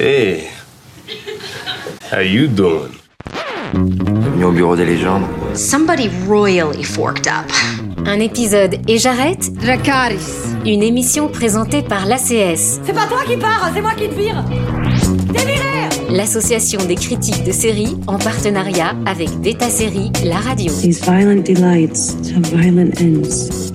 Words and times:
Hey, 0.00 0.46
how 2.12 2.20
you 2.20 2.46
doing? 2.46 2.92
Bienvenue 3.74 4.44
au 4.44 4.52
bureau 4.52 4.76
des 4.76 4.84
légendes. 4.84 5.24
Somebody 5.56 6.08
royally 6.28 6.84
forked 6.84 7.26
up. 7.26 7.50
Un 8.06 8.20
épisode 8.20 8.76
et 8.86 8.98
j'arrête 8.98 9.52
Dracaris. 9.54 10.54
Une 10.64 10.84
émission 10.84 11.26
présentée 11.26 11.82
par 11.82 12.06
l'ACS, 12.06 12.78
C'est 12.84 12.92
pas 12.92 13.06
toi 13.08 13.24
qui 13.26 13.36
pars, 13.36 13.68
c'est 13.74 13.80
moi 13.80 13.94
qui 13.96 14.08
te 14.08 14.14
vire. 14.14 14.44
Déviré 15.32 15.88
l'association 16.08 16.84
des 16.84 16.94
critiques 16.94 17.42
de 17.42 17.50
séries 17.50 17.96
en 18.06 18.18
partenariat 18.18 18.94
avec 19.06 19.30
Beta 19.40 19.68
Série, 19.68 20.12
la 20.24 20.36
radio. 20.36 20.72
These 20.72 21.00
violent 21.02 21.42
delights 21.42 22.14
have 22.32 22.46
violent 22.54 22.92
ends. 23.00 23.72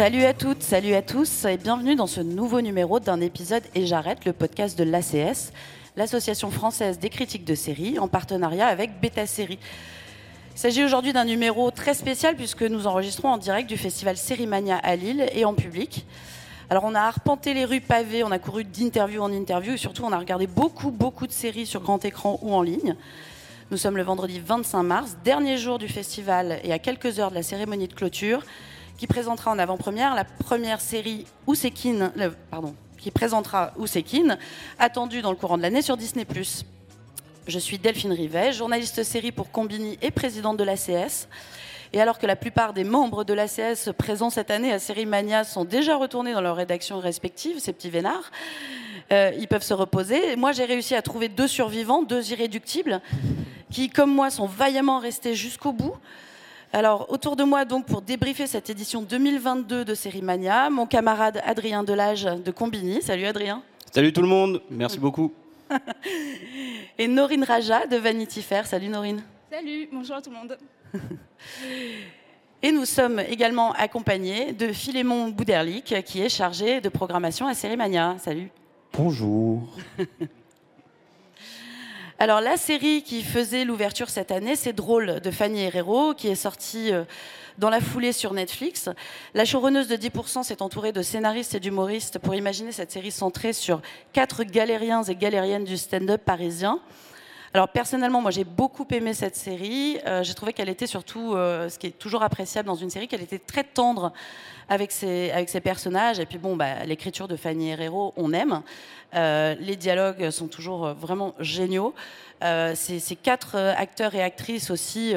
Salut 0.00 0.24
à 0.24 0.32
toutes, 0.32 0.62
salut 0.62 0.94
à 0.94 1.02
tous 1.02 1.44
et 1.44 1.58
bienvenue 1.58 1.94
dans 1.94 2.06
ce 2.06 2.22
nouveau 2.22 2.62
numéro 2.62 3.00
d'un 3.00 3.20
épisode 3.20 3.62
Et 3.74 3.84
j'arrête, 3.84 4.24
le 4.24 4.32
podcast 4.32 4.78
de 4.78 4.82
l'ACS, 4.82 5.52
l'association 5.94 6.50
française 6.50 6.98
des 6.98 7.10
critiques 7.10 7.44
de 7.44 7.54
séries, 7.54 7.98
en 7.98 8.08
partenariat 8.08 8.66
avec 8.66 8.98
Beta 9.02 9.26
Série. 9.26 9.58
Il 10.54 10.58
s'agit 10.58 10.82
aujourd'hui 10.82 11.12
d'un 11.12 11.26
numéro 11.26 11.70
très 11.70 11.92
spécial 11.92 12.34
puisque 12.34 12.62
nous 12.62 12.86
enregistrons 12.86 13.28
en 13.28 13.36
direct 13.36 13.68
du 13.68 13.76
festival 13.76 14.16
Sérimania 14.16 14.78
à 14.78 14.96
Lille 14.96 15.28
et 15.34 15.44
en 15.44 15.52
public. 15.52 16.06
Alors 16.70 16.84
on 16.84 16.94
a 16.94 17.02
arpenté 17.02 17.52
les 17.52 17.66
rues 17.66 17.82
pavées, 17.82 18.24
on 18.24 18.30
a 18.30 18.38
couru 18.38 18.64
d'interview 18.64 19.20
en 19.20 19.30
interview 19.30 19.74
et 19.74 19.76
surtout 19.76 20.04
on 20.06 20.12
a 20.12 20.18
regardé 20.18 20.46
beaucoup 20.46 20.90
beaucoup 20.90 21.26
de 21.26 21.32
séries 21.32 21.66
sur 21.66 21.82
grand 21.82 22.02
écran 22.06 22.38
ou 22.40 22.54
en 22.54 22.62
ligne. 22.62 22.96
Nous 23.70 23.76
sommes 23.76 23.98
le 23.98 24.02
vendredi 24.02 24.40
25 24.40 24.82
mars, 24.82 25.18
dernier 25.22 25.58
jour 25.58 25.78
du 25.78 25.88
festival 25.88 26.58
et 26.64 26.72
à 26.72 26.78
quelques 26.78 27.18
heures 27.18 27.28
de 27.28 27.34
la 27.34 27.42
cérémonie 27.42 27.86
de 27.86 27.92
clôture 27.92 28.44
qui 29.00 29.06
présentera 29.06 29.50
en 29.50 29.58
avant-première 29.58 30.14
la 30.14 30.24
première 30.26 30.78
série 30.78 31.24
Ousekine, 31.46 32.12
le- 32.16 32.32
pardon, 32.50 32.74
qui 32.98 33.10
présentera 33.10 33.72
attendue 34.78 35.22
dans 35.22 35.30
le 35.30 35.38
courant 35.38 35.56
de 35.56 35.62
l'année 35.62 35.80
sur 35.80 35.96
Disney+. 35.96 36.26
Je 37.46 37.58
suis 37.58 37.78
Delphine 37.78 38.12
Rivet, 38.12 38.52
journaliste 38.52 39.02
série 39.02 39.32
pour 39.32 39.50
Combini 39.50 39.98
et 40.02 40.10
présidente 40.10 40.58
de 40.58 40.64
l'ACS. 40.64 41.28
Et 41.94 42.00
alors 42.02 42.18
que 42.18 42.26
la 42.26 42.36
plupart 42.36 42.74
des 42.74 42.84
membres 42.84 43.24
de 43.24 43.32
l'ACS 43.32 43.88
présents 43.96 44.28
cette 44.28 44.50
année 44.50 44.70
à 44.70 44.78
Série 44.78 45.06
Mania 45.06 45.44
sont 45.44 45.64
déjà 45.64 45.96
retournés 45.96 46.34
dans 46.34 46.42
leurs 46.42 46.56
rédactions 46.56 46.98
respectives, 47.00 47.58
ces 47.58 47.72
petits 47.72 47.88
vénards, 47.88 48.30
euh, 49.12 49.32
ils 49.38 49.48
peuvent 49.48 49.62
se 49.62 49.72
reposer. 49.72 50.36
Moi, 50.36 50.52
j'ai 50.52 50.66
réussi 50.66 50.94
à 50.94 51.00
trouver 51.00 51.30
deux 51.30 51.48
survivants, 51.48 52.02
deux 52.02 52.32
irréductibles, 52.32 53.00
qui, 53.70 53.88
comme 53.88 54.14
moi, 54.14 54.28
sont 54.28 54.44
vaillamment 54.46 54.98
restés 54.98 55.34
jusqu'au 55.34 55.72
bout. 55.72 55.94
Alors, 56.72 57.10
autour 57.10 57.34
de 57.34 57.42
moi, 57.42 57.64
donc, 57.64 57.86
pour 57.86 58.00
débriefer 58.00 58.46
cette 58.46 58.70
édition 58.70 59.02
2022 59.02 59.84
de 59.84 59.94
Série 59.94 60.22
Mania, 60.22 60.70
mon 60.70 60.86
camarade 60.86 61.40
Adrien 61.44 61.82
Delage 61.82 62.22
de 62.22 62.50
Combini. 62.52 63.02
Salut 63.02 63.24
Adrien. 63.24 63.64
Salut 63.92 64.12
tout 64.12 64.22
le 64.22 64.28
monde, 64.28 64.62
merci 64.70 65.00
beaucoup. 65.00 65.32
Et 66.98 67.08
Norine 67.08 67.42
Raja 67.42 67.88
de 67.88 67.96
Vanity 67.96 68.40
Fair. 68.40 68.66
Salut 68.66 68.88
Norine. 68.88 69.20
Salut, 69.50 69.88
bonjour 69.92 70.14
à 70.14 70.22
tout 70.22 70.30
le 70.30 70.36
monde. 70.36 70.56
Et 72.62 72.70
nous 72.70 72.84
sommes 72.84 73.18
également 73.18 73.72
accompagnés 73.72 74.52
de 74.52 74.68
Philémon 74.68 75.28
Bouderlic, 75.30 76.04
qui 76.04 76.20
est 76.20 76.28
chargé 76.28 76.80
de 76.80 76.88
programmation 76.88 77.48
à 77.48 77.54
Série 77.54 77.76
Mania. 77.76 78.14
Salut. 78.18 78.48
Bonjour. 78.92 79.62
Alors 82.22 82.42
la 82.42 82.58
série 82.58 83.02
qui 83.02 83.22
faisait 83.22 83.64
l'ouverture 83.64 84.10
cette 84.10 84.30
année, 84.30 84.54
c'est 84.54 84.74
Drôle 84.74 85.20
de 85.20 85.30
Fanny 85.30 85.62
Herrero, 85.62 86.12
qui 86.12 86.28
est 86.28 86.34
sortie 86.34 86.92
euh, 86.92 87.04
dans 87.56 87.70
la 87.70 87.80
foulée 87.80 88.12
sur 88.12 88.34
Netflix. 88.34 88.90
La 89.32 89.46
showrunneuse 89.46 89.88
de 89.88 89.96
10% 89.96 90.42
s'est 90.42 90.60
entourée 90.60 90.92
de 90.92 91.00
scénaristes 91.00 91.54
et 91.54 91.60
d'humoristes 91.60 92.18
pour 92.18 92.34
imaginer 92.34 92.72
cette 92.72 92.92
série 92.92 93.10
centrée 93.10 93.54
sur 93.54 93.80
quatre 94.12 94.44
galériens 94.44 95.02
et 95.02 95.14
galériennes 95.14 95.64
du 95.64 95.78
stand-up 95.78 96.20
parisien. 96.22 96.78
Alors 97.52 97.68
personnellement, 97.68 98.22
moi 98.22 98.30
j'ai 98.30 98.44
beaucoup 98.44 98.86
aimé 98.92 99.12
cette 99.12 99.34
série. 99.34 99.98
Euh, 100.06 100.22
j'ai 100.22 100.34
trouvé 100.34 100.52
qu'elle 100.52 100.68
était 100.68 100.86
surtout, 100.86 101.34
euh, 101.34 101.68
ce 101.68 101.80
qui 101.80 101.88
est 101.88 101.98
toujours 101.98 102.22
appréciable 102.22 102.68
dans 102.68 102.76
une 102.76 102.90
série, 102.90 103.08
qu'elle 103.08 103.22
était 103.22 103.40
très 103.40 103.64
tendre 103.64 104.12
avec 104.68 104.92
ses, 104.92 105.32
avec 105.32 105.48
ses 105.48 105.60
personnages. 105.60 106.20
Et 106.20 106.26
puis 106.26 106.38
bon, 106.38 106.54
bah, 106.54 106.84
l'écriture 106.84 107.26
de 107.26 107.34
Fanny 107.34 107.70
Herrero, 107.70 108.14
on 108.16 108.32
aime. 108.32 108.62
Euh, 109.14 109.56
les 109.58 109.74
dialogues 109.74 110.30
sont 110.30 110.46
toujours 110.46 110.92
vraiment 110.94 111.34
géniaux. 111.40 111.92
Ces, 112.40 113.18
quatre 113.20 113.56
acteurs 113.56 114.14
et 114.14 114.22
actrices 114.22 114.70
aussi 114.70 115.14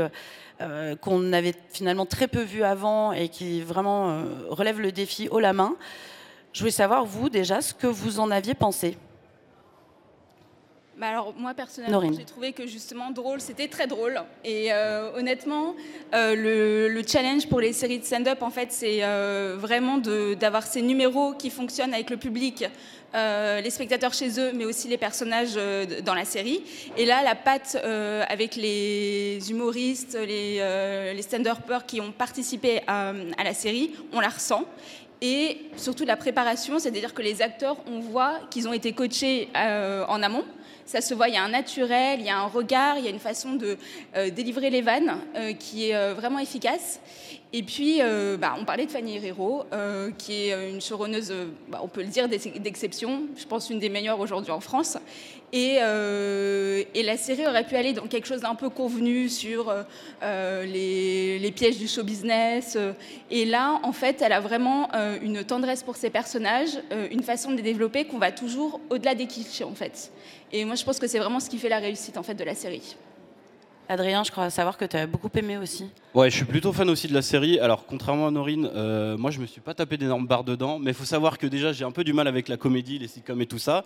qu'on 1.01 1.33
avait 1.33 1.55
finalement 1.71 2.05
très 2.05 2.27
peu 2.27 2.41
vus 2.41 2.63
avant 2.63 3.13
et 3.13 3.29
qui 3.29 3.61
vraiment 3.61 4.23
relèvent 4.49 4.81
le 4.81 4.91
défi 4.91 5.29
haut 5.29 5.39
la 5.39 5.53
main. 5.53 5.75
Je 6.51 6.59
voulais 6.59 6.71
savoir, 6.71 7.05
vous, 7.05 7.29
déjà, 7.29 7.61
ce 7.61 7.73
que 7.73 7.87
vous 7.87 8.19
en 8.19 8.29
aviez 8.29 8.55
pensé. 8.55 8.97
Bah 10.95 11.07
alors 11.07 11.33
moi 11.35 11.55
personnellement, 11.55 12.03
j'ai 12.15 12.23
trouvé 12.23 12.53
que 12.53 12.67
justement 12.67 13.09
drôle, 13.09 13.41
c'était 13.41 13.67
très 13.67 13.87
drôle. 13.87 14.21
Et 14.45 14.71
euh, 14.71 15.09
honnêtement, 15.17 15.75
euh, 16.13 16.35
le, 16.35 16.87
le 16.87 17.07
challenge 17.07 17.49
pour 17.49 17.59
les 17.59 17.73
séries 17.73 17.97
de 17.97 18.05
stand-up, 18.05 18.43
en 18.43 18.51
fait, 18.51 18.71
c'est 18.71 18.99
euh, 19.01 19.55
vraiment 19.57 19.97
d'avoir 19.97 20.67
ces 20.67 20.83
numéros 20.83 21.33
qui 21.33 21.49
fonctionnent 21.49 21.95
avec 21.95 22.11
le 22.11 22.17
public, 22.17 22.65
les 23.15 23.69
spectateurs 23.69 24.13
chez 24.13 24.39
eux, 24.39 24.51
mais 24.53 24.65
aussi 24.65 24.87
les 24.87 24.97
personnages 24.97 25.55
dans 26.03 26.13
la 26.15 26.25
série. 26.25 26.63
Et 26.97 27.05
là, 27.05 27.23
la 27.23 27.35
patte 27.35 27.75
avec 28.27 28.55
les 28.55 29.39
humoristes, 29.51 30.15
les, 30.15 31.13
les 31.13 31.21
stand-uppers 31.21 31.85
qui 31.85 32.01
ont 32.01 32.11
participé 32.11 32.81
à, 32.87 33.13
à 33.37 33.43
la 33.43 33.53
série, 33.53 33.91
on 34.13 34.19
la 34.19 34.29
ressent. 34.29 34.63
Et 35.21 35.59
surtout 35.77 36.05
la 36.05 36.17
préparation, 36.17 36.79
c'est-à-dire 36.79 37.13
que 37.13 37.21
les 37.21 37.41
acteurs, 37.41 37.77
on 37.87 37.99
voit 37.99 38.39
qu'ils 38.49 38.67
ont 38.67 38.73
été 38.73 38.93
coachés 38.93 39.47
en 39.55 40.23
amont. 40.23 40.43
Ça 40.85 40.99
se 40.99 41.13
voit, 41.13 41.29
il 41.29 41.33
y 41.33 41.37
a 41.37 41.43
un 41.43 41.49
naturel, 41.49 42.19
il 42.19 42.25
y 42.25 42.29
a 42.29 42.37
un 42.37 42.47
regard, 42.47 42.97
il 42.97 43.05
y 43.05 43.07
a 43.07 43.11
une 43.11 43.19
façon 43.19 43.53
de 43.53 43.77
euh, 44.15 44.29
délivrer 44.29 44.69
les 44.69 44.81
vannes 44.81 45.17
euh, 45.35 45.53
qui 45.53 45.89
est 45.89 45.95
euh, 45.95 46.13
vraiment 46.13 46.39
efficace. 46.39 46.99
Et 47.55 47.61
puis, 47.61 47.99
bah, 48.39 48.55
on 48.59 48.65
parlait 48.65 48.87
de 48.87 48.91
Fanny 48.91 49.17
Herrero, 49.17 49.63
qui 50.17 50.47
est 50.47 50.71
une 50.71 50.81
showrunneuse, 50.81 51.31
bah, 51.67 51.81
on 51.83 51.87
peut 51.87 52.01
le 52.01 52.07
dire, 52.07 52.27
d'ex- 52.27 52.47
d'exception. 52.47 53.27
Je 53.37 53.45
pense 53.45 53.69
une 53.69 53.77
des 53.77 53.89
meilleures 53.89 54.19
aujourd'hui 54.19 54.51
en 54.51 54.59
France. 54.59 54.97
Et, 55.51 55.75
la 55.75 57.17
série 57.17 57.45
aurait 57.45 57.63
pu 57.63 57.75
aller 57.75 57.93
dans 57.93 58.07
quelque 58.07 58.25
chose 58.25 58.41
d'un 58.41 58.55
peu 58.55 58.69
convenu 58.69 59.29
sur 59.29 59.71
les, 60.23 61.37
les 61.37 61.51
pièges 61.51 61.77
du 61.77 61.87
show 61.87 62.03
business. 62.03 62.75
et 63.29 63.45
là, 63.45 63.79
en 63.83 63.91
fait, 63.91 64.23
elle 64.23 64.33
a 64.33 64.39
vraiment 64.39 64.89
une 65.21 65.43
tendresse 65.43 65.83
pour 65.83 65.95
ses 65.95 66.09
personnages, 66.09 66.79
une 67.11 67.21
façon 67.21 67.51
de 67.51 67.57
les 67.57 67.61
développer 67.61 68.05
qu'on 68.05 68.17
va 68.17 68.31
toujours 68.31 68.79
au-delà 68.89 69.13
des 69.13 69.27
clichés, 69.27 69.63
en 69.63 69.75
fait. 69.75 70.11
Et 70.55 70.65
moi, 70.65 70.75
je 70.75 70.83
pense 70.85 70.99
que 70.99 71.07
c'est 71.07 71.17
vraiment 71.17 71.39
ce 71.39 71.49
qui 71.49 71.57
fait 71.57 71.67
la 71.67 71.79
réussite, 71.79 72.15
en 72.15 72.21
fait, 72.21 72.35
de 72.35 72.43
la 72.43 72.53
série. 72.53 72.95
Adrien, 73.89 74.23
je 74.23 74.31
crois 74.31 74.51
savoir 74.51 74.77
que 74.77 74.85
tu 74.85 74.95
as 74.95 75.07
beaucoup 75.07 75.29
aimé 75.35 75.57
aussi. 75.57 75.89
Ouais, 76.13 76.29
je 76.29 76.35
suis 76.35 76.45
plutôt 76.45 76.71
fan 76.71 76.89
aussi 76.89 77.07
de 77.07 77.13
la 77.13 77.23
série. 77.23 77.59
Alors, 77.59 77.85
contrairement 77.85 78.27
à 78.27 78.31
Norine, 78.31 78.69
euh, 78.73 79.17
moi 79.17 79.29
je 79.29 79.39
me 79.39 79.45
suis 79.45 79.59
pas 79.59 79.73
tapé 79.73 79.97
d'énormes 79.97 80.25
barres 80.25 80.45
dedans, 80.45 80.79
mais 80.79 80.91
il 80.91 80.93
faut 80.93 81.03
savoir 81.03 81.37
que 81.37 81.47
déjà 81.47 81.73
j'ai 81.73 81.83
un 81.83 81.91
peu 81.91 82.05
du 82.05 82.13
mal 82.13 82.27
avec 82.27 82.47
la 82.47 82.55
comédie, 82.55 82.97
les 82.97 83.09
sitcoms 83.09 83.41
et 83.41 83.45
tout 83.45 83.57
ça. 83.57 83.83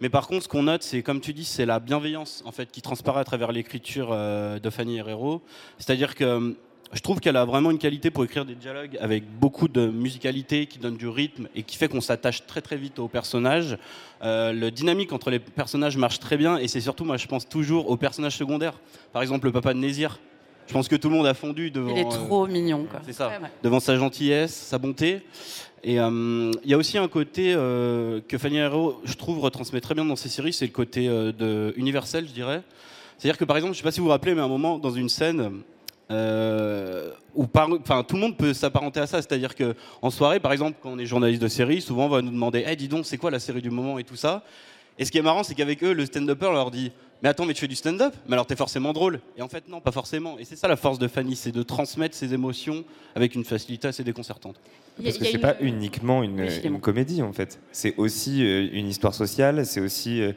Mais 0.00 0.08
par 0.08 0.26
contre, 0.26 0.42
ce 0.42 0.48
qu'on 0.48 0.64
note, 0.64 0.82
c'est 0.82 1.02
comme 1.02 1.20
tu 1.20 1.32
dis, 1.32 1.44
c'est 1.44 1.64
la 1.64 1.78
bienveillance 1.78 2.42
en 2.44 2.50
fait 2.50 2.72
qui 2.72 2.82
transparaît 2.82 3.20
à 3.20 3.24
travers 3.24 3.52
l'écriture 3.52 4.08
euh, 4.10 4.58
de 4.58 4.68
Fanny 4.68 4.96
Herrero. 4.96 5.42
C'est-à-dire 5.78 6.16
que 6.16 6.24
euh, 6.24 6.52
je 6.92 7.00
trouve 7.00 7.20
qu'elle 7.20 7.36
a 7.36 7.44
vraiment 7.44 7.70
une 7.70 7.78
qualité 7.78 8.10
pour 8.10 8.24
écrire 8.24 8.44
des 8.44 8.54
dialogues 8.54 8.96
avec 9.00 9.24
beaucoup 9.40 9.68
de 9.68 9.86
musicalité 9.86 10.66
qui 10.66 10.78
donne 10.78 10.96
du 10.96 11.08
rythme 11.08 11.48
et 11.54 11.62
qui 11.62 11.76
fait 11.76 11.88
qu'on 11.88 12.00
s'attache 12.00 12.46
très 12.46 12.60
très 12.60 12.76
vite 12.76 12.98
aux 12.98 13.08
personnages. 13.08 13.76
Euh, 14.22 14.52
le 14.52 14.70
dynamique 14.70 15.12
entre 15.12 15.30
les 15.30 15.38
personnages 15.40 15.96
marche 15.96 16.20
très 16.20 16.36
bien 16.36 16.58
et 16.58 16.68
c'est 16.68 16.80
surtout, 16.80 17.04
moi 17.04 17.16
je 17.16 17.26
pense 17.26 17.48
toujours 17.48 17.90
aux 17.90 17.96
personnages 17.96 18.36
secondaires. 18.36 18.74
Par 19.12 19.22
exemple, 19.22 19.46
le 19.46 19.52
papa 19.52 19.74
de 19.74 19.78
Nézir. 19.78 20.18
Je 20.66 20.72
pense 20.72 20.88
que 20.88 20.96
tout 20.96 21.08
le 21.08 21.14
monde 21.14 21.26
a 21.26 21.34
fondu 21.34 21.70
devant. 21.70 21.94
Il 21.94 21.98
est 21.98 22.06
euh, 22.06 22.26
trop 22.26 22.46
mignon, 22.46 22.86
quoi. 22.90 23.00
c'est 23.06 23.12
ça, 23.12 23.28
Ouais, 23.28 23.38
ouais. 23.40 23.50
devant 23.62 23.78
sa 23.78 23.96
gentillesse, 23.96 24.52
sa 24.52 24.78
bonté. 24.78 25.22
Et 25.84 26.00
euh, 26.00 26.50
il 26.64 26.70
y 26.70 26.74
a 26.74 26.76
aussi 26.76 26.98
un 26.98 27.06
côté 27.06 27.54
euh, 27.54 28.20
que 28.26 28.36
Fanny 28.36 28.56
Herrero, 28.56 29.00
je 29.04 29.14
trouve, 29.14 29.38
retransmet 29.38 29.80
très 29.80 29.94
bien 29.94 30.04
dans 30.04 30.16
ses 30.16 30.28
séries, 30.28 30.52
c'est 30.52 30.66
le 30.66 30.72
côté 30.72 31.06
de, 31.06 31.72
universel, 31.76 32.26
je 32.26 32.32
dirais. 32.32 32.62
C'est-à-dire 33.16 33.38
que 33.38 33.44
par 33.44 33.56
exemple, 33.56 33.74
je 33.74 33.78
ne 33.78 33.82
sais 33.82 33.84
pas 33.84 33.92
si 33.92 34.00
vous 34.00 34.06
vous 34.06 34.10
rappelez, 34.10 34.34
mais 34.34 34.40
à 34.40 34.44
un 34.44 34.48
moment, 34.48 34.78
dans 34.78 34.90
une 34.90 35.08
scène, 35.08 35.62
euh, 36.10 37.10
où 37.34 37.46
par- 37.46 37.68
enfin, 37.80 38.04
tout 38.04 38.14
le 38.16 38.22
monde 38.22 38.36
peut 38.36 38.54
s'apparenter 38.54 39.00
à 39.00 39.06
ça. 39.06 39.22
C'est-à-dire 39.22 39.54
que 39.54 39.74
en 40.02 40.10
soirée, 40.10 40.40
par 40.40 40.52
exemple, 40.52 40.78
quand 40.82 40.90
on 40.90 40.98
est 40.98 41.06
journaliste 41.06 41.42
de 41.42 41.48
série, 41.48 41.80
souvent 41.80 42.06
on 42.06 42.08
va 42.08 42.22
nous 42.22 42.30
demander 42.30 42.60
hey, 42.60 42.76
dis 42.76 42.88
donc, 42.88 43.06
c'est 43.06 43.18
quoi 43.18 43.30
la 43.30 43.40
série 43.40 43.62
du 43.62 43.70
moment 43.70 43.98
et 43.98 44.04
tout 44.04 44.16
ça? 44.16 44.42
Et 44.98 45.04
ce 45.04 45.10
qui 45.10 45.18
est 45.18 45.22
marrant, 45.22 45.42
c'est 45.42 45.54
qu'avec 45.54 45.82
eux, 45.84 45.92
le 45.92 46.06
stand-upper 46.06 46.52
leur 46.52 46.70
dit 46.70 46.90
mais 47.22 47.28
attends, 47.28 47.46
mais 47.46 47.54
tu 47.54 47.60
fais 47.60 47.68
du 47.68 47.76
stand-up 47.76 48.14
Mais 48.28 48.34
alors 48.34 48.46
t'es 48.46 48.56
forcément 48.56 48.92
drôle. 48.92 49.20
Et 49.36 49.42
en 49.42 49.48
fait, 49.48 49.68
non, 49.68 49.80
pas 49.80 49.92
forcément. 49.92 50.38
Et 50.38 50.44
c'est 50.44 50.56
ça 50.56 50.68
la 50.68 50.76
force 50.76 50.98
de 50.98 51.08
Fanny, 51.08 51.36
c'est 51.36 51.52
de 51.52 51.62
transmettre 51.62 52.14
ses 52.14 52.34
émotions 52.34 52.84
avec 53.14 53.34
une 53.34 53.44
facilité 53.44 53.88
assez 53.88 54.04
déconcertante. 54.04 54.56
Parce 55.02 55.18
que 55.18 55.26
c'est 55.26 55.38
pas 55.38 55.56
uniquement 55.60 56.22
une, 56.22 56.48
une, 56.64 56.80
comédie 56.80 57.20
en 57.20 57.32
fait. 57.32 57.60
C'est 57.70 57.94
aussi 57.98 58.42
euh, 58.42 58.68
une 58.72 58.88
histoire 58.88 59.12
sociale. 59.12 59.66
C'est 59.66 59.80
aussi 59.80 60.22
euh, 60.22 60.32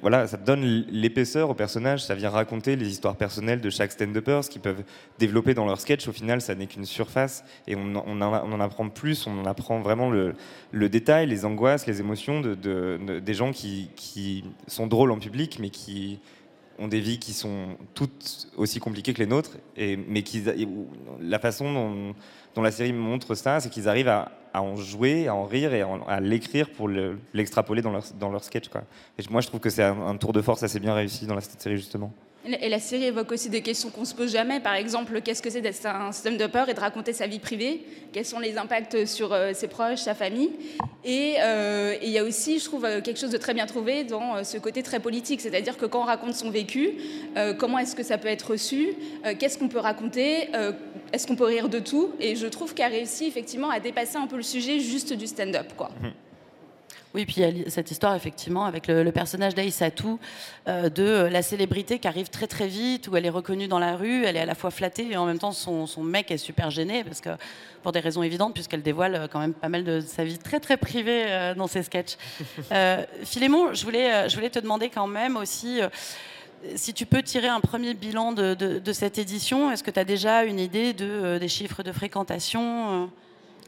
voilà, 0.00 0.26
ça 0.26 0.38
donne 0.38 0.86
l'épaisseur 0.90 1.50
aux 1.50 1.54
personnages. 1.54 2.04
Ça 2.04 2.14
vient 2.14 2.30
raconter 2.30 2.76
les 2.76 2.88
histoires 2.88 3.16
personnelles 3.16 3.60
de 3.60 3.68
chaque 3.68 3.92
stand-upper, 3.92 4.40
ce 4.42 4.48
qu'ils 4.48 4.62
peuvent 4.62 4.82
développer 5.18 5.52
dans 5.52 5.66
leur 5.66 5.78
sketch. 5.78 6.08
Au 6.08 6.12
final, 6.12 6.40
ça 6.40 6.54
n'est 6.54 6.66
qu'une 6.66 6.86
surface 6.86 7.44
et 7.66 7.76
on, 7.76 7.96
on, 7.96 8.20
en, 8.22 8.60
apprend 8.60 8.88
plus. 8.88 9.26
On 9.26 9.38
en 9.40 9.44
apprend 9.44 9.80
vraiment 9.80 10.10
le, 10.10 10.34
le 10.72 10.88
détail, 10.88 11.26
les 11.26 11.44
angoisses, 11.44 11.86
les 11.86 12.00
émotions 12.00 12.40
de, 12.40 12.54
de, 12.54 13.18
des 13.18 13.34
gens 13.34 13.52
qui, 13.52 13.90
qui 13.94 14.42
sont 14.68 14.86
drôles 14.86 15.10
en 15.10 15.18
public, 15.18 15.58
mais 15.60 15.68
qui 15.68 16.18
ont 16.78 16.88
des 16.88 17.00
vies 17.00 17.18
qui 17.18 17.32
sont 17.32 17.76
toutes 17.94 18.48
aussi 18.56 18.80
compliquées 18.80 19.12
que 19.12 19.18
les 19.18 19.26
nôtres, 19.26 19.56
et, 19.76 19.96
mais 19.96 20.22
qui, 20.22 20.44
la 21.20 21.38
façon 21.38 21.72
dont, 22.54 22.62
la 22.62 22.70
série 22.70 22.92
montre 22.92 23.34
ça, 23.34 23.60
c'est 23.60 23.70
qu'ils 23.70 23.88
arrivent 23.88 24.08
à, 24.08 24.32
en 24.54 24.74
jouer, 24.76 25.28
à 25.28 25.34
en 25.34 25.44
rire 25.44 25.74
et 25.74 25.82
à 25.82 26.20
l'écrire 26.20 26.70
pour 26.70 26.88
l'extrapoler 27.32 27.82
dans, 27.82 27.92
leur, 27.92 28.04
dans 28.18 28.30
leur 28.30 28.42
sketch. 28.42 28.68
Et 29.18 29.22
moi, 29.30 29.40
je 29.40 29.46
trouve 29.46 29.60
que 29.60 29.70
c'est 29.70 29.84
un, 29.84 30.00
un, 30.00 30.16
tour 30.16 30.32
de 30.32 30.42
force 30.42 30.62
assez 30.64 30.80
bien 30.80 30.94
réussi 30.94 31.26
dans 31.26 31.36
la 31.36 31.40
série, 31.40 31.76
justement. 31.76 32.12
Et 32.60 32.68
la 32.68 32.78
série 32.78 33.04
évoque 33.04 33.30
aussi 33.32 33.50
des 33.50 33.62
questions 33.62 33.90
qu'on 33.90 34.04
se 34.04 34.14
pose 34.14 34.32
jamais. 34.32 34.60
Par 34.60 34.74
exemple, 34.74 35.20
qu'est-ce 35.20 35.42
que 35.42 35.50
c'est 35.50 35.60
d'être 35.60 35.84
un 35.86 36.12
système 36.12 36.36
de 36.36 36.46
peur 36.46 36.68
et 36.68 36.74
de 36.74 36.80
raconter 36.80 37.12
sa 37.12 37.26
vie 37.26 37.38
privée? 37.38 37.82
Quels 38.12 38.24
sont 38.24 38.38
les 38.38 38.56
impacts 38.56 39.04
sur 39.06 39.32
euh, 39.32 39.52
ses 39.54 39.68
proches, 39.68 40.00
sa 40.00 40.14
famille? 40.14 40.50
Euh, 41.06 41.94
Et 42.00 42.06
il 42.06 42.10
y 42.10 42.18
a 42.18 42.24
aussi, 42.24 42.58
je 42.58 42.64
trouve, 42.64 42.84
euh, 42.84 43.00
quelque 43.00 43.18
chose 43.18 43.30
de 43.30 43.38
très 43.38 43.54
bien 43.54 43.66
trouvé 43.66 44.04
dans 44.04 44.44
ce 44.44 44.58
côté 44.58 44.82
très 44.82 45.00
politique. 45.00 45.40
C'est-à-dire 45.40 45.76
que 45.76 45.86
quand 45.86 46.00
on 46.02 46.06
raconte 46.06 46.34
son 46.34 46.50
vécu, 46.50 46.92
comment 47.58 47.78
est-ce 47.78 47.94
que 47.94 48.02
ça 48.02 48.18
peut 48.18 48.28
être 48.28 48.52
reçu? 48.52 48.94
Qu'est-ce 49.38 49.58
qu'on 49.58 49.68
peut 49.68 49.78
raconter? 49.78 50.48
Est-ce 51.12 51.26
qu'on 51.26 51.36
peut 51.36 51.44
rire 51.44 51.68
de 51.68 51.78
tout? 51.78 52.12
Et 52.20 52.36
je 52.36 52.46
trouve 52.46 52.74
qu'elle 52.74 52.86
a 52.86 52.96
réussi 52.96 53.26
effectivement 53.26 53.70
à 53.70 53.80
dépasser 53.80 54.16
un 54.16 54.26
peu 54.26 54.36
le 54.36 54.42
sujet 54.42 54.80
juste 54.80 55.12
du 55.12 55.26
stand-up. 55.26 55.72
quoi. 55.76 55.90
Mmh. 56.00 56.27
Oui, 57.14 57.24
puis 57.24 57.36
il 57.38 57.58
y 57.58 57.66
a 57.66 57.70
cette 57.70 57.90
histoire 57.90 58.14
effectivement 58.14 58.66
avec 58.66 58.86
le, 58.86 59.10
personnage 59.12 59.54
d'Aïssatou, 59.54 60.18
euh, 60.68 60.90
de 60.90 61.28
la 61.30 61.40
célébrité 61.40 61.98
qui 61.98 62.06
arrive 62.06 62.28
très 62.28 62.46
très 62.46 62.68
vite, 62.68 63.08
où 63.08 63.16
elle 63.16 63.24
est 63.24 63.30
reconnue 63.30 63.66
dans 63.66 63.78
la 63.78 63.96
rue, 63.96 64.24
elle 64.24 64.36
est 64.36 64.40
à 64.40 64.46
la 64.46 64.54
fois 64.54 64.70
flattée 64.70 65.10
et 65.10 65.16
en 65.16 65.24
même 65.24 65.38
temps 65.38 65.52
son, 65.52 65.86
mec 66.02 66.30
est 66.30 66.36
super 66.36 66.70
gêné 66.70 67.04
parce 67.04 67.20
que 67.20 67.30
pour 67.82 67.92
des 67.92 68.00
raisons 68.00 68.22
évidentes 68.22 68.52
puisqu'elle 68.52 68.82
dévoile 68.82 69.14
euh, 69.14 69.26
quand 69.26 69.40
même 69.40 69.54
pas 69.54 69.70
mal 69.70 69.84
de 69.84 70.00
sa 70.00 70.24
vie 70.24 70.38
très 70.38 70.60
très 70.60 70.76
privée 70.76 71.24
euh, 71.26 71.54
dans 71.54 71.66
ses 71.66 71.82
sketchs. 71.82 72.16
Philémon, 73.24 73.72
je 73.72 73.84
voulais, 73.84 74.28
je 74.28 74.34
voulais 74.34 74.50
te 74.50 74.58
demander 74.58 74.90
quand 74.90 75.06
même 75.06 75.36
aussi 75.36 75.80
si 76.74 76.92
tu 76.92 77.06
peux 77.06 77.22
tirer 77.22 77.48
un 77.48 77.60
premier 77.60 77.94
bilan 77.94 78.32
de, 78.32 78.54
de 78.54 78.92
cette 78.92 79.16
édition, 79.16 79.70
est-ce 79.70 79.84
que 79.84 79.92
tu 79.92 80.00
as 80.00 80.04
déjà 80.04 80.42
une 80.42 80.58
idée 80.58 80.92
de, 80.92 81.38
des 81.38 81.48
chiffres 81.48 81.84
de 81.84 81.92
fréquentation 81.92 83.08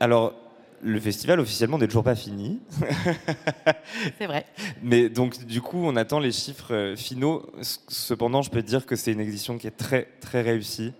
Alors, 0.00 0.34
le 0.82 1.00
festival 1.00 1.40
officiellement 1.40 1.78
n'est 1.78 1.86
toujours 1.86 2.04
pas 2.04 2.14
fini. 2.14 2.60
c'est 4.18 4.26
vrai. 4.26 4.46
Mais 4.82 5.08
donc 5.08 5.44
du 5.44 5.60
coup, 5.60 5.78
on 5.82 5.96
attend 5.96 6.18
les 6.18 6.32
chiffres 6.32 6.74
euh, 6.74 6.96
finaux. 6.96 7.46
Cependant, 7.88 8.42
je 8.42 8.50
peux 8.50 8.62
dire 8.62 8.86
que 8.86 8.96
c'est 8.96 9.12
une 9.12 9.20
édition 9.20 9.58
qui 9.58 9.66
est 9.66 9.76
très 9.76 10.08
très 10.20 10.42
réussie. 10.42 10.92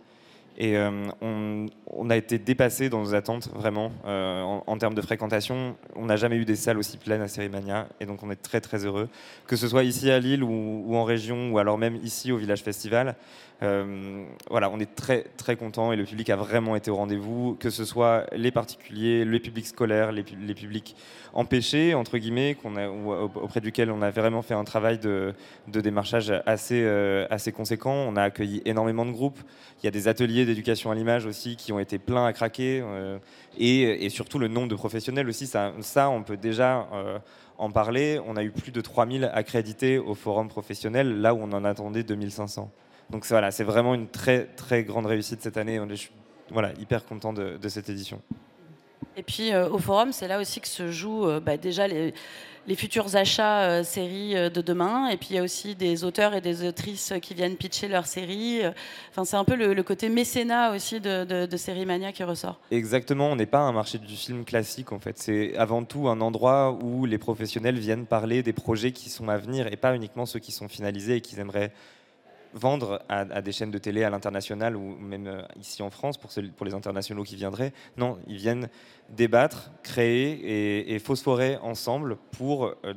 Et 0.59 0.77
euh, 0.77 1.07
on, 1.23 2.11
a 2.11 2.17
été 2.19 2.39
dépassé 2.39 2.91
dans 2.91 3.01
nos 3.01 3.15
attentes, 3.15 3.49
vraiment, 3.55 3.93
euh, 4.05 4.43
en, 4.43 4.77
termes 4.77 4.93
de 4.93 5.01
fréquentation. 5.01 5.75
On 5.97 6.05
n'a 6.05 6.17
jamais 6.17 6.37
eu 6.37 6.45
des 6.45 6.57
salles 6.57 6.77
aussi 6.77 6.99
pleines 6.99 7.23
à 7.23 7.29
Cérimania, 7.29 7.89
et 7.99 8.05
donc 8.05 8.23
on 8.23 8.31
est 8.31 8.37
très 8.37 8.61
très 8.61 8.85
heureux. 8.85 9.09
Que 9.47 9.57
ce 9.57 9.69
soit 9.69 9.85
ici 9.85 10.11
à 10.11 10.19
Lille 10.19 10.43
ou, 10.43 10.85
ou 10.87 10.97
en 10.97 11.05
région, 11.05 11.51
ou 11.51 11.59
alors 11.59 11.79
même 11.79 11.97
ici 12.03 12.31
au 12.31 12.37
Village 12.37 12.63
Festival, 12.63 13.17
euh, 13.63 14.25
voilà, 14.49 14.71
on 14.71 14.81
est 14.81 14.95
très 14.95 15.25
très 15.37 15.55
content 15.55 15.93
et 15.93 15.97
le 15.97 16.05
public 16.05 16.31
a 16.31 16.37
vraiment 16.37 16.77
été 16.77 16.91
au 16.91 16.97
rendez-vous, 16.97 17.57
que 17.61 17.69
ce 17.69 17.85
soit 17.85 18.25
les 18.33 18.51
particuliers, 18.51 19.25
les 19.27 19.41
publics 19.41 19.67
scolaires, 19.67 20.13
les, 20.13 20.23
publics 20.23 20.97
empêchés 21.35 21.95
entre 21.95 22.17
guillemets, 22.17 22.57
auprès 23.35 23.61
duquel 23.61 23.91
on 23.91 24.01
a 24.01 24.11
vraiment 24.11 24.41
fait 24.41 24.55
un 24.55 24.65
travail 24.65 24.99
de, 24.99 25.35
démarchage 25.67 26.33
assez 26.47 26.83
euh, 26.83 27.27
assez 27.29 27.53
conséquent. 27.53 27.93
On 27.93 28.17
a 28.17 28.23
accueilli 28.23 28.63
énormément 28.65 29.05
de 29.05 29.13
groupes. 29.13 29.41
Il 29.83 29.85
y 29.85 29.89
a 29.89 29.93
des 29.93 30.09
ateliers 30.09 30.47
d'éducation 30.47 30.91
à 30.91 30.95
l'image 30.95 31.27
aussi 31.27 31.57
qui 31.57 31.73
ont 31.73 31.81
été 31.81 31.99
pleins 31.99 32.25
à 32.25 32.33
craquer 32.33 32.81
euh, 32.83 33.19
et, 33.59 34.09
surtout 34.09 34.39
le 34.39 34.49
nombre 34.49 34.69
de 34.69 34.75
professionnels 34.75 35.29
aussi. 35.29 35.47
Ça, 35.47 35.73
ça 35.81 36.09
on 36.09 36.23
peut 36.23 36.39
déjà 36.39 36.89
en 37.59 37.71
parler. 37.71 38.19
On 38.27 38.37
a 38.37 38.43
eu 38.43 38.51
plus 38.51 38.73
de 38.73 38.81
3000 38.81 39.31
accrédités 39.35 39.99
au 39.99 40.15
forum 40.15 40.49
professionnel, 40.49 41.21
là 41.21 41.35
où 41.35 41.41
on 41.43 41.53
en 41.53 41.65
attendait 41.65 42.03
2500. 42.03 42.71
Donc 43.11 43.27
voilà, 43.27 43.51
c'est 43.51 43.65
vraiment 43.65 43.95
une 43.95 44.09
très 44.09 44.45
très 44.45 44.85
grande 44.85 45.07
réussite 45.07 45.43
cette 45.43 45.57
année. 45.57 45.81
Je 45.89 45.95
suis 45.95 46.11
voilà, 46.51 46.73
hyper 46.81 47.05
content 47.05 47.33
de, 47.33 47.69
cette 47.69 47.89
édition. 47.89 48.21
Et 49.17 49.23
puis 49.23 49.53
euh, 49.53 49.69
au 49.69 49.79
forum, 49.79 50.13
c'est 50.13 50.29
là 50.29 50.41
aussi 50.41 50.61
que 50.61 50.69
se 50.69 50.91
jouent 50.91 51.27
euh, 51.27 51.41
bah, 51.41 51.57
déjà 51.57 51.89
les, 51.89 52.13
futurs 52.77 53.17
achats 53.17 53.63
euh, 53.63 53.83
séries 53.83 54.35
de 54.35 54.61
demain. 54.61 55.09
Et 55.09 55.17
puis 55.17 55.29
il 55.31 55.37
y 55.37 55.39
a 55.39 55.43
aussi 55.43 55.75
des 55.75 56.05
auteurs 56.05 56.35
et 56.35 56.41
des 56.41 56.67
autrices 56.67 57.13
qui 57.21 57.35
viennent 57.35 57.57
pitcher 57.57 57.89
leurs 57.89 58.07
séries. 58.07 58.61
Enfin, 59.11 59.25
c'est 59.25 59.37
un 59.37 59.45
peu 59.45 59.57
le, 59.57 59.83
côté 59.83 60.09
mécénat 60.09 60.73
aussi 60.73 61.01
de, 61.01 61.25
de, 61.25 61.47
de 61.47 61.57
Série 61.57 61.87
Mania 61.87 62.13
qui 62.13 62.23
ressort. 62.23 62.61
Exactement, 62.71 63.31
on 63.31 63.37
n'est 63.37 63.47
pas 63.47 63.61
un 63.61 63.73
marché 63.73 63.99
du 63.99 64.15
film 64.15 64.45
classique 64.45 64.93
en 64.93 65.01
fait. 65.01 65.19
C'est 65.19 65.57
avant 65.57 65.83
tout 65.83 66.09
un 66.09 66.21
endroit 66.21 66.79
où 66.81 67.07
les 67.07 67.19
professionnels 67.19 67.79
viennent 67.79 68.07
parler 68.07 68.45
des 68.45 68.53
projets 68.53 68.93
qui 68.93 69.11
sont 69.11 69.29
à 69.29 69.37
venir 69.37 69.67
et 69.67 69.77
pas 69.77 69.97
uniquement 69.97 70.27
ceux 70.27 70.39
qui 70.39 70.53
sont 70.53 70.69
finalisés 70.69 71.17
et 71.17 71.21
qu'ils 71.21 71.41
aimeraient 71.41 71.73
vendre 72.55 73.03
à, 73.09 73.43
des 73.43 73.53
chaînes 73.53 73.71
de 73.71 73.79
télé 73.79 74.05
à 74.05 74.11
l'international 74.11 74.77
ou 74.77 74.97
même 74.97 75.27
euh, 75.27 75.43
ici 75.59 75.83
en 75.83 75.91
France 75.91 76.17
pour, 76.19 76.31
les 76.65 76.75
internationaux 76.75 77.23
qui 77.23 77.37
viendraient. 77.37 77.73
Non, 77.97 78.19
ils 78.27 78.37
viennent 78.37 78.69
débattre, 79.11 79.71
créer 79.83 80.93
et, 80.95 80.99
phosphorer 80.99 81.57
ensemble 81.59 82.17
pour 82.33 82.67
euh, 82.67 82.95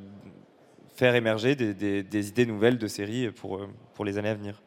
faire 0.95 1.15
émerger 1.15 1.55
des, 1.55 2.27
idées 2.29 2.45
nouvelles 2.45 2.77
de 2.77 2.87
séries 2.87 3.31
pour, 3.31 3.57
euh, 3.57 3.67
pour 3.93 4.05
les 4.05 4.17
années 4.17 4.29
à 4.29 4.35
venir. 4.35 4.61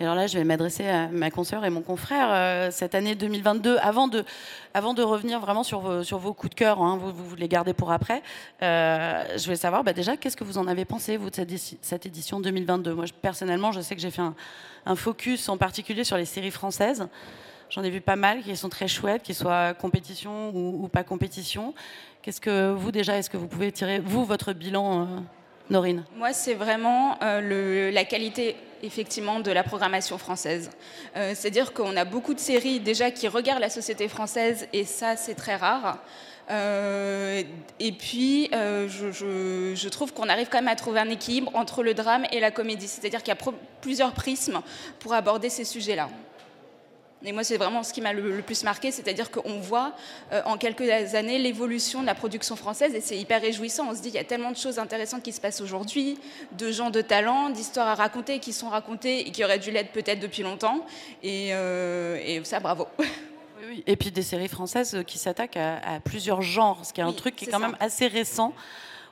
Et 0.00 0.02
alors 0.02 0.16
là, 0.16 0.26
je 0.26 0.36
vais 0.36 0.42
m'adresser 0.44 0.88
à 0.88 1.06
ma 1.08 1.30
consoeur 1.30 1.64
et 1.64 1.70
mon 1.70 1.80
confrère. 1.80 2.28
Euh, 2.30 2.70
cette 2.72 2.96
année 2.96 3.14
2022, 3.14 3.78
avant 3.80 4.08
de, 4.08 4.24
revenir 5.02 5.38
vraiment 5.38 5.62
sur 5.62 5.78
vos, 5.80 6.34
coups 6.34 6.50
de 6.50 6.54
cœur, 6.56 6.82
hein, 6.82 6.98
vous, 7.00 7.36
les 7.36 7.46
gardez 7.46 7.74
pour 7.74 7.92
après, 7.92 8.22
euh, 8.62 9.22
je 9.36 9.44
voulais 9.44 9.56
savoir 9.56 9.84
bah, 9.84 9.92
déjà, 9.92 10.16
qu'est-ce 10.16 10.36
que 10.36 10.42
vous 10.42 10.58
en 10.58 10.66
avez 10.66 10.84
pensé, 10.84 11.16
vous, 11.16 11.30
de 11.30 11.36
cette, 11.80 12.06
édition 12.06 12.40
2022 12.40 12.92
Moi, 12.92 13.04
personnellement, 13.22 13.70
je 13.70 13.80
sais 13.80 13.94
que 13.94 14.00
j'ai 14.00 14.10
fait 14.10 14.22
un, 14.86 14.96
focus 14.96 15.48
en 15.48 15.56
particulier 15.56 16.02
sur 16.02 16.16
les 16.16 16.24
séries 16.24 16.50
françaises. 16.50 17.06
J'en 17.70 17.82
ai 17.84 17.90
vu 17.90 18.00
pas 18.00 18.16
mal 18.16 18.42
qui 18.42 18.56
sont 18.56 18.68
très 18.68 18.88
chouettes, 18.88 19.22
qu'ils 19.22 19.34
soient 19.34 19.74
compétition 19.74 20.50
ou, 20.54 20.88
pas 20.88 21.04
compétition. 21.04 21.72
Qu'est-ce 22.22 22.40
que 22.40 22.72
vous, 22.72 22.90
déjà, 22.90 23.16
est-ce 23.16 23.30
que 23.30 23.36
vous 23.36 23.48
pouvez 23.48 23.70
tirer, 23.70 24.00
vous, 24.00 24.24
votre 24.24 24.52
bilan 24.52 25.02
euh, 25.02 25.04
Norine? 25.70 26.02
Moi, 26.16 26.32
c'est 26.32 26.54
vraiment 26.54 27.16
la 27.20 28.04
qualité 28.04 28.56
effectivement 28.84 29.40
de 29.40 29.50
la 29.50 29.62
programmation 29.62 30.18
française. 30.18 30.70
Euh, 31.16 31.32
c'est-à-dire 31.34 31.72
qu'on 31.72 31.96
a 31.96 32.04
beaucoup 32.04 32.34
de 32.34 32.40
séries 32.40 32.80
déjà 32.80 33.10
qui 33.10 33.28
regardent 33.28 33.60
la 33.60 33.70
société 33.70 34.08
française 34.08 34.68
et 34.72 34.84
ça 34.84 35.16
c'est 35.16 35.34
très 35.34 35.56
rare. 35.56 35.98
Euh, 36.50 37.42
et 37.80 37.92
puis, 37.92 38.50
euh, 38.52 38.86
je, 38.88 39.10
je, 39.74 39.88
trouve 39.88 40.12
qu'on 40.12 40.28
arrive 40.28 40.48
quand 40.50 40.58
même 40.58 40.68
à 40.68 40.76
trouver 40.76 41.00
un 41.00 41.08
équilibre 41.08 41.50
entre 41.54 41.82
le 41.82 41.94
drame 41.94 42.26
et 42.32 42.40
la 42.40 42.50
comédie. 42.50 42.86
C'est-à-dire 42.86 43.22
qu'il 43.22 43.34
y 43.34 43.36
a 43.36 43.52
plusieurs 43.80 44.12
prismes 44.12 44.60
pour 44.98 45.14
aborder 45.14 45.48
ces 45.48 45.64
sujets-là. 45.64 46.10
Et 47.26 47.32
moi, 47.32 47.42
c'est 47.42 47.56
vraiment 47.56 47.82
ce 47.82 47.92
qui 47.92 48.02
m'a 48.02 48.12
le, 48.12 48.42
plus 48.42 48.64
marqué, 48.64 48.90
c'est-à-dire 48.90 49.30
qu'on 49.30 49.58
voit 49.58 49.94
euh, 50.32 50.42
en 50.44 50.58
quelques 50.58 50.88
années 51.14 51.38
l'évolution 51.38 52.02
de 52.02 52.06
la 52.06 52.14
production 52.14 52.54
française 52.54 52.94
et 52.94 53.00
c'est 53.00 53.16
hyper 53.16 53.40
réjouissant. 53.40 53.88
On 53.88 53.94
se 53.94 54.02
dit, 54.02 54.08
il 54.08 54.14
y 54.14 54.18
a 54.18 54.24
tellement 54.24 54.50
de 54.50 54.56
choses 54.56 54.78
intéressantes 54.78 55.22
qui 55.22 55.32
se 55.32 55.40
passent 55.40 55.62
aujourd'hui, 55.62 56.18
de 56.52 56.70
gens 56.70 56.90
de 56.90 57.00
talent, 57.00 57.48
d'histoires 57.48 57.88
à 57.88 57.94
raconter 57.94 58.40
qui 58.40 58.52
sont 58.52 58.68
racontées 58.68 59.20
et 59.20 59.30
qui 59.30 59.42
auraient 59.42 59.58
dû 59.58 59.70
l'être 59.70 59.92
peut-être 59.92 60.20
depuis 60.20 60.42
longtemps. 60.42 60.84
Et, 61.22 61.54
euh, 61.54 62.44
ça, 62.44 62.60
bravo. 62.60 62.88
Et 63.86 63.96
puis 63.96 64.10
des 64.10 64.22
séries 64.22 64.48
françaises 64.48 65.02
qui 65.06 65.18
s'attaquent 65.18 65.56
à, 65.56 65.98
plusieurs 66.04 66.42
genres, 66.42 66.84
ce 66.84 66.92
qui 66.92 67.00
est 67.00 67.04
un 67.04 67.12
truc 67.12 67.34
qui 67.34 67.46
est, 67.46 67.50
quand 67.50 67.58
même 67.58 67.76
assez 67.80 68.06
récent. 68.06 68.52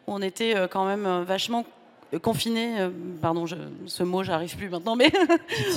On 0.07 0.21
était 0.21 0.55
euh, 0.55 0.69
quand 0.69 0.85
même 0.85 1.23
vachement 1.23 1.65
confiné, 2.19 2.81
euh, 2.81 2.91
pardon, 3.21 3.47
ce 3.87 4.03
mot, 4.03 4.23
j'arrive 4.23 4.57
plus 4.57 4.69
maintenant, 4.69 4.97
mais 4.97 5.11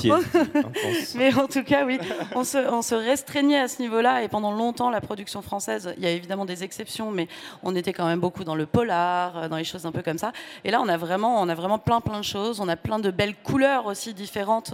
mais 1.16 1.34
en 1.34 1.48
tout 1.48 1.64
cas, 1.64 1.86
oui, 1.86 1.98
on 2.36 2.44
se, 2.44 2.58
on 2.58 2.82
se 2.82 2.96
restreignait 2.96 3.60
à 3.60 3.68
ce 3.68 3.82
niveau-là 3.82 4.24
et 4.24 4.28
pendant 4.28 4.52
longtemps, 4.52 4.90
la 4.90 5.02
production 5.02 5.42
française, 5.42 5.94
il 5.98 6.04
y 6.04 6.08
a 6.08 6.12
évidemment 6.12 6.46
des 6.46 6.64
exceptions, 6.64 7.12
mais 7.12 7.28
on 7.64 7.76
était 7.76 7.94
quand 7.94 8.06
même 8.06 8.20
beaucoup 8.20 8.44
dans 8.44 8.56
le 8.56 8.66
polar, 8.66 9.38
euh, 9.38 9.48
dans 9.48 9.58
les 9.58 9.64
choses 9.64 9.86
un 9.86 9.92
peu 9.92 10.02
comme 10.02 10.18
ça. 10.18 10.34
Et 10.64 10.72
là, 10.72 10.82
on 10.82 10.88
a 10.88 10.98
vraiment, 10.98 11.42
on 11.42 11.48
a 11.48 11.56
vraiment 11.56 11.80
plein, 11.80 12.02
plein 12.02 12.20
de 12.20 12.26
choses. 12.26 12.60
On 12.60 12.68
a 12.68 12.76
plein 12.76 13.00
de 13.00 13.12
belles 13.12 13.36
couleurs 13.36 13.86
aussi 13.86 14.14
différentes 14.14 14.74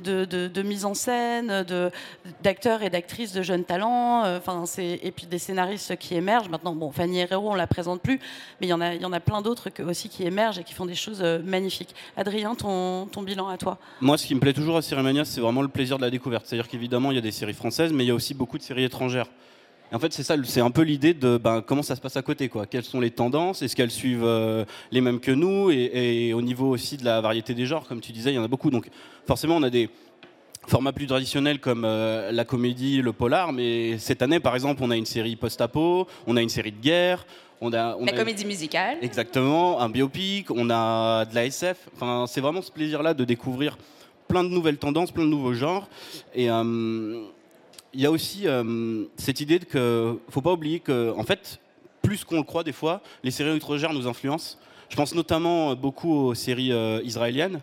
de, 0.00 0.24
de, 0.24 0.62
mise 0.62 0.84
en 0.84 0.94
scène, 0.94 1.64
d'acteurs 2.42 2.82
et 2.82 2.90
d'actrices 2.90 3.32
de 3.32 3.42
jeunes 3.42 3.64
talents. 3.64 4.24
Euh, 4.24 4.38
enfin, 4.38 4.64
c'est 4.66 5.00
et 5.02 5.10
puis 5.10 5.26
des 5.26 5.38
scénaristes 5.38 5.96
qui 5.96 6.14
émergent. 6.14 6.48
Maintenant, 6.48 6.74
bon, 6.74 6.90
Fanny 6.90 7.20
Herrero, 7.20 7.50
on 7.50 7.54
la 7.54 7.66
présente 7.66 8.00
plus, 8.00 8.18
mais 8.60 8.66
il 8.66 8.70
y 8.70 8.72
en 8.72 8.80
a, 8.80 8.94
il 8.94 9.02
y 9.02 9.04
en 9.04 9.12
a 9.12 9.20
plein 9.20 9.42
d'autres 9.42 9.68
aussi 9.86 10.08
qui 10.08 10.24
émergent 10.24 10.58
et 10.58 10.64
qui 10.64 10.74
font 10.74 10.86
des 10.86 10.94
choses 11.02 11.20
euh, 11.22 11.40
magnifiques. 11.44 11.94
Adrien, 12.16 12.54
ton, 12.54 13.06
bilan 13.22 13.48
à 13.48 13.58
toi 13.58 13.78
Moi, 14.00 14.16
ce 14.18 14.26
qui 14.26 14.34
me 14.34 14.40
plaît 14.40 14.52
toujours 14.52 14.76
à 14.76 14.82
Cérémania, 14.82 15.24
c'est 15.24 15.40
vraiment 15.40 15.62
le 15.62 15.68
plaisir 15.68 15.96
de 15.98 16.02
la 16.02 16.10
découverte. 16.10 16.46
C'est-à-dire 16.46 16.68
qu'évidemment, 16.68 17.10
il 17.10 17.16
y 17.16 17.18
a 17.18 17.22
des 17.22 17.32
séries 17.32 17.54
françaises, 17.54 17.92
mais 17.92 18.04
il 18.04 18.08
y 18.08 18.10
a 18.10 18.14
aussi 18.14 18.34
beaucoup 18.34 18.58
de 18.58 18.62
séries 18.62 18.84
étrangères. 18.84 19.26
En 19.92 19.98
fait, 19.98 20.12
c'est 20.12 20.22
ça, 20.22 20.36
c'est 20.44 20.62
un 20.62 20.70
peu 20.70 20.82
l'idée 20.82 21.12
de 21.12 21.36
ben, 21.36 21.60
comment 21.60 21.82
ça 21.82 21.96
se 21.96 22.00
passe 22.00 22.16
à 22.16 22.22
côté, 22.22 22.48
quoi. 22.48 22.64
Quelles 22.64 22.84
sont 22.84 22.98
les 22.98 23.10
tendances? 23.10 23.60
Est-ce 23.60 23.76
qu'elles 23.76 23.90
suivent 23.90 24.24
euh, 24.24 24.64
les 24.90 25.02
mêmes 25.02 25.20
que 25.20 25.32
nous? 25.32 25.70
Et, 25.70 26.28
et 26.28 26.34
au 26.34 26.40
niveau 26.40 26.70
aussi 26.70 26.96
de 26.96 27.04
la 27.04 27.20
variété 27.20 27.52
des 27.52 27.66
genres, 27.66 27.86
comme 27.86 28.00
tu 28.00 28.12
disais, 28.12 28.32
il 28.32 28.36
y 28.36 28.38
en 28.38 28.44
a 28.44 28.48
beaucoup. 28.48 28.70
Donc, 28.70 28.88
forcément, 29.26 29.56
on 29.56 29.62
a 29.62 29.68
des 29.68 29.90
formats 30.66 30.92
plus 30.92 31.06
traditionnels 31.06 31.58
comme 31.58 31.84
euh, 31.84 32.30
la 32.32 32.44
comédie, 32.44 33.02
le 33.02 33.12
polar, 33.12 33.52
mais 33.52 33.98
cette 33.98 34.22
année, 34.22 34.40
par 34.40 34.54
exemple, 34.54 34.82
on 34.82 34.90
a 34.90 34.96
une 34.96 35.06
série 35.06 35.36
post-apo, 35.36 36.06
on 36.26 36.36
a 36.36 36.42
une 36.42 36.48
série 36.48 36.72
de 36.72 36.80
guerre, 36.80 37.26
on 37.62 37.72
a, 37.72 37.96
on 37.96 38.04
La 38.04 38.12
a- 38.12 38.16
comédie 38.16 38.44
musicale. 38.44 38.98
Exactement, 39.02 39.80
un 39.80 39.88
biopic, 39.88 40.50
on 40.50 40.68
a 40.70 41.24
de 41.24 41.34
la 41.34 41.46
SF. 41.46 41.88
Enfin, 41.94 42.26
c'est 42.28 42.40
vraiment 42.40 42.60
ce 42.60 42.70
plaisir-là 42.70 43.14
de 43.14 43.24
découvrir 43.24 43.78
plein 44.28 44.42
de 44.44 44.48
nouvelles 44.48 44.78
tendances, 44.78 45.10
plein 45.12 45.24
de 45.24 45.28
nouveaux 45.30 45.54
genres. 45.54 45.88
Et 46.34 46.50
euh, 46.50 47.22
il 47.94 48.00
y 48.00 48.06
a 48.06 48.10
aussi 48.10 48.46
euh, 48.48 49.04
cette 49.16 49.40
idée 49.40 49.60
que 49.60 50.18
faut 50.28 50.40
pas 50.40 50.52
oublier 50.52 50.80
que, 50.80 51.12
en 51.16 51.22
fait, 51.24 51.60
plus 52.02 52.24
qu'on 52.24 52.38
le 52.38 52.42
croit 52.42 52.64
des 52.64 52.72
fois, 52.72 53.00
les 53.22 53.30
séries 53.30 53.56
étrangères 53.56 53.92
nous 53.92 54.06
influencent. 54.08 54.58
Je 54.88 54.96
pense 54.96 55.14
notamment 55.14 55.74
beaucoup 55.74 56.12
aux 56.12 56.34
séries 56.34 56.72
euh, 56.72 57.00
israéliennes. 57.04 57.60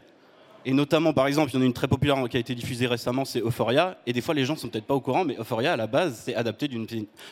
Et 0.65 0.73
notamment, 0.73 1.13
par 1.13 1.27
exemple, 1.27 1.51
il 1.51 1.55
y 1.55 1.57
en 1.57 1.61
a 1.61 1.65
une 1.65 1.73
très 1.73 1.87
populaire 1.87 2.17
qui 2.29 2.37
a 2.37 2.39
été 2.39 2.53
diffusée 2.53 2.85
récemment, 2.85 3.23
c'est 3.25 3.39
Euphoria. 3.39 3.97
Et 4.05 4.13
des 4.13 4.21
fois, 4.21 4.33
les 4.33 4.43
gens 4.45 4.55
sont 4.55 4.67
peut-être 4.67 4.85
pas 4.85 4.93
au 4.93 4.99
courant, 4.99 5.23
mais 5.25 5.35
Euphoria, 5.39 5.73
à 5.73 5.77
la 5.77 5.87
base, 5.87 6.21
c'est 6.25 6.35
adapté 6.35 6.67
d'une 6.67 6.85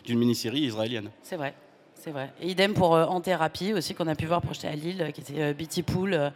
mini-série 0.10 0.62
israélienne. 0.62 1.10
C'est 1.22 1.36
vrai. 1.36 1.54
C'est 2.00 2.12
vrai. 2.12 2.30
Et 2.42 2.50
idem 2.50 2.74
pour 2.74 2.96
euh, 2.96 3.06
En 3.06 3.22
Thérapie 3.22 3.74
aussi, 3.74 3.94
qu'on 3.96 4.08
a 4.08 4.16
pu 4.16 4.26
voir 4.26 4.42
projeté 4.42 4.68
à 4.68 4.72
Lille, 4.76 5.02
euh, 5.02 5.12
qui 5.12 5.22
était 5.22 5.42
euh, 5.42 5.54
Betty 5.54 5.84
Pool, 5.84 6.14
euh, 6.14 6.30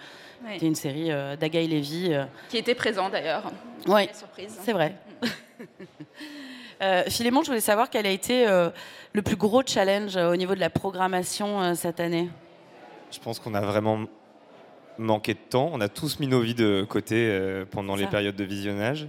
Ouais. 0.44 0.51
qui 0.51 0.58
était 0.58 0.65
une 0.65 0.75
série 0.75 1.12
euh, 1.12 1.36
d'Agaï 1.36 1.68
Lévy. 1.68 2.13
euh. 2.13 2.25
Qui 2.50 2.58
était 2.58 2.74
présent 2.74 3.10
d'ailleurs. 3.10 3.44
Surprise. 4.13 4.58
c'est 4.63 4.74
vrai. 4.74 4.96
Euh, 6.82 7.03
Philémon, 7.10 7.44
je 7.44 7.48
voulais 7.50 7.60
savoir 7.62 7.91
quel 7.91 8.08
a 8.08 8.10
été 8.10 8.48
euh, 8.48 8.72
le 9.13 9.22
plus 9.22 9.36
gros 9.36 9.62
challenge 9.63 10.18
euh, 10.18 10.32
au 10.32 10.36
niveau 10.36 10.56
de 10.56 10.60
la 10.60 10.72
programmation 10.72 11.62
euh, 11.62 11.74
cette 11.75 12.00
année? 12.00 12.27
Je 13.12 13.20
pense 13.20 13.38
qu'on 13.39 13.53
a 13.53 13.62
vraiment 13.62 14.00
manqué 14.98 15.36
de 15.36 15.39
temps. 15.48 15.70
On 15.74 15.80
a 15.80 15.89
tous 15.89 16.20
mis 16.20 16.25
nos 16.25 16.39
vies 16.41 16.56
de 16.56 16.84
côté 16.89 17.27
euh, 17.30 17.65
pendant 17.70 17.96
les 17.96 18.06
Ça. 18.06 18.10
période 18.10 18.36
de 18.36 18.44
visionnage. 18.44 19.08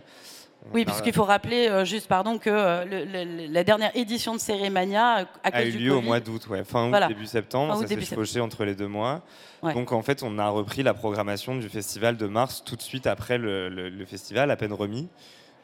Oui, 0.72 0.84
puisqu'il 0.84 1.12
faut 1.12 1.24
rappeler, 1.24 1.68
euh, 1.68 1.84
juste 1.84 2.06
pardon, 2.08 2.38
que 2.38 2.48
euh, 2.50 2.84
le- 2.84 3.04
le- 3.04 3.52
la 3.52 3.64
dernière 3.64 3.90
édition 3.96 4.34
de 4.34 4.38
Cérémania, 4.40 5.18
euh, 5.20 5.24
a 5.42 5.64
eu 5.64 5.72
du 5.72 5.78
lieu 5.78 5.94
au 5.94 6.00
mois 6.00 6.20
d'août, 6.20 6.46
ouais. 6.48 6.62
fin 6.64 6.84
août, 6.84 6.90
Voilà. 6.90 7.08
début 7.08 7.26
septembre. 7.26 7.74
Août, 7.76 7.82
ça 7.82 7.88
s'est 7.88 8.00
chevauché 8.04 8.40
entre 8.40 8.64
les 8.64 8.74
deux 8.74 8.86
mois. 8.86 9.22
Ouais. 9.62 9.74
Donc 9.74 9.92
en 9.92 10.02
fait, 10.02 10.22
on 10.22 10.38
a 10.38 10.48
repris 10.48 10.82
la 10.82 10.94
programmation 10.94 11.56
du 11.56 11.68
festival 11.68 12.16
de 12.16 12.26
mars 12.26 12.62
tout 12.64 12.76
de 12.76 12.82
suite 12.82 13.06
après 13.06 13.38
le, 13.38 13.90
festival, 14.06 14.50
à 14.50 14.56
peine 14.56 14.72
remis. 14.72 15.08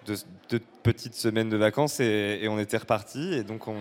Deux, 0.06 0.16
deux 0.50 0.60
petites 0.82 1.14
semaines 1.14 1.50
de 1.50 1.56
vacances 1.56 2.00
et, 2.00 2.38
et 2.42 2.48
on 2.48 2.58
était 2.58 2.78
reparti. 2.78 3.34
Et 3.34 3.42
donc 3.44 3.68
on, 3.68 3.76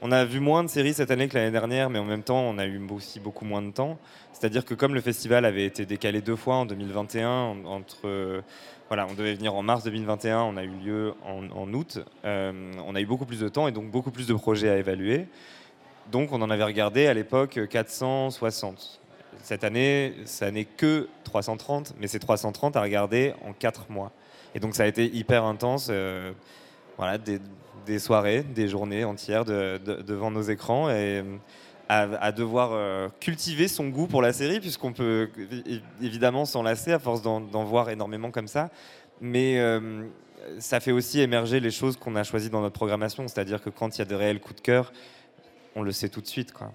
on 0.00 0.12
a 0.12 0.24
vu 0.24 0.40
moins 0.40 0.64
de 0.64 0.68
séries 0.68 0.94
cette 0.94 1.10
année 1.10 1.28
que 1.28 1.36
l'année 1.36 1.50
dernière, 1.50 1.90
mais 1.90 1.98
en 1.98 2.04
même 2.04 2.22
temps, 2.22 2.40
on 2.40 2.56
a 2.58 2.64
eu 2.66 2.80
aussi 2.90 3.20
beaucoup 3.20 3.44
moins 3.44 3.60
de 3.62 3.70
temps. 3.70 3.98
C'est-à-dire 4.32 4.64
que 4.64 4.74
comme 4.74 4.94
le 4.94 5.00
festival 5.00 5.44
avait 5.44 5.64
été 5.66 5.84
décalé 5.84 6.20
deux 6.22 6.36
fois 6.36 6.54
en 6.56 6.64
2021, 6.66 7.28
en- 7.28 7.64
entre 7.64 8.42
voilà, 8.88 9.06
on 9.10 9.14
devait 9.14 9.34
venir 9.34 9.54
en 9.54 9.62
mars 9.62 9.84
2021, 9.84 10.40
on 10.42 10.56
a 10.56 10.64
eu 10.64 10.68
lieu 10.82 11.14
en, 11.26 11.72
août. 11.74 11.98
euh, 12.24 12.72
on 12.86 12.94
a 12.94 13.00
eu 13.00 13.06
beaucoup 13.06 13.26
plus 13.26 13.40
de 13.40 13.48
temps 13.48 13.68
et 13.68 13.72
donc 13.72 13.90
beaucoup 13.90 14.10
plus 14.10 14.26
de 14.26 14.34
projets 14.34 14.70
à 14.70 14.76
évaluer. 14.78 15.26
Donc 16.10 16.32
on 16.32 16.40
en 16.40 16.48
avait 16.50 16.64
regardé 16.64 17.06
à 17.06 17.12
l'époque 17.14 17.60
460. 17.68 19.00
Cette 19.42 19.62
année, 19.62 20.14
ça 20.24 20.50
n'est 20.50 20.64
que 20.64 21.08
330, 21.24 21.94
mais 22.00 22.06
c'est 22.08 22.18
330 22.18 22.76
à 22.76 22.82
regarder 22.82 23.34
en 23.46 23.52
4 23.52 23.90
mois. 23.90 24.10
Et 24.54 24.60
donc 24.60 24.74
ça 24.74 24.84
a 24.84 24.86
été 24.86 25.04
hyper 25.04 25.44
intense. 25.44 25.88
euh, 25.90 26.32
voilà, 26.96 27.18
des, 27.18 27.98
soirées, 27.98 28.42
des 28.42 28.68
journées 28.68 29.04
entières 29.04 29.44
de- 29.44 29.78
de- 29.84 30.02
devant 30.02 30.30
nos 30.30 30.42
écrans 30.42 30.90
et 30.90 31.22
à, 31.88 32.02
à 32.20 32.32
devoir 32.32 32.70
euh, 32.72 33.08
cultiver 33.18 33.66
son 33.66 33.88
goût 33.88 34.06
pour 34.06 34.20
la 34.22 34.32
série, 34.32 34.60
puisqu'on 34.60 34.92
peut 34.92 35.30
évidemment 36.02 36.44
s'en 36.44 36.62
lasser 36.62 36.92
à 36.92 36.98
force 36.98 37.22
d'en 37.22 37.64
voir 37.64 37.88
énormément 37.90 38.30
comme 38.30 38.48
ça. 38.48 38.70
Mais 39.20 39.58
euh, 39.58 40.06
ça 40.58 40.80
fait 40.80 40.92
aussi 40.92 41.20
émerger 41.20 41.60
les 41.60 41.70
choses 41.70 41.96
qu'on 41.96 42.14
a 42.14 42.24
choisies 42.24 42.50
dans 42.50 42.60
notre 42.60 42.74
programmation, 42.74 43.26
c'est-à-dire 43.26 43.62
que 43.62 43.70
quand 43.70 43.96
il 43.96 44.00
y 44.00 44.02
a 44.02 44.04
de 44.04 44.14
réels 44.14 44.40
coups 44.40 44.56
de 44.56 44.60
cœur, 44.60 44.92
on 45.74 45.82
le 45.82 45.92
sait 45.92 46.08
tout 46.08 46.20
de 46.20 46.26
suite. 46.26 46.52
Quoi. 46.52 46.72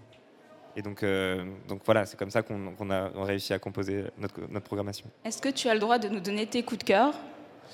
Et 0.76 0.82
donc, 0.82 1.04
euh, 1.04 1.46
donc 1.68 1.82
voilà, 1.86 2.06
c'est 2.06 2.18
comme 2.18 2.32
ça 2.32 2.42
qu'on 2.42 2.74
qu'on 2.74 2.90
a 2.90 3.10
réussi 3.24 3.54
à 3.54 3.60
composer 3.60 4.06
notre, 4.18 4.42
notre 4.50 4.66
programmation. 4.66 5.06
Est-ce 5.24 5.42
que 5.42 5.50
tu 5.50 5.70
as 5.70 5.76
le 5.76 5.80
droit 5.80 6.00
de 6.00 6.10
nous 6.10 6.20
donner 6.20 6.48
tes 6.48 6.64
coups 6.64 6.80
de 6.80 6.86
cœur? 6.86 7.14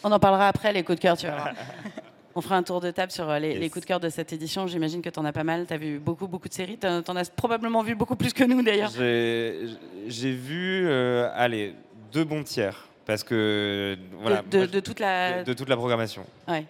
On 0.03 0.11
en 0.11 0.19
parlera 0.19 0.49
après, 0.49 0.73
les 0.73 0.83
coups 0.83 0.97
de 0.97 1.01
cœur, 1.01 1.17
tu 1.17 1.27
voir. 1.27 1.53
On 2.35 2.41
fera 2.41 2.55
un 2.57 2.63
tour 2.63 2.79
de 2.79 2.91
table 2.91 3.11
sur 3.11 3.27
euh, 3.29 3.39
les, 3.39 3.49
Yes. 3.53 3.59
les 3.59 3.69
coups 3.69 3.81
de 3.81 3.87
cœur 3.87 3.99
de 3.99 4.09
cette 4.09 4.31
édition. 4.33 4.67
J'imagine 4.67 5.01
que 5.01 5.09
tu 5.09 5.19
en 5.19 5.25
as 5.25 5.31
pas 5.33 5.43
mal. 5.43 5.65
Tu 5.67 5.73
as 5.73 5.77
vu 5.77 5.99
beaucoup, 5.99 6.27
beaucoup 6.27 6.47
de 6.47 6.53
séries. 6.53 6.77
Tu 6.77 6.87
en 6.87 7.15
as 7.15 7.29
probablement 7.31 7.81
vu 7.81 7.95
beaucoup 7.95 8.15
plus 8.15 8.33
que 8.33 8.43
nous, 8.43 8.61
d'ailleurs. 8.61 8.91
J'ai 8.91 10.31
vu, 10.31 10.85
euh, 10.87 11.29
allez, 11.33 11.73
deux 12.13 12.23
bons 12.23 12.43
tiers, 12.43 12.87
parce 13.05 13.23
que 13.23 13.97
voilà, 14.21 14.43
de, 14.49 14.57
moi, 14.57 14.67
de 14.67 14.79
toute 14.79 14.99
la. 14.99 15.39
de, 15.43 15.51
de 15.51 15.53
toute 15.53 15.69
la 15.69 15.75
programmation. 15.75 16.23
Ouais. 16.47 16.65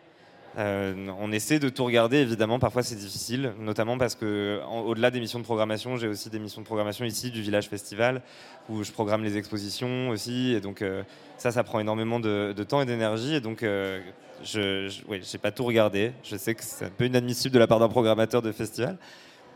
Euh, 0.58 1.08
on 1.20 1.32
essaie 1.32 1.60
de 1.60 1.70
tout 1.70 1.86
regarder, 1.86 2.18
évidemment. 2.18 2.60
Parfois, 2.60 2.82
c'est 2.84 2.96
difficile, 2.96 3.53
notamment 3.60 3.98
parce 3.98 4.15
que, 4.15 4.60
en- 4.68 4.82
au-delà 4.82 5.12
des 5.12 5.20
missions 5.20 5.39
de 5.39 5.44
programmation, 5.44 5.96
j'ai 5.96 6.08
aussi 6.08 6.29
des 6.29 6.39
missions 6.39 6.62
de 6.62 6.65
programmation 6.65 7.06
ici 7.06 7.29
du 7.32 7.41
Village 7.41 7.70
Festival, 7.70 8.22
où 8.68 8.84
je 8.84 8.91
programme 8.91 9.24
les 9.24 9.38
expositions 9.38 10.10
aussi. 10.10 10.53
Et 10.53 10.60
donc, 10.60 10.82
euh, 10.82 11.03
ça, 11.38 11.51
ça 11.51 11.63
prend 11.63 11.79
énormément 11.79 12.20
de, 12.20 12.53
de 12.56 12.63
temps 12.63 12.82
et 12.82 12.86
d'énergie. 12.86 13.36
Et 13.36 13.41
donc, 13.41 13.62
euh, 13.63 14.01
je, 14.44 14.89
ouais, 15.08 15.22
j'ai 15.24 15.38
pas 15.38 15.51
tout 15.51 15.63
regardé. 15.65 16.13
Je 16.24 16.36
sais 16.36 16.56
que 16.56 16.63
c'est 16.63 16.86
un 16.86 16.89
peu 16.89 17.06
inadmissible 17.06 17.53
de 17.53 17.60
la 17.60 17.68
part 17.68 17.79
d'un 17.79 17.89
programmateur 17.89 18.41
de 18.41 18.51
festival. 18.51 18.98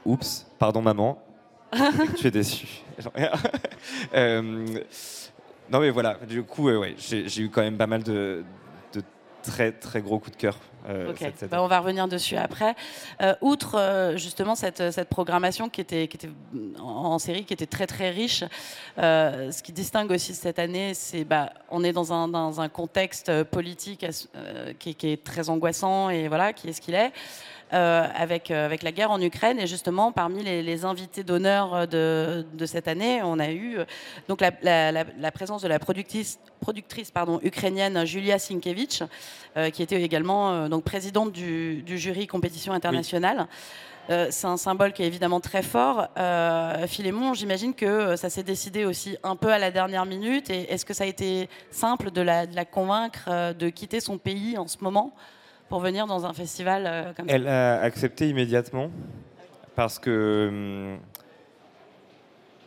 Oups, 0.06 0.46
pardon, 0.60 0.82
maman. 0.82 1.22
tu 2.18 2.28
es 2.28 2.32
déçu. 2.32 2.68
Non, 5.72 5.80
mais 5.80 5.90
voilà. 5.90 6.18
Du 6.28 6.44
coup, 6.44 6.66
ouais, 6.66 6.76
ouais, 6.76 6.96
j'ai, 6.98 7.28
j'ai 7.28 7.44
eu 7.44 7.50
quand 7.50 7.62
même 7.62 7.78
pas 7.78 7.88
mal 7.88 8.04
de, 8.04 8.44
de 8.94 9.02
très 9.42 9.72
très 9.72 10.02
gros 10.02 10.20
coups 10.20 10.36
de 10.36 10.42
cœur. 10.42 10.58
Euh, 10.88 11.10
Ok, 11.12 11.18
cette- 11.20 11.40
cette 11.40 11.50
Bah, 11.50 11.62
on 11.62 11.68
va 11.68 11.80
revenir 11.80 12.08
dessus 12.08 12.36
après. 12.38 12.76
Euh, 13.22 13.36
outre 13.42 13.76
euh, 13.78 14.18
justement 14.18 14.56
cette, 14.56 14.92
cette 14.92 15.10
programmation 15.10 15.70
qui 15.70 15.82
était, 15.82 16.08
qui 16.08 16.18
était 16.18 16.30
en, 16.80 16.84
en 17.14 17.20
série, 17.20 17.46
qui 17.46 17.54
était 17.54 17.66
très 17.68 17.88
très 17.88 18.10
riche, 18.10 18.44
ce 18.98 19.62
qui 19.64 19.72
distingue 19.72 20.12
aussi 20.12 20.34
cette 20.34 20.60
année, 20.60 20.94
c'est 20.94 21.24
bah, 21.24 21.52
on 21.70 21.84
est 21.84 21.94
dans 21.94 22.12
un, 22.14 22.28
dans 22.28 22.62
un 22.62 22.70
contexte 22.70 23.44
politique 23.46 24.06
qui, 24.80 24.96
qui 24.96 25.08
est 25.12 25.24
très 25.24 25.50
angoissant 25.50 26.10
et 26.10 26.28
voilà, 26.28 26.54
qui 26.54 26.70
est 26.70 26.74
ce 26.74 26.82
qu'il 26.82 26.96
est. 26.96 27.12
avec, 27.72 28.52
avec 28.52 28.84
la 28.84 28.92
guerre 28.92 29.10
en 29.12 29.20
Ukraine. 29.22 29.58
Et 29.60 29.66
justement, 29.68 30.12
parmi 30.12 30.44
les, 30.44 30.62
les 30.62 30.86
invités 30.86 31.24
d'honneur 31.24 31.88
de, 31.88 32.46
de 32.54 32.66
cette 32.68 32.88
année, 32.88 33.22
on 33.24 33.40
a 33.40 33.50
eu 33.52 33.78
donc 34.28 34.42
la, 34.42 34.52
la- 34.62 34.92
la- 34.92 35.06
la 35.18 35.32
présence 35.32 35.62
de 35.64 35.68
la 35.68 35.80
productrice, 35.80 36.40
productrice 36.60 37.10
pardon, 37.10 37.40
ukrainienne 37.44 38.06
Julia 38.06 38.38
Sienkiewicz, 38.38 39.02
euh, 39.58 39.70
qui 39.72 39.82
était 39.82 40.02
également 40.02 40.68
donc 40.74 40.84
présidente 40.84 41.32
du, 41.32 41.84
du 41.84 42.00
jury 42.00 42.26
compétition 42.26 42.74
internationale. 42.74 43.48
Euh, 44.10 44.28
c'est 44.32 44.48
un 44.48 44.58
symbole 44.58 44.92
qui 44.92 45.04
est 45.04 45.08
évidemment 45.08 45.40
très 45.40 45.62
fort. 45.62 46.08
Euh, 46.18 46.88
Philémon, 46.88 47.36
j'imagine 47.36 47.74
que 47.74 47.86
euh, 47.86 48.16
ça 48.18 48.30
s'est 48.30 48.44
décidé 48.44 48.84
aussi 48.84 49.16
un 49.24 49.36
peu 49.36 49.54
à 49.54 49.60
la 49.60 49.70
dernière 49.70 50.06
minute. 50.06 50.50
Et 50.50 50.74
est-ce 50.74 50.84
que 50.84 50.94
ça 50.94 51.04
a 51.04 51.08
été 51.08 51.48
simple 51.70 52.10
de 52.10 52.22
la, 52.22 52.48
de 52.48 52.56
la 52.56 52.66
convaincre 52.66 53.54
de 53.54 53.70
quitter 53.70 54.00
son 54.00 54.18
pays 54.18 54.58
en 54.58 54.68
ce 54.68 54.78
moment 54.82 55.14
pour 55.70 55.80
venir 55.80 56.08
dans 56.08 56.26
un 56.26 56.34
festival 56.34 57.14
comme 57.16 57.30
ça? 57.30 57.36
Elle 57.36 57.48
a 57.48 57.80
accepté 57.82 58.28
immédiatement 58.28 58.90
parce 59.76 60.00
que 60.00 60.48
hum, 60.50 61.00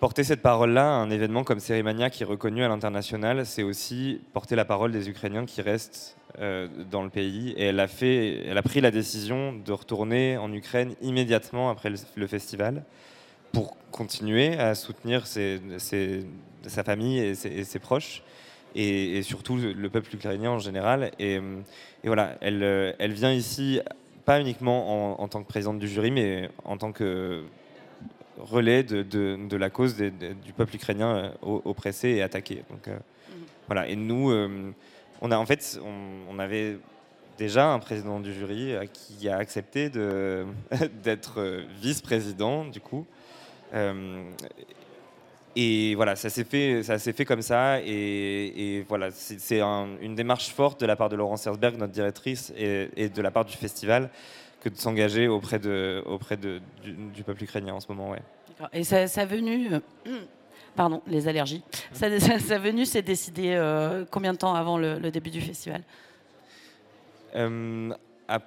porter 0.01 0.25
cette 0.25 0.43
parole-là 0.43 0.85
à 0.85 0.99
un 0.99 1.11
événement 1.11 1.45
comme 1.45 1.61
Cérémania 1.61 2.11
qui 2.11 2.23
est 2.23 2.27
reconnu 2.27 2.63
à 2.63 2.69
l'international, 2.69 3.47
c'est 3.47 3.63
aussi 3.63 4.21
porter 4.33 4.57
la 4.57 4.65
parole 4.65 4.93
des 4.93 5.09
Ukrainiens 5.09 5.47
qui 5.47 5.63
restent 5.63 6.17
euh, 6.39 6.69
dans 6.91 7.03
le 7.03 7.11
pays. 7.11 7.55
Et 7.57 7.65
elle 7.65 7.81
a, 7.81 7.89
fait, 7.89 8.47
elle 8.47 8.59
a 8.59 8.63
pris 8.63 8.81
la 8.81 8.91
décision 8.91 9.53
de 9.55 9.73
retourner 9.73 10.37
en 10.37 10.53
Ukraine 10.53 10.95
immédiatement 11.01 11.71
après 11.71 11.91
le, 12.15 12.27
festival 12.27 12.85
pour 13.53 13.77
continuer 13.91 14.59
à 14.59 14.75
soutenir 14.75 15.27
sa 15.27 16.85
famille 16.85 17.19
et 17.19 17.35
ses, 17.35 17.79
proches. 17.79 18.23
Et, 18.75 19.23
surtout 19.23 19.57
le 19.57 19.89
peuple 19.89 20.15
ukrainien 20.15 20.51
en 20.51 20.59
général. 20.59 21.11
Et, 21.19 21.41
voilà, 22.05 22.37
elle, 22.43 23.13
vient 23.13 23.33
ici 23.33 23.81
pas 24.27 24.41
uniquement 24.41 25.15
en, 25.19 25.23
en 25.23 25.29
tant 25.29 25.43
que 25.43 25.49
présidente 25.49 25.79
du 25.79 25.89
jury, 25.89 26.11
mais 26.11 26.51
en 26.65 26.77
tant 26.77 26.93
que 26.93 27.45
relais 28.39 28.83
de, 28.83 29.03
de- 29.03 29.39
de 29.49 29.57
la 29.57 29.71
cause 29.71 29.97
des- 29.97 30.11
du 30.11 30.53
peuple 30.57 30.77
ukrainien 30.77 31.17
euh, 31.17 31.31
oppressé 31.65 32.09
et 32.11 32.23
attaqué. 32.23 32.63
Donc 32.71 32.89
euh, 32.89 32.97
voilà. 33.67 33.89
Et 33.89 33.97
nous, 33.97 34.31
euh, 34.31 34.71
on 35.21 35.31
a 35.31 35.39
en 35.39 35.47
fait, 35.47 35.79
on, 35.85 36.35
on 36.35 36.39
avait 36.39 36.79
déjà 37.39 37.69
un 37.73 37.79
président 37.79 38.21
du 38.21 38.33
jury 38.33 38.75
qui 38.93 39.29
a 39.29 39.37
accepté 39.37 39.91
d'être 41.05 41.63
vice-président 41.81 42.65
du 42.65 42.81
coup. 42.81 43.07
Euh, 43.75 44.23
Et 45.59 45.95
voilà, 45.95 46.17
ça 46.17 46.29
s'est 46.29 46.45
fait, 46.45 46.83
ça 46.83 46.99
s'est 46.99 47.15
fait 47.15 47.25
comme 47.25 47.41
ça. 47.43 47.81
Et, 47.81 48.77
et 48.79 48.83
voilà, 48.87 49.11
c'est 49.11 49.41
c'est 49.41 49.61
un- 49.61 49.89
une 50.03 50.15
démarche 50.15 50.51
forte 50.51 50.81
de 50.81 50.87
la 50.87 50.97
part 50.97 51.09
de 51.09 51.17
Laurence 51.17 51.47
Herzberg, 51.47 51.77
notre 51.79 51.93
directrice, 51.95 52.53
et, 52.59 52.91
et 52.97 53.09
de 53.09 53.23
la 53.23 53.31
part 53.31 53.47
du 53.47 53.57
festival, 53.57 54.11
que 54.67 54.75
de 54.75 54.77
s'engager 54.81 55.29
auprès, 55.29 55.61
de, 55.61 56.03
auprès 56.07 56.37
de, 56.37 56.61
du, 56.83 56.93
du 56.93 57.23
peuple 57.23 57.45
ukrainien 57.45 57.75
en 57.75 57.81
ce 57.81 57.87
moment. 57.89 58.11
Ouais. 58.11 58.19
Et 58.73 58.83
sa, 58.83 59.07
sa 59.07 59.25
venue, 59.25 59.69
euh, 59.73 59.81
pardon, 60.77 61.03
les 61.07 61.29
allergies. 61.29 61.63
Sa, 61.93 62.19
sa- 62.19 62.41
sa 62.41 62.59
venue 62.59 62.85
s'est 62.85 63.03
décidée 63.03 63.53
euh, 63.55 64.05
combien 64.11 64.33
de 64.33 64.39
temps 64.39 64.55
avant 64.55 64.77
le, 64.77 64.99
le 64.99 65.11
début 65.13 65.31
du 65.31 65.41
festival? 65.41 65.83
Euh, 67.37 67.93
à- 68.27 68.41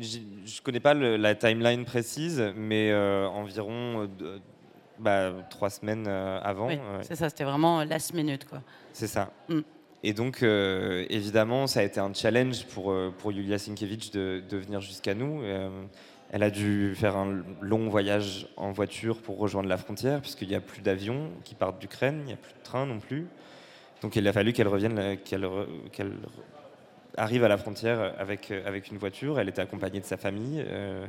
je 0.00 0.18
ne 0.18 0.62
connais 0.64 0.80
pas 0.80 0.94
le- 0.94 1.16
la 1.18 1.34
timeline 1.34 1.84
précise, 1.84 2.42
mais 2.56 2.90
euh, 2.90 3.26
environ 3.28 4.06
deux- 4.06 4.40
bah, 4.98 5.30
trois 5.50 5.68
semaines 5.68 6.06
avant. 6.08 6.68
Oui, 6.68 6.76
ouais. 6.76 7.02
c'est 7.02 7.16
ça, 7.16 7.28
c'était 7.28 7.44
vraiment 7.44 7.84
last 7.84 8.14
minute. 8.14 8.46
C'est 8.94 9.06
ça. 9.08 9.30
Mm. 9.50 9.60
Et 10.02 10.14
donc, 10.14 10.42
euh, 10.42 11.04
évidemment, 11.10 11.66
ça 11.66 11.80
a 11.80 11.82
été 11.82 12.00
un 12.00 12.14
challenge 12.14 12.64
pour, 12.66 12.90
euh, 12.90 13.12
pour 13.18 13.32
Yulia 13.32 13.58
Sienkiewicz 13.58 14.10
de, 14.12 14.42
de 14.48 14.56
venir 14.56 14.80
jusqu'à 14.80 15.14
nous. 15.14 15.42
Euh, 15.42 15.68
elle 16.32 16.42
a 16.42 16.50
dû 16.50 16.94
faire 16.94 17.16
un 17.16 17.42
long 17.60 17.88
voyage 17.88 18.48
en 18.56 18.72
voiture 18.72 19.20
pour 19.20 19.36
rejoindre 19.38 19.68
la 19.68 19.76
frontière, 19.76 20.22
puisqu'il 20.22 20.48
n'y 20.48 20.54
a 20.54 20.60
plus 20.60 20.80
d'avions 20.80 21.30
qui 21.44 21.54
partent 21.54 21.78
d'Ukraine, 21.80 22.20
il 22.20 22.26
n'y 22.26 22.32
a 22.32 22.36
plus 22.36 22.54
de 22.54 22.62
train 22.62 22.86
non 22.86 22.98
plus. 22.98 23.26
Donc, 24.00 24.16
il 24.16 24.26
a 24.26 24.32
fallu 24.32 24.54
qu'elle 24.54 24.68
revienne, 24.68 25.18
qu'elle 25.22 25.46
qu'elle 25.92 26.12
arrive 27.18 27.44
à 27.44 27.48
la 27.48 27.58
frontière 27.58 28.14
avec, 28.18 28.50
avec 28.50 28.90
une 28.90 28.96
voiture. 28.96 29.38
Elle 29.38 29.50
était 29.50 29.60
accompagnée 29.60 30.00
de 30.00 30.06
sa 30.06 30.16
famille, 30.16 30.64
euh, 30.66 31.04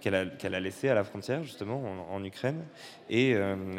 qu'elle 0.00 0.14
a, 0.14 0.26
a 0.56 0.60
laissée 0.60 0.88
à 0.88 0.94
la 0.94 1.02
frontière, 1.02 1.42
justement, 1.42 1.82
en, 1.82 2.14
en 2.14 2.22
Ukraine. 2.22 2.62
Et, 3.10 3.34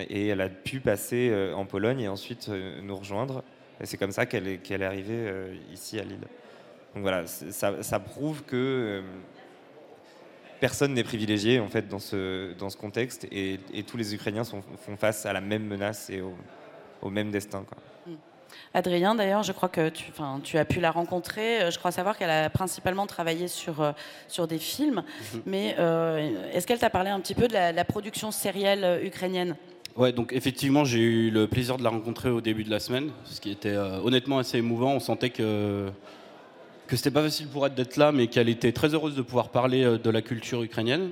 et 0.09 0.27
elle 0.27 0.41
a 0.41 0.50
pu 0.50 0.81
passer 0.81 1.31
en 1.55 1.65
Pologne 1.65 2.01
et 2.01 2.07
ensuite 2.09 2.50
nous 2.81 2.95
rejoindre. 2.97 3.43
Et 3.81 3.86
c'est 3.86 3.98
comme 3.98 4.12
ça 4.12 4.25
qu'elle 4.25 4.48
est, 4.48 4.72
arrivée 4.84 5.13
euh, 5.27 5.55
ici 5.72 6.00
à 6.00 6.03
Lille. 6.03 6.19
Donc 6.93 7.03
voilà, 7.03 7.27
ça, 7.27 7.84
ça 7.84 8.00
prouve 8.00 8.43
que 8.43 8.55
euh, 8.55 9.01
personne 10.60 10.93
n'est 10.93 11.03
privilégié 11.03 11.60
en 11.60 11.67
fait 11.67 11.88
dans 11.88 12.00
ce, 12.00 12.53
dans 12.53 12.69
ce 12.69 12.77
contexte 12.77 13.25
et, 13.31 13.60
et 13.74 13.84
tous 13.84 13.98
les 13.98 14.15
Ukrainiens 14.15 14.43
sont- 14.43 14.63
font 14.86 14.98
face 14.98 15.25
à 15.25 15.34
la 15.34 15.41
même 15.41 15.65
menace 15.65 16.10
et 16.10 16.22
au, 16.22 16.34
au 17.01 17.10
même 17.10 17.29
destin. 17.29 17.63
Quoi. 17.67 17.77
Adrien, 18.74 19.13
d'ailleurs, 19.13 19.43
je 19.43 19.51
crois 19.51 19.69
que 19.69 19.89
tu, 19.89 20.05
enfin, 20.10 20.39
tu 20.43 20.57
as 20.57 20.65
pu 20.65 20.79
la 20.79 20.89
rencontrer. 20.89 21.62
Euh, 21.62 21.72
Je 21.72 21.77
crois 21.77 21.91
savoir 21.91 22.17
qu'elle 22.17 22.29
a 22.29 22.50
principalement 22.50 23.05
travaillé 23.05 23.48
sur, 23.48 23.93
sur 24.27 24.48
des 24.48 24.57
films. 24.57 25.03
Mais 25.46 25.75
euh, 25.77 26.50
est-ce 26.53 26.65
qu'elle 26.65 26.79
t'a 26.79 26.89
parlé 26.89 27.10
un 27.12 27.19
petit 27.19 27.36
peu 27.36 27.48
de 27.48 27.53
la, 27.53 27.72
la 27.72 27.86
production 27.86 28.31
sérielle 28.31 29.01
ukrainienne? 29.03 29.55
Ouais, 29.97 30.11
donc 30.11 30.31
effectivement, 30.31 30.85
j'ai 30.85 30.99
eu 30.99 31.31
le 31.31 31.47
plaisir 31.47 31.75
de 31.77 31.83
la 31.83 31.89
rencontrer 31.89 32.29
au 32.29 32.39
début 32.39 32.63
de 32.63 32.69
la 32.69 32.79
semaine, 32.79 33.09
ce 33.25 33.41
qui 33.41 33.49
était 33.49 33.69
euh, 33.69 33.99
honnêtement 34.03 34.37
assez 34.37 34.59
émouvant. 34.59 34.93
On 34.93 34.99
sentait 34.99 35.31
que 35.31 35.89
que 36.85 36.95
c'était 36.95 37.09
pas 37.09 37.23
facile 37.23 37.47
pour 37.47 37.65
elle 37.65 37.73
d'être 37.73 37.97
là, 37.97 38.11
mais 38.11 38.27
qu'elle 38.27 38.47
était 38.47 38.71
très 38.71 38.93
heureuse 38.93 39.15
de 39.15 39.23
pouvoir 39.23 39.49
parler 39.49 39.83
euh, 39.83 39.97
de 39.97 40.09
la 40.11 40.21
culture 40.21 40.61
ukrainienne. 40.61 41.09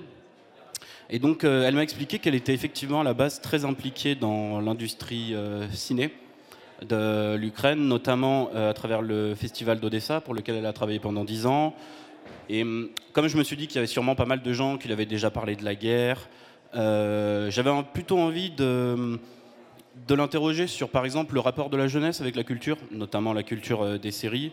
Et 1.10 1.18
donc, 1.18 1.44
euh, 1.44 1.68
elle 1.68 1.74
m'a 1.74 1.82
expliqué 1.82 2.20
qu'elle 2.20 2.36
était 2.36 2.54
effectivement 2.54 3.02
à 3.02 3.04
la 3.04 3.16
base 3.16 3.42
très 3.42 3.66
impliquée 3.66 4.14
dans 4.14 4.62
l'industrie 4.62 5.36
ciné 5.72 6.14
de 6.88 7.36
l'Ukraine, 7.38 7.88
notamment 7.88 8.52
à 8.54 8.74
travers 8.74 9.02
le 9.02 9.34
festival 9.34 9.80
d'Odessa, 9.80 10.22
pour 10.22 10.36
lequel 10.36 10.58
elle 10.58 10.66
a 10.68 10.74
travaillé 10.74 11.00
pendant 11.00 11.26
dix 11.26 11.48
ans. 11.48 11.74
Et 12.50 12.62
hum, 12.62 12.90
comme 13.14 13.28
je 13.28 13.38
me 13.38 13.44
suis 13.44 13.58
dit 13.58 13.66
qu'il 13.66 13.78
y 13.78 13.80
avait 13.80 13.88
sûrement 13.88 14.14
pas 14.14 14.26
mal 14.26 14.44
de 14.44 14.54
gens 14.54 14.78
qui 14.78 14.88
lui 14.88 14.94
avaient 14.94 15.08
déjà 15.08 15.32
parlé 15.32 15.56
de 15.56 15.66
la 15.66 15.74
guerre, 15.74 16.30
j'avais 16.74 17.70
un- 17.70 17.84
plutôt 17.84 18.20
envie 18.20 18.52
de, 18.52 19.20
l'interroger 20.10 20.68
sur, 20.68 20.90
par 20.90 21.06
exemple, 21.06 21.34
le 21.36 21.40
rapport 21.40 21.70
de 21.70 21.78
la 21.78 21.88
jeunesse 21.88 22.22
avec 22.22 22.36
la 22.36 22.44
culture, 22.44 22.78
notamment 22.92 23.34
la 23.34 23.44
culture 23.44 23.82
euh, 23.84 23.98
des 23.98 24.12
séries. 24.12 24.52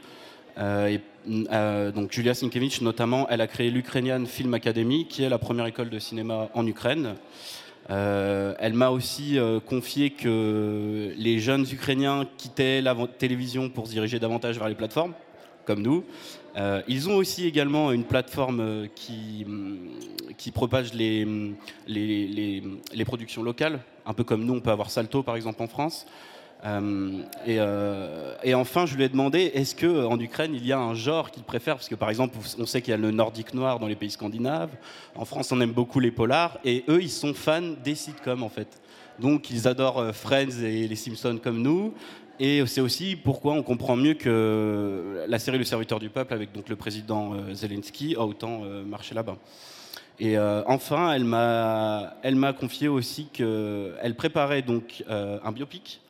Euh, 0.58 0.98
euh, 1.28 1.92
Julia 2.10 2.34
Sienkiewicz, 2.34 2.80
notamment, 2.82 3.26
elle 3.28 3.40
a 3.40 3.46
créé 3.46 3.70
l'Ukrainian 3.70 4.24
Film 4.26 4.52
Academy, 4.54 5.06
qui 5.06 5.22
est 5.22 5.28
la 5.28 5.38
première 5.38 5.66
école 5.66 5.90
de 5.90 5.98
cinéma 5.98 6.48
en 6.54 6.66
Ukraine. 6.66 7.14
Euh, 7.90 8.54
elle 8.60 8.74
m'a 8.74 8.90
aussi 8.90 9.38
euh, 9.38 9.58
confié 9.58 10.10
que 10.10 11.12
les 11.16 11.38
jeunes 11.40 11.66
Ukrainiens 11.70 12.26
quittaient 12.38 12.80
la 12.80 12.94
télévision 13.18 13.68
pour 13.70 13.86
se 13.86 13.92
diriger 13.92 14.18
davantage 14.18 14.58
vers 14.58 14.68
les 14.68 14.74
plateformes, 14.74 15.14
comme 15.64 15.82
nous. 15.82 16.04
Euh, 16.56 16.82
ils 16.88 17.08
ont 17.08 17.16
aussi 17.16 17.46
également 17.46 17.92
une 17.92 18.04
plateforme 18.04 18.60
euh, 18.60 18.86
qui, 18.94 19.44
hum, 19.46 19.78
qui 20.36 20.50
propage 20.50 20.92
les, 20.92 21.24
hum, 21.24 21.54
les, 21.86 22.26
les- 22.26 22.62
les 22.92 23.04
productions 23.04 23.42
locales, 23.42 23.80
un 24.04 24.12
peu 24.12 24.24
comme 24.24 24.44
nous, 24.44 24.54
on 24.54 24.60
peut 24.60 24.70
avoir 24.70 24.90
Salto 24.90 25.22
par 25.22 25.36
exemple 25.36 25.62
en 25.62 25.66
France. 25.68 26.06
Euh, 26.64 28.34
et, 28.44 28.54
enfin, 28.54 28.86
je 28.86 28.96
lui 28.96 29.02
ai 29.04 29.08
demandé 29.08 29.50
est-ce 29.54 29.74
que 29.74 30.04
en 30.06 30.18
Ukraine 30.20 30.54
il 30.54 30.64
y 30.64 30.72
a 30.72 30.78
un 30.78 30.94
genre 30.94 31.30
qu'il 31.30 31.42
préfère? 31.42 31.74
Parce 31.76 31.88
que 31.88 31.94
par 31.96 32.08
exemple, 32.10 32.36
on 32.58 32.66
sait 32.66 32.80
qu'il 32.82 32.92
y 32.92 32.94
a 32.94 32.98
le 32.98 33.10
nordique 33.10 33.52
noir 33.54 33.78
dans 33.80 33.88
les 33.88 33.96
pays 33.96 34.10
scandinaves. 34.10 34.70
En 35.16 35.24
France, 35.24 35.50
on 35.52 35.60
aime 35.60 35.72
beaucoup 35.72 35.98
les 36.00 36.12
polars. 36.12 36.58
Et 36.64 36.84
eux, 36.88 37.02
ils 37.02 37.10
sont 37.10 37.34
fans 37.34 37.74
des 37.82 37.94
sitcoms 37.96 38.42
en 38.42 38.48
fait. 38.48 38.80
Donc, 39.18 39.50
ils 39.50 39.68
adorent 39.68 40.14
Friends 40.14 40.62
et 40.62 40.88
les 40.88 40.96
Simpsons 40.96 41.38
comme 41.42 41.60
nous. 41.60 41.94
Et 42.44 42.66
c'est 42.66 42.80
aussi 42.80 43.14
pourquoi 43.14 43.52
on 43.52 43.62
comprend 43.62 43.94
mieux 43.94 44.14
que 44.14 45.24
la 45.28 45.38
série 45.38 45.58
Le 45.58 45.64
Serviteur 45.64 46.00
du 46.00 46.10
Peuple, 46.10 46.34
avec 46.34 46.50
donc 46.50 46.68
le 46.68 46.74
président 46.74 47.34
euh, 47.34 47.54
Zelensky, 47.54 48.16
a 48.16 48.22
autant 48.22 48.62
euh, 48.64 48.82
marché 48.82 49.14
là-bas. 49.14 49.36
Et 50.18 50.36
euh, 50.36 50.64
enfin, 50.66 51.12
elle 51.12 51.24
m'a, 51.24 52.52
confié 52.58 52.88
aussi 52.88 53.26
qu'elle 53.26 54.16
préparait 54.18 54.62
donc 54.62 55.04
un 55.08 55.52
biopic. 55.52 56.00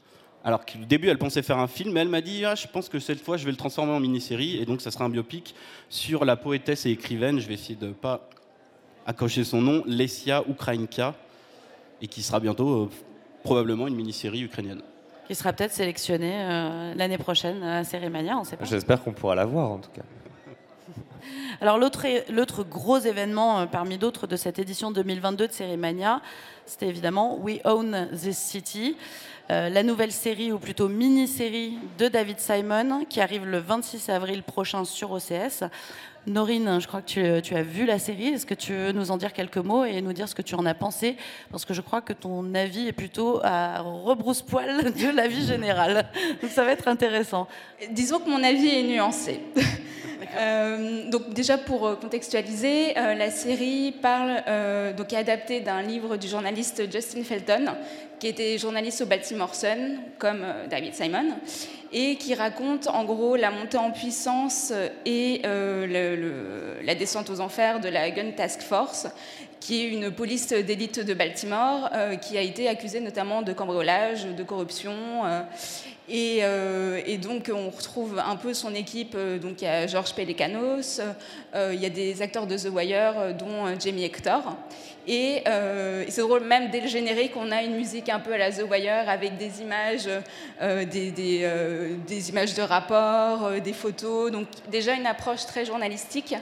Alors 0.43 0.65
qu'au 0.65 0.87
début, 0.89 1.09
elle 1.09 1.19
pensait 1.19 1.43
faire 1.43 1.59
un 1.59 1.67
film, 1.67 1.93
mais 1.93 2.01
elle 2.01 2.09
m'a 2.09 2.23
dit 2.23 2.47
ah, 2.47 2.55
Je 2.55 2.67
pense 2.67 2.89
que 2.89 2.99
cette 2.99 3.21
fois, 3.21 3.37
je 3.37 3.45
vais 3.45 3.51
le 3.51 3.59
transformer 3.59 3.93
en 3.93 4.01
mini-série. 4.01 4.57
Et 4.57 4.65
donc, 4.65 4.81
ça 4.81 4.91
sera 4.91 5.05
un 5.05 5.11
biopic 5.11 5.55
sur 5.91 6.25
la 6.25 6.37
poétesse 6.37 6.87
et 6.87 6.93
écrivaine. 6.93 7.41
Je 7.41 7.47
vais 7.47 7.55
essayer 7.55 7.77
de 7.77 7.89
ne 7.89 7.93
pas 7.93 8.31
accrocher 9.05 9.45
son 9.45 9.61
nom, 9.61 9.83
Lesia 9.87 10.45
Ukrainka, 10.49 11.15
et 12.01 12.07
qui 12.07 12.23
sera 12.23 12.41
bientôt 12.41 12.89
probablement 13.43 13.87
une 13.87 13.97
mini-série 13.97 14.41
ukrainienne. 14.41 14.81
Qui 15.27 15.35
sera 15.35 15.53
peut-être 15.53 15.73
sélectionnée 15.73 16.35
euh, 16.35 16.95
l'année 16.95 17.19
prochaine 17.19 17.63
à 17.63 17.85
Cérémania, 17.85 18.37
on 18.39 18.45
sait 18.45 18.57
pas. 18.57 18.65
J'espère 18.65 19.03
qu'on 19.03 19.13
pourra 19.13 19.35
la 19.35 19.45
voir 19.45 19.71
en 19.71 19.79
tout 19.79 19.91
cas. 19.91 20.03
Alors 21.61 21.79
l'autre 21.79 22.07
l'autre 22.31 22.65
gros 22.65 22.99
événement 22.99 23.61
euh, 23.61 23.67
parmi 23.67 23.99
d'autres 23.99 24.27
de 24.27 24.37
cette 24.37 24.59
édition 24.59 24.91
2022 24.91 25.47
de 25.47 25.53
Cérémania, 25.53 26.21
c'était 26.67 26.89
évidemment 26.89 27.39
We 27.39 27.61
Own 27.65 28.09
This 28.13 28.37
City, 28.37 28.97
euh, 29.51 29.69
la 29.69 29.83
nouvelle 29.83 30.13
série 30.13 30.51
ou 30.51 30.59
plutôt 30.59 30.89
mini-série 30.89 31.79
de 31.99 32.09
David 32.09 32.39
Simon 32.39 33.05
qui 33.09 33.21
arrive 33.21 33.45
le 33.45 33.59
26 33.59 34.09
avril 34.09 34.43
prochain 34.43 34.85
sur 34.85 35.13
OCS. 35.13 35.65
Norine, 36.27 36.81
je 36.81 36.87
crois 36.87 37.03
que 37.03 37.07
tu, 37.07 37.43
tu 37.43 37.57
as 37.57 37.63
vu 37.63 37.85
la 37.85 37.99
série. 37.99 38.29
Est-ce 38.29 38.47
que 38.47 38.55
tu 38.55 38.73
veux 38.73 38.93
nous 38.93 39.11
en 39.11 39.17
dire 39.17 39.33
quelques 39.33 39.59
mots 39.59 39.85
et 39.85 40.01
nous 40.01 40.13
dire 40.13 40.29
ce 40.29 40.35
que 40.35 40.43
tu 40.43 40.55
en 40.55 40.65
as 40.67 40.75
pensé? 40.75 41.17
Parce 41.51 41.65
que 41.65 41.75
je 41.75 41.81
crois 41.81 42.01
que 42.01 42.13
ton 42.13 42.55
avis 42.55 42.89
est 42.89 42.93
plutôt 42.93 43.41
à 43.43 43.81
rebrousse-poil 43.81 44.93
de 44.95 45.17
l'avis 45.17 45.47
général. 45.47 46.09
Donc 46.41 46.51
ça 46.51 46.65
va 46.65 46.73
être 46.73 46.89
intéressant. 46.89 47.49
Disons 47.91 48.21
que 48.21 48.31
mon 48.31 48.43
avis 48.43 48.69
est 48.69 48.83
nuancé. 48.85 49.41
Euh, 50.37 51.11
donc 51.11 51.35
déjà 51.35 51.59
pour 51.59 51.87
euh, 51.87 51.97
contextualiser, 51.97 52.97
euh, 52.97 53.15
la 53.15 53.31
série 53.31 53.93
parle 54.01 54.43
euh, 54.49 54.93
donc 54.93 55.13
est 55.13 55.17
adaptée 55.17 55.61
d'un 55.61 55.83
livre 55.83 56.17
du 56.17 56.27
journaliste 56.27 56.91
Justin 56.91 57.23
Felton, 57.23 57.75
qui 58.19 58.29
était 58.29 58.57
journaliste 58.57 59.03
au 59.03 59.07
Baltimore 59.07 59.55
Sun, 59.55 59.99
comme 60.19 60.45
David 60.71 60.95
Simon, 60.95 61.35
et 61.93 62.17
qui 62.17 62.35
raconte 62.35 62.87
en 62.87 63.05
gros 63.05 63.37
la 63.37 63.51
montée 63.51 63.77
en 63.77 63.91
puissance 63.91 64.73
et 65.05 65.43
euh, 65.45 66.81
la 66.83 66.95
descente 66.95 67.29
aux 67.31 67.41
enfers 67.41 67.81
de 67.81 67.89
la 67.89 68.11
Gun 68.11 68.31
Task 68.31 68.63
Force, 68.63 69.07
qui 69.61 69.83
est 69.83 69.89
une 69.89 70.11
police 70.11 70.49
d'élite 70.49 71.01
de 71.01 71.15
Baltimore, 71.15 71.91
euh, 71.93 72.17
qui 72.17 72.39
a 72.39 72.41
été 72.41 72.69
accusée 72.69 73.01
notamment 73.01 73.43
de 73.43 73.53
cambriolage, 73.53 74.25
de 74.25 74.43
corruption. 74.43 74.95
euh, 76.09 77.01
et, 77.07 77.19
donc 77.19 77.51
on 77.55 77.71
retrouve 77.71 78.21
un 78.25 78.37
peu 78.37 78.55
son 78.55 78.75
équipe, 78.75 79.17
donc 79.41 79.63
il 79.63 79.65
y 79.65 79.69
a 79.69 79.87
Georges 79.87 80.15
Pelecanos, 80.15 81.01
il 81.55 81.81
y 81.81 81.87
a 81.87 81.91
des 81.91 82.23
acteurs 82.23 82.47
de 82.47 82.57
The 82.57 82.71
Wire, 82.73 83.35
dont 83.39 83.79
Jamie 83.79 84.05
Hector. 84.05 84.57
Et, 85.07 85.43
euh, 85.49 86.05
et 86.07 86.11
c'est 86.11 86.21
drôle, 86.21 86.45
même 86.45 86.71
dès 86.71 86.81
le 86.81 86.89
générique, 86.89 87.33
on 87.37 87.51
a 87.51 87.63
une 87.63 87.75
musique 87.75 88.09
un 88.09 88.21
peu 88.21 88.33
à 88.33 88.39
la 88.39 88.53
The 88.53 88.63
Wire 88.71 89.09
avec 89.09 89.37
des 89.37 89.61
images, 89.61 90.09
euh, 90.61 90.85
des, 90.85 91.41
euh, 91.43 91.97
des 92.07 92.31
images 92.31 92.55
de 92.55 92.63
rapports, 92.63 93.47
euh, 93.47 93.59
des 93.59 93.73
photos, 93.73 94.31
donc 94.31 94.47
déjà 94.71 94.95
une 94.95 95.07
approche 95.07 95.45
très 95.47 95.65
journalistique. 95.65 96.35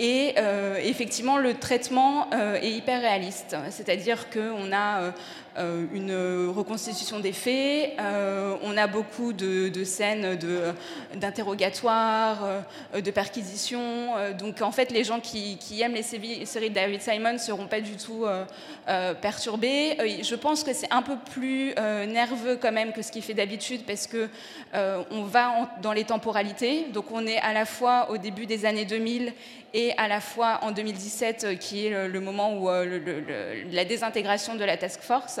Et 0.00 0.36
effectivement, 0.84 1.38
le 1.38 1.54
traitement 1.54 2.30
est 2.30 2.70
hyper 2.70 3.00
réaliste, 3.00 3.56
c'est-à-dire 3.68 4.30
qu'on 4.30 4.72
a 4.72 5.12
une 5.92 6.48
reconstitution 6.54 7.20
des 7.20 7.32
faits. 7.32 7.92
Euh, 7.98 8.56
on 8.62 8.76
a 8.76 8.86
beaucoup 8.86 9.32
de, 9.32 9.68
de 9.68 9.84
scènes 9.84 10.36
de- 10.36 10.72
d'interrogatoires, 11.16 12.38
euh, 12.94 13.00
de 13.00 13.10
perquisitions. 13.10 14.16
Euh, 14.16 14.32
donc 14.32 14.60
en 14.62 14.70
fait, 14.72 14.90
les 14.90 15.04
gens 15.04 15.20
qui, 15.20 15.58
aiment 15.80 15.94
les 15.94 16.02
séries 16.02 16.70
de 16.70 16.74
David 16.74 17.00
Simon 17.02 17.34
ne 17.34 17.38
seront 17.38 17.66
pas 17.66 17.80
du 17.80 17.96
tout 17.96 18.24
euh, 18.24 18.44
euh, 18.88 19.14
perturbés. 19.14 19.96
Euh, 20.00 20.22
je 20.22 20.34
pense 20.34 20.64
que 20.64 20.72
c'est 20.72 20.92
un 20.92 21.02
peu 21.02 21.16
plus 21.32 21.72
euh, 21.78 22.06
nerveux 22.06 22.56
quand 22.60 22.72
même 22.72 22.92
que 22.92 23.02
ce 23.02 23.12
qu'il 23.12 23.22
fait 23.22 23.34
d'habitude 23.34 23.82
parce 23.86 24.06
que 24.06 24.28
euh, 24.74 25.02
on 25.10 25.22
va 25.22 25.70
dans 25.82 25.92
les 25.92 26.04
temporalités. 26.04 26.86
Donc 26.92 27.06
on 27.12 27.26
est 27.26 27.38
à 27.38 27.52
la 27.52 27.64
fois 27.64 28.10
au 28.10 28.18
début 28.18 28.46
des 28.46 28.64
années 28.64 28.84
2000 28.84 29.32
et 29.74 29.92
à 29.98 30.08
la 30.08 30.20
fois 30.20 30.60
en 30.62 30.70
2017, 30.72 31.44
euh, 31.44 31.54
qui 31.54 31.86
est 31.86 32.08
le, 32.08 32.20
moment 32.20 32.54
où 32.54 32.70
euh, 32.70 33.62
la 33.70 33.84
désintégration 33.84 34.54
de 34.54 34.64
la 34.64 34.76
task 34.76 35.00
force. 35.02 35.40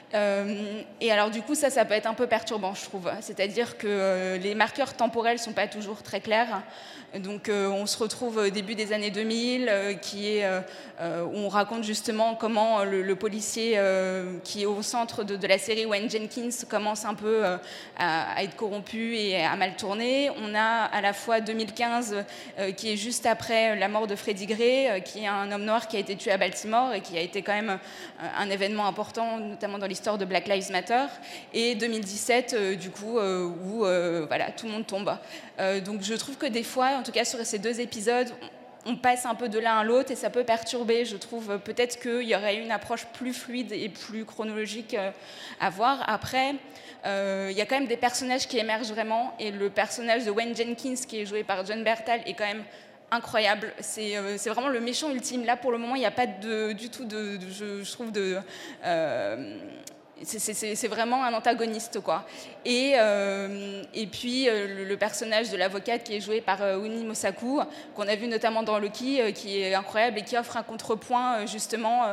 Euh, 0.13 0.81
et 0.99 1.11
alors 1.11 1.29
du 1.29 1.41
coup, 1.41 1.55
ça, 1.55 1.69
ça 1.69 1.85
peut 1.85 1.93
être 1.93 2.07
un 2.07 2.13
peu 2.13 2.27
perturbant, 2.27 2.73
je 2.73 2.83
trouve. 2.85 3.09
C'est-à-dire 3.21 3.77
que 3.77 3.87
euh, 3.87 4.37
les 4.37 4.55
marqueurs 4.55 4.93
temporels 4.93 5.39
sont 5.39 5.53
pas 5.53 5.67
toujours 5.67 6.03
très 6.03 6.19
clairs. 6.19 6.61
Donc 7.19 7.49
euh, 7.49 7.69
on 7.69 7.85
se 7.87 7.97
retrouve 7.97 8.37
au 8.37 8.49
début 8.49 8.73
des 8.73 8.93
années 8.93 9.11
2000, 9.11 9.67
euh, 9.67 9.93
qui 9.95 10.37
est, 10.37 10.47
où 11.01 11.35
on 11.35 11.49
raconte 11.49 11.83
justement 11.83 12.35
comment 12.35 12.83
le, 12.83 13.15
policier 13.15 13.79
qui 14.43 14.61
est 14.61 14.65
au 14.65 14.83
centre 14.83 15.23
de, 15.23 15.47
la 15.47 15.57
série, 15.57 15.85
Wayne 15.85 16.09
Jenkins, 16.09 16.65
commence 16.69 17.05
un 17.05 17.15
peu 17.15 17.43
à, 17.43 17.59
à 18.35 18.43
être 18.43 18.55
corrompu 18.55 19.15
et 19.15 19.43
à 19.43 19.55
mal 19.55 19.75
tourner. 19.75 20.29
On 20.43 20.53
a 20.53 20.85
à 20.85 21.01
la 21.01 21.13
fois 21.13 21.41
2015, 21.41 22.23
euh, 22.59 22.71
qui 22.71 22.93
est 22.93 22.97
juste 22.97 23.25
après 23.25 23.75
la 23.75 23.87
mort 23.87 24.05
de 24.05 24.15
Freddie 24.15 24.45
Gray, 24.45 25.01
qui 25.03 25.23
est 25.23 25.27
un 25.27 25.51
homme 25.51 25.65
noir 25.65 25.87
qui 25.87 25.97
a 25.97 25.99
été 25.99 26.15
tué 26.15 26.31
à 26.31 26.37
Baltimore 26.37 26.93
et 26.93 27.01
qui 27.01 27.17
a 27.17 27.21
été 27.21 27.41
quand 27.41 27.53
même 27.53 27.79
un 28.37 28.49
événement 28.49 28.85
important, 28.85 29.39
notamment 29.39 29.79
dans 29.79 29.87
l'histoire 29.87 30.00
de 30.01 30.25
Black 30.25 30.47
Lives 30.47 30.71
Matter. 30.71 31.05
Et 31.53 31.75
2017, 31.75 32.53
euh, 32.53 32.75
du 32.75 32.89
coup, 32.89 33.19
euh, 33.19 33.47
où 33.65 33.85
euh, 33.85 34.25
voilà, 34.27 34.51
tout 34.51 34.65
le 34.65 34.71
monde 34.71 34.87
tombe. 34.87 35.15
Donc 35.85 36.01
je 36.01 36.15
trouve 36.15 36.37
que 36.37 36.47
des 36.47 36.63
fois, 36.63 36.97
en 36.97 37.03
tout 37.03 37.11
cas 37.11 37.23
sur 37.23 37.39
ces 37.45 37.59
deux 37.59 37.79
épisodes, 37.79 38.29
on 38.87 38.95
passe 38.95 39.27
un 39.27 39.35
peu 39.35 39.47
de 39.47 39.59
l'un 39.59 39.77
à 39.77 39.83
l'autre 39.83 40.09
et 40.09 40.15
ça 40.15 40.31
peut 40.31 40.43
perturber. 40.43 41.05
Je 41.05 41.17
trouve 41.17 41.59
peut-être 41.59 41.99
qu'il 41.99 42.27
y 42.27 42.35
aurait 42.35 42.55
une 42.55 42.71
approche 42.71 43.05
plus 43.13 43.31
fluide 43.31 43.71
et 43.71 43.89
plus 43.89 44.25
chronologique 44.25 44.97
à 45.59 45.69
voir. 45.69 46.03
Après, 46.09 46.55
il 47.05 47.55
y 47.55 47.61
a 47.61 47.65
quand 47.67 47.75
même 47.75 47.87
des 47.87 47.97
personnages 47.97 48.47
qui 48.47 48.57
émergent 48.57 48.91
vraiment 48.91 49.35
et 49.39 49.51
le 49.51 49.69
personnage 49.69 50.25
de 50.25 50.31
Wayne 50.31 50.55
Jenkins 50.55 50.95
qui 51.07 51.21
est 51.21 51.27
joué 51.27 51.43
par 51.43 51.63
John 51.63 51.83
Bertal 51.83 52.21
est 52.25 52.33
quand 52.33 52.47
même 52.47 52.63
incroyable. 53.11 53.73
C'est 53.79 54.17
euh, 54.17 54.37
c'est 54.37 54.49
vraiment 54.49 54.69
le 54.69 54.79
méchant 54.79 55.11
ultime. 55.11 55.45
Là, 55.45 55.57
pour 55.57 55.71
le 55.71 55.77
moment, 55.77 55.95
il 55.95 55.99
n'y 55.99 56.05
a 56.05 56.11
pas 56.11 56.25
du 56.25 56.89
tout 56.89 57.05
de, 57.05 57.39
je, 57.51 57.91
trouve, 57.91 58.11
de... 58.11 58.37
euh, 58.85 59.57
c'est- 60.23 60.87
vraiment 60.87 61.23
un 61.23 61.33
antagoniste, 61.33 61.99
quoi. 61.99 62.25
Et, 62.63 62.93
euh, 62.95 63.83
puis 64.11 64.45
le, 64.45 64.95
personnage 64.95 65.49
de 65.49 65.57
l'avocate 65.57 66.03
qui 66.03 66.15
est 66.15 66.21
joué 66.21 66.41
par 66.41 66.59
Winnie 66.79 67.03
Mosaku, 67.03 67.61
qu'on 67.95 68.07
a 68.07 68.15
vu 68.15 68.27
notamment 68.27 68.63
dans 68.63 68.79
Loki, 68.79 69.33
qui 69.33 69.61
est 69.61 69.73
incroyable 69.73 70.19
et 70.19 70.23
qui 70.23 70.37
offre 70.37 70.57
un 70.57 70.63
contrepoint 70.63 71.45
justement 71.47 72.03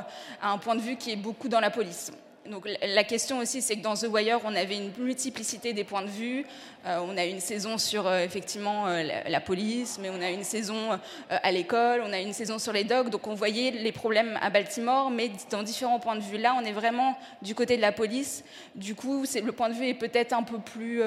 à 0.40 0.50
un 0.50 0.58
point 0.58 0.74
de 0.74 0.80
vue 0.80 0.96
qui 0.96 1.12
est 1.12 1.16
beaucoup 1.16 1.48
dans 1.48 1.60
la 1.60 1.70
police. 1.70 2.10
Donc 2.50 2.66
la- 2.82 3.04
question 3.04 3.38
aussi, 3.38 3.60
c'est 3.62 3.76
que 3.76 3.82
dans 3.82 3.94
The 3.94 4.06
Wire, 4.10 4.40
on 4.44 4.54
avait 4.54 4.76
une 4.76 4.90
multiplicité 4.98 5.72
des 5.72 5.84
points 5.84 6.02
de 6.02 6.08
vue. 6.08 6.46
Euh, 6.86 6.98
on 7.02 7.16
a 7.16 7.24
une 7.24 7.40
saison 7.40 7.78
sur 7.78 8.06
euh, 8.06 8.20
effectivement 8.20 8.86
euh, 8.86 9.02
la, 9.26 9.40
police, 9.40 9.98
mais 10.00 10.10
on 10.10 10.20
a 10.20 10.30
une 10.30 10.44
saison 10.44 10.98
à 11.30 11.52
l'école, 11.52 12.02
on 12.04 12.12
a 12.12 12.20
une 12.20 12.32
saison 12.32 12.58
sur 12.58 12.72
les 12.72 12.84
dogs. 12.84 13.10
Donc 13.10 13.26
on 13.26 13.34
voyait 13.34 13.70
les 13.70 13.92
problèmes 13.92 14.38
à 14.40 14.50
Baltimore, 14.50 15.10
mais 15.10 15.30
dans 15.50 15.62
différents 15.62 16.00
points 16.00 16.16
de 16.16 16.22
vue. 16.22 16.38
Là, 16.38 16.54
on 16.60 16.64
est 16.64 16.72
vraiment 16.72 17.16
du 17.42 17.54
côté 17.54 17.76
de 17.76 17.82
la 17.82 17.92
police. 17.92 18.44
Du 18.74 18.94
coup, 18.94 19.24
le 19.42 19.52
point 19.52 19.68
de 19.68 19.74
vue 19.74 19.86
est 19.88 19.94
peut-être 19.94 20.32
un 20.32 20.42
peu 20.42 20.58
plus 20.58 21.02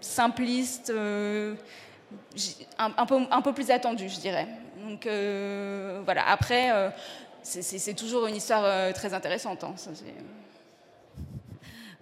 simpliste, 0.00 0.92
un, 2.78 3.06
peu, 3.42 3.52
plus 3.52 3.70
attendu, 3.70 4.08
je 4.08 4.20
dirais. 4.20 4.46
Donc 4.86 5.04
voilà. 6.04 6.28
Après. 6.28 6.70
c'est- 7.42 7.94
toujours 7.94 8.26
une 8.26 8.36
histoire 8.36 8.92
très 8.94 9.14
intéressante. 9.14 9.64
hein, 9.64 9.74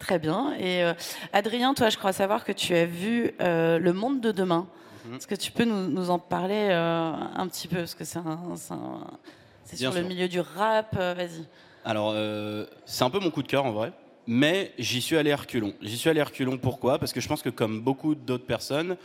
Très 0.03 0.19
bien. 0.19 0.53
Et 0.59 0.83
euh, 0.83 0.95
Adrien, 1.33 1.75
toi, 1.75 1.89
je 1.89 1.97
crois 1.97 2.13
savoir 2.13 2.45
que 2.45 2.51
tu 2.51 2.75
as 2.75 2.87
vu 2.87 3.31
euh, 3.41 3.79
Le 3.79 3.93
Monde 3.93 4.21
de 4.21 4.33
demain. 4.33 4.67
Mhm. 5.07 5.15
Est-ce 5.15 5.29
que 5.29 5.37
tu 5.37 5.53
peux 5.53 5.65
nous, 5.65 5.87
nous 5.89 6.11
en 6.11 6.19
parler 6.19 6.69
euh, 6.71 7.13
un 7.37 7.47
petit 7.47 7.69
peu? 7.69 7.77
Parce 7.77 7.95
que 7.95 8.05
c'est 8.05 8.19
sur 9.77 9.93
le 9.93 10.03
milieu 10.03 10.27
du 10.27 10.41
rap. 10.41 10.97
Vas-y. 10.97 11.47
Alors, 11.85 12.17
c'est 12.85 13.05
un 13.05 13.11
peu 13.11 13.21
mon 13.21 13.31
coup 13.31 13.45
de 13.45 13.49
cœur 13.49 13.65
en 13.65 13.71
vrai, 13.71 13.93
mais 14.27 14.73
j'y 14.77 15.01
suis 15.01 15.17
allé 15.17 15.31
à 15.31 15.37
reculons. 15.37 15.73
J'y 15.81 15.97
suis 15.97 16.11
allé 16.11 16.21
à 16.21 16.25
reculons 16.25 16.59
pourquoi? 16.59 16.99
Parce 16.99 17.13
que 17.13 17.21
je 17.21 17.29
pense 17.29 17.43
que 17.43 17.49
comme 17.51 17.81
beaucoup 17.81 18.17
d'autres 18.17 18.47
personnes, 18.47 18.97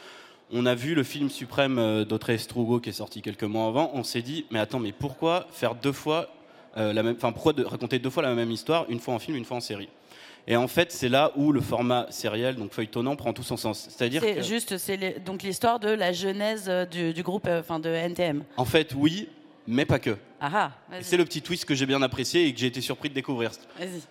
on 0.51 0.65
a 0.65 0.73
vu 0.73 0.95
le 0.95 1.03
film 1.03 1.29
suprême 1.29 1.77
euh, 1.77 2.05
d'Audrey 2.05 2.39
Strugo 2.39 2.79
qui 2.79 2.89
est 2.89 2.93
sorti 2.93 3.21
quelques 3.21 3.43
mois 3.43 3.67
avant, 3.67 3.91
on 3.93 4.03
s'est 4.03 4.21
dit, 4.23 4.45
mais 4.49 4.57
attends, 4.59 4.79
mais 4.79 4.93
pourquoi 4.93 5.45
faire 5.51 5.75
deux 5.75 5.91
fois 5.91 6.27
euh, 6.77 6.91
la 6.93 7.03
même, 7.03 7.15
enfin 7.17 7.31
pourquoi 7.33 7.53
de- 7.53 7.63
raconter 7.65 7.99
deux 7.99 8.09
fois 8.09 8.23
la 8.23 8.33
même 8.33 8.49
histoire, 8.51 8.85
une 8.89 8.99
fois 8.99 9.13
en 9.13 9.19
film, 9.19 9.35
une 9.37 9.45
fois 9.45 9.57
en 9.57 9.61
série? 9.61 9.89
Et 10.47 10.55
en 10.55 10.67
fait, 10.67 10.91
c'est 10.91 11.09
là 11.09 11.31
où 11.35 11.51
le 11.51 11.59
format 11.59 12.07
sériel, 12.09 12.55
donc 12.55 12.71
feuilletonnant, 12.71 13.15
prend 13.15 13.33
tout 13.33 13.43
son 13.43 13.57
sens. 13.57 13.87
C'est-à-dire 13.89 14.21
que, 14.21 14.41
juste, 14.41 14.77
c'est 14.77 15.23
donc 15.23 15.43
l'histoire 15.43 15.79
de 15.79 15.89
la 15.89 16.13
genèse 16.13 16.65
euh, 16.69 16.85
du, 16.85 17.13
du 17.13 17.21
groupe, 17.21 17.47
euh, 17.47 17.59
enfin 17.59 17.79
de 17.79 17.89
NTM. 17.89 18.43
en 18.55 18.65
fait, 18.65 18.93
oui, 18.95 19.27
mais 19.67 19.85
pas 19.85 19.99
que. 19.99 20.17
Ah 20.39 20.49
ah. 20.53 20.71
C'est 21.01 21.17
le 21.17 21.25
petit 21.25 21.41
twist 21.41 21.65
que 21.65 21.75
j'ai 21.75 21.85
bien 21.85 22.01
apprécié 22.01 22.45
et 22.45 22.53
que 22.53 22.59
j'ai 22.59 22.67
été 22.67 22.79
surpris 22.79 23.09
de 23.09 23.13
découvrir. 23.13 23.51
Vas-y. 23.77 24.01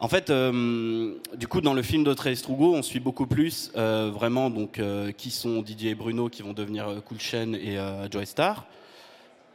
En 0.00 0.08
fait, 0.08 0.28
euh, 0.28 1.14
du 1.36 1.46
coup, 1.46 1.60
dans 1.60 1.72
le 1.72 1.82
film 1.82 2.04
d'Audrey 2.04 2.34
Strugo, 2.34 2.74
on 2.74 2.82
suit 2.82 3.00
beaucoup 3.00 3.26
plus 3.26 3.70
euh, 3.76 4.10
vraiment 4.12 4.50
donc 4.50 4.78
euh, 4.78 5.12
qui 5.12 5.30
sont 5.30 5.62
Didier 5.62 5.92
et 5.92 5.94
Bruno 5.94 6.28
qui 6.28 6.42
vont 6.42 6.52
devenir 6.52 7.02
Cool 7.06 7.20
Chain 7.20 7.52
et 7.54 7.78
Joey 8.10 8.26
Star. 8.26 8.66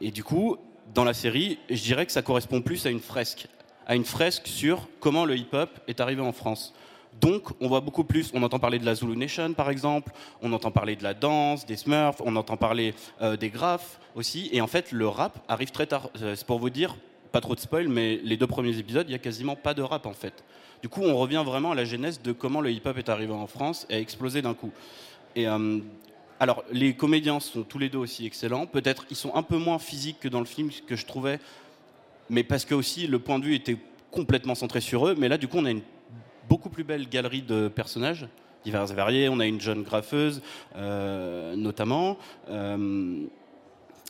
Et 0.02 0.12
du 0.12 0.24
coup, 0.24 0.58
dans 0.94 1.04
la 1.04 1.14
série, 1.14 1.60
je 1.70 1.82
dirais 1.84 2.06
que 2.06 2.12
ça 2.12 2.22
correspond 2.22 2.62
plus 2.62 2.86
à 2.86 2.90
une 2.90 3.02
fresque, 3.02 3.48
à 3.90 3.96
une 3.96 4.06
fresque 4.06 4.46
sur 4.46 4.88
comment 5.00 5.26
le 5.26 5.36
hip-hop 5.36 5.70
est 5.88 6.00
arrivé 6.00 6.22
en 6.22 6.32
France. 6.32 6.76
Donc, 7.20 7.50
on 7.60 7.68
voit 7.68 7.82
beaucoup 7.82 8.04
plus. 8.04 8.30
On 8.36 8.44
entend 8.44 8.60
parler 8.60 8.78
de 8.78 8.86
la 8.86 8.94
Zulu 8.94 9.18
Nation, 9.18 9.54
par 9.54 9.72
exemple. 9.72 10.14
On 10.44 10.54
entend 10.54 10.70
parler 10.70 10.96
de 10.96 11.04
la 11.04 11.16
danse, 11.16 11.66
des 11.66 11.76
Smurfs. 11.76 12.22
On 12.24 12.36
entend 12.36 12.56
parler 12.56 12.94
euh, 13.22 13.36
des 13.36 13.50
graphes 13.50 14.00
aussi. 14.14 14.48
Et 14.54 14.62
en 14.62 14.68
fait, 14.68 14.92
le 14.92 15.08
rap 15.08 15.44
arrive 15.48 15.72
très 15.72 15.88
tard. 15.88 16.12
Euh, 16.22 16.36
C'est 16.36 16.46
pour 16.46 16.60
vous 16.60 16.70
dire, 16.70 16.96
pas 17.32 17.42
trop 17.42 17.56
de 17.56 17.60
spoil, 17.60 17.88
mais 17.88 18.20
les 18.24 18.38
deux 18.38 18.46
premiers 18.46 18.78
épisodes, 18.78 19.08
il 19.10 19.12
y 19.12 19.16
a 19.16 19.20
quasiment 19.20 19.56
pas 19.56 19.74
de 19.74 19.82
rap 19.82 20.06
en 20.06 20.14
fait. 20.14 20.44
Du 20.84 20.88
coup, 20.88 21.02
on 21.02 21.18
revient 21.18 21.44
vraiment 21.44 21.72
à 21.72 21.76
la 21.76 21.84
genèse 21.84 22.22
de 22.22 22.32
comment 22.32 22.62
le 22.62 22.72
hip-hop 22.72 22.96
est 22.96 23.10
arrivé 23.10 23.34
en 23.34 23.48
France 23.48 23.88
et 23.90 23.96
a 23.96 24.00
explosé 24.00 24.44
d'un 24.44 24.54
coup. 24.54 24.72
Et 25.36 25.48
euh, 25.48 25.80
alors, 26.40 26.64
les 26.72 26.96
comédiens 26.96 27.40
sont 27.40 27.64
tous 27.64 27.80
les 27.80 27.90
deux 27.90 27.98
aussi 27.98 28.28
excellents. 28.28 28.68
Peut-être 28.68 29.06
ils 29.10 29.18
sont 29.18 29.34
un 29.34 29.44
peu 29.44 29.58
moins 29.58 29.80
physiques 29.80 30.20
que 30.20 30.28
dans 30.28 30.40
le 30.40 30.46
film 30.46 30.70
que 30.86 30.96
je 30.96 31.08
trouvais, 31.08 31.40
mais 32.30 32.44
parce 32.44 32.66
que 32.66 32.76
aussi 32.76 33.08
le 33.08 33.20
point 33.20 33.40
de 33.40 33.46
vue 33.46 33.56
était 33.56 33.78
complètement 34.12 34.56
centré 34.56 34.82
sur 34.82 35.08
eux. 35.08 35.16
Mais 35.18 35.28
là, 35.28 35.38
du 35.38 35.48
coup, 35.48 35.58
on 35.58 35.66
a 35.66 35.72
une 35.72 35.82
beaucoup 36.48 36.70
plus 36.70 36.84
belle 36.84 37.08
galerie 37.08 37.42
de 37.42 37.68
personnages 37.68 38.28
divers 38.64 38.92
et 38.92 38.96
variés. 38.96 39.30
On 39.30 39.40
a 39.40 39.46
une 39.46 39.62
jeune 39.62 39.84
graffeuse, 39.84 40.42
euh, 40.76 41.56
notamment. 41.56 42.18
Euh, 42.50 43.24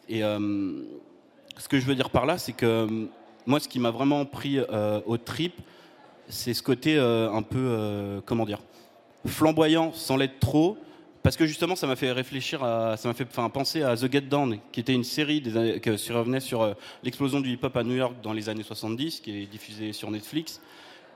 et 0.08 0.24
euh, 0.24 0.82
ce 1.58 1.68
que 1.68 1.80
je 1.80 1.86
veux 1.86 1.96
dire 1.96 2.10
par 2.10 2.26
là, 2.26 2.38
c'est 2.38 2.54
que 2.54 2.88
moi, 3.46 3.60
ce 3.60 3.68
qui 3.68 3.80
m'a 3.80 3.92
vraiment 3.92 4.26
pris 4.26 4.60
au 5.06 5.18
trip, 5.18 5.54
c'est 6.28 6.54
ce 6.54 6.62
côté 6.62 7.00
un 7.00 7.42
peu, 7.42 8.22
comment 8.26 8.46
dire, 8.46 8.60
flamboyant 9.26 9.92
sans 9.94 10.18
l'être 10.18 10.40
trop. 10.40 10.78
Parce 11.22 11.36
que 11.36 11.46
justement, 11.46 11.76
ça 11.76 11.86
m'a 11.86 11.98
fait 11.98 12.12
réfléchir, 12.12 12.64
à, 12.64 12.96
ça 12.96 13.10
m'a 13.10 13.14
fait 13.14 13.26
penser 13.26 13.84
à 13.84 13.96
The 13.98 14.10
Get 14.10 14.22
Down, 14.22 14.58
qui 14.72 14.80
était 14.80 14.94
une 14.94 15.04
série 15.04 15.42
qui 15.42 16.12
revenait 16.14 16.40
sur 16.40 16.62
euh, 16.62 16.74
l'explosion 17.04 17.42
du 17.42 17.52
hip-hop 17.52 17.76
à 17.76 17.84
New 17.84 17.96
York 17.96 18.16
dans 18.24 18.32
les 18.32 18.48
années 18.48 18.64
70, 18.64 19.20
qui 19.20 19.44
est 19.44 19.46
diffusée 19.46 19.92
sur 19.92 20.10
Netflix. 20.12 20.62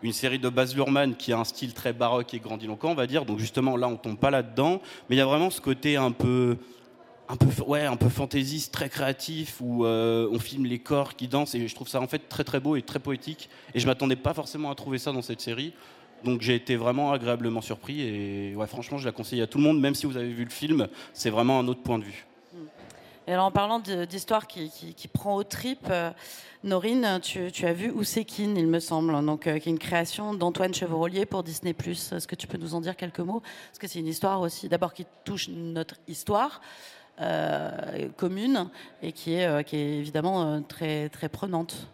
Une 0.01 0.11
série 0.11 0.39
de 0.39 0.49
Baz 0.49 0.75
Luhrmann 0.75 1.15
qui 1.15 1.31
a 1.31 1.39
un 1.39 1.45
style 1.45 1.73
très 1.73 1.93
baroque 1.93 2.33
et 2.33 2.39
grandiloquent, 2.39 2.91
on 2.91 2.95
va 2.95 3.07
dire. 3.07 3.23
Donc 3.23 3.39
justement, 3.39 3.77
là, 3.77 3.87
on 3.87 3.95
tombe 3.95 4.17
pas 4.17 4.29
là-dedans. 4.29 4.81
Mais 5.09 5.15
il 5.15 5.19
y 5.19 5.21
a 5.21 5.25
vraiment 5.25 5.49
ce 5.49 5.61
côté 5.61 5.95
un 5.95 6.11
peu, 6.11 6.57
un 7.29 7.37
peu, 7.37 7.47
ouais, 7.65 7.85
un 7.85 7.95
peu 7.95 8.09
fantaisiste, 8.09 8.73
très 8.73 8.89
créatif, 8.89 9.61
où 9.61 9.85
euh, 9.85 10.27
on 10.29 10.39
filme 10.39 10.65
les 10.65 10.79
corps 10.79 11.15
qui 11.15 11.29
dansent. 11.29 11.55
Et 11.55 11.65
je 11.69 11.73
trouve 11.73 11.87
ça 11.87 12.01
en 12.01 12.07
fait 12.07 12.27
très 12.27 12.43
très 12.43 12.59
beau 12.59 12.75
et 12.75 12.81
très 12.81 12.99
poétique. 12.99 13.49
Et 13.73 13.79
je 13.79 13.87
m'attendais 13.87 14.17
pas 14.17 14.33
forcément 14.33 14.69
à 14.69 14.75
trouver 14.75 14.97
ça 14.97 15.13
dans 15.13 15.21
cette 15.21 15.39
série. 15.39 15.73
Donc 16.23 16.41
j'ai 16.41 16.55
été 16.55 16.75
vraiment 16.75 17.11
agréablement 17.11 17.61
surpris 17.61 18.01
et 18.01 18.55
ouais, 18.55 18.67
franchement 18.67 18.97
je 18.97 19.05
la 19.05 19.11
conseille 19.11 19.41
à 19.41 19.47
tout 19.47 19.57
le 19.57 19.63
monde, 19.63 19.79
même 19.79 19.95
si 19.95 20.05
vous 20.05 20.15
avez 20.17 20.31
vu 20.31 20.43
le 20.45 20.49
film, 20.49 20.87
c'est 21.13 21.29
vraiment 21.29 21.59
un 21.59 21.67
autre 21.67 21.81
point 21.81 21.99
de 21.99 22.03
vue. 22.05 22.25
Et 23.27 23.31
alors 23.33 23.45
en 23.45 23.51
parlant 23.51 23.79
d'histoire 23.79 24.47
qui, 24.47 24.69
qui- 24.69 24.93
qui 24.93 25.07
prend 25.07 25.35
au 25.35 25.43
trip, 25.43 25.79
euh, 25.89 26.11
Norine, 26.65 27.19
tu, 27.21 27.51
tu 27.53 27.65
as 27.65 27.71
vu 27.73 27.89
Oussekine, 27.91 28.57
il 28.57 28.67
me 28.67 28.79
semble, 28.79 29.13
donc 29.25 29.47
euh, 29.47 29.59
qui 29.59 29.69
est 29.69 29.71
une 29.71 29.79
création 29.79 30.33
d'Antoine 30.33 30.73
Chevrolier 30.73 31.25
pour 31.25 31.41
Disney+. 31.43 31.73
Est-ce 31.87 32.27
que 32.27 32.35
tu 32.35 32.47
peux 32.47 32.57
nous 32.57 32.75
en 32.75 32.81
dire 32.81 32.95
quelques 32.97 33.19
mots? 33.19 33.41
Parce 33.69 33.79
que 33.79 33.87
c'est 33.87 33.99
une 33.99 34.07
histoire 34.07 34.41
aussi, 34.41 34.67
d'abord 34.69 34.93
qui 34.93 35.05
touche 35.23 35.47
notre 35.49 35.95
histoire 36.07 36.59
euh, 37.21 38.09
commune 38.17 38.69
et 39.01 39.11
qui 39.13 39.33
est, 39.35 39.63
qui 39.65 39.75
est 39.77 39.97
évidemment 39.99 40.61
très 40.61 41.07
très 41.09 41.29
prenante. 41.29 41.87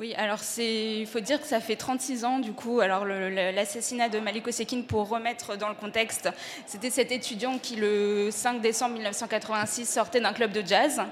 Oui, 0.00 0.14
alors 0.16 0.38
il 0.56 1.06
faut 1.06 1.20
dire 1.20 1.38
que 1.42 1.46
ça 1.46 1.60
fait 1.60 1.76
36 1.76 2.24
ans 2.24 2.38
du 2.38 2.54
coup. 2.54 2.80
Alors 2.80 3.04
l'assassinat 3.04 4.08
de 4.08 4.18
Malik 4.18 4.46
Osekin, 4.46 4.80
pour 4.80 5.06
remettre 5.10 5.58
dans 5.58 5.68
le 5.68 5.74
contexte, 5.74 6.30
c'était 6.64 6.88
cet 6.88 7.12
étudiant 7.12 7.58
qui 7.58 7.76
le 7.76 8.30
5 8.30 8.62
décembre 8.62 8.94
1986 8.94 9.84
sortait 9.84 10.22
d'un 10.22 10.32
club 10.32 10.52
de 10.52 10.66
jazz 10.66 11.02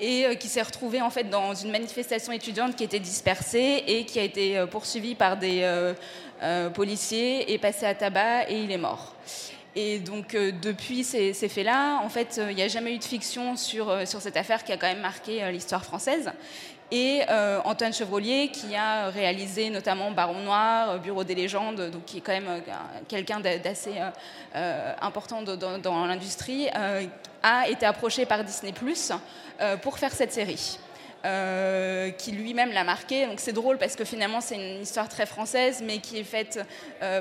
et 0.00 0.24
euh, 0.24 0.34
qui 0.36 0.48
s'est 0.48 0.62
retrouvé 0.62 1.02
en 1.02 1.10
fait 1.10 1.24
dans 1.24 1.52
une 1.52 1.70
manifestation 1.70 2.32
étudiante 2.32 2.76
qui 2.76 2.84
était 2.84 2.98
dispersée 2.98 3.84
et 3.86 4.06
qui 4.06 4.18
a 4.18 4.22
été 4.22 4.56
euh, 4.56 4.64
poursuivi 4.64 5.14
par 5.14 5.36
des 5.36 5.60
euh, 5.62 6.70
policiers 6.70 7.52
et 7.52 7.58
passé 7.58 7.84
à 7.84 7.94
tabac 7.94 8.48
et 8.48 8.62
il 8.62 8.72
est 8.72 8.78
mort. 8.78 9.16
Et 9.76 9.98
donc 9.98 10.34
depuis 10.34 11.04
ces, 11.04 11.32
faits-là, 11.32 12.00
en 12.02 12.08
fait, 12.08 12.40
il 12.48 12.56
n'y 12.56 12.62
a 12.62 12.68
jamais 12.68 12.92
eu 12.92 12.98
de 12.98 13.04
fiction 13.04 13.54
sur, 13.54 14.08
sur 14.08 14.20
cette 14.20 14.36
affaire 14.36 14.64
qui 14.64 14.72
a 14.72 14.76
quand 14.76 14.88
même 14.88 15.00
marqué 15.00 15.48
l'histoire 15.52 15.84
française 15.84 16.32
et 16.90 17.22
euh, 17.28 17.60
Antoine 17.64 17.92
Chevrolier 17.92 18.48
qui 18.48 18.74
a 18.74 19.10
réalisé 19.10 19.70
notamment 19.70 20.10
Baron 20.10 20.40
Noir, 20.40 20.98
Bureau 20.98 21.22
des 21.24 21.34
légendes, 21.34 21.90
donc 21.90 22.04
qui 22.04 22.18
est 22.18 22.20
quand 22.20 22.32
même 22.32 22.48
euh, 22.48 22.60
quelqu'un 23.08 23.40
d'assez 23.40 23.94
euh, 24.56 24.92
important 25.00 25.42
dans, 25.42 26.06
l'industrie, 26.06 26.68
a 27.42 27.68
été 27.68 27.86
approché 27.86 28.26
par 28.26 28.44
Disney 28.44 28.72
Plus 28.72 29.12
pour 29.82 29.98
faire 29.98 30.12
cette 30.12 30.32
série. 30.32 30.78
qui 32.18 32.32
lui-même 32.32 32.72
l'a 32.72 32.84
marqué. 32.84 33.26
Donc 33.26 33.40
c'est 33.40 33.52
drôle 33.52 33.78
parce 33.78 33.94
que 33.94 34.04
finalement 34.04 34.40
c'est 34.40 34.56
une 34.56 34.82
histoire 34.82 35.08
très 35.08 35.26
française, 35.26 35.82
mais 35.84 35.98
qui 35.98 36.18
est 36.18 36.24
faite 36.24 36.60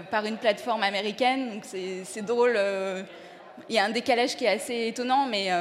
par 0.10 0.26
une 0.26 0.38
plateforme 0.38 0.84
américaine. 0.84 1.52
Donc 1.52 1.64
c'est 1.66 2.26
drôle. 2.26 2.58
Il 3.68 3.76
y 3.76 3.80
a 3.80 3.86
un 3.86 3.90
décalage 3.90 4.36
qui 4.36 4.46
est 4.46 4.50
assez 4.50 4.88
étonnant, 4.88 5.26
mais 5.28 5.52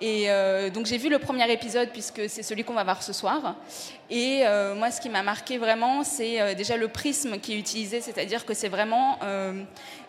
et 0.00 0.30
euh, 0.30 0.70
donc 0.70 0.86
j'ai 0.86 0.96
vu 0.96 1.10
le 1.10 1.18
premier 1.18 1.50
épisode 1.52 1.90
puisque 1.90 2.28
c'est 2.28 2.42
celui 2.42 2.64
qu'on 2.64 2.72
va 2.72 2.84
voir 2.84 3.02
ce 3.02 3.12
soir. 3.12 3.56
Et 4.08 4.42
euh, 4.46 4.74
moi, 4.74 4.90
ce 4.90 5.00
qui 5.00 5.10
m'a 5.10 5.22
marqué 5.22 5.58
vraiment, 5.58 6.04
c'est 6.04 6.40
euh, 6.40 6.54
déjà 6.54 6.76
le 6.76 6.88
prisme 6.88 7.38
qui 7.38 7.52
est 7.52 7.58
utilisé, 7.58 8.00
c'est-à-dire 8.00 8.46
que 8.46 8.54
c'est 8.54 8.68
vraiment, 8.68 9.18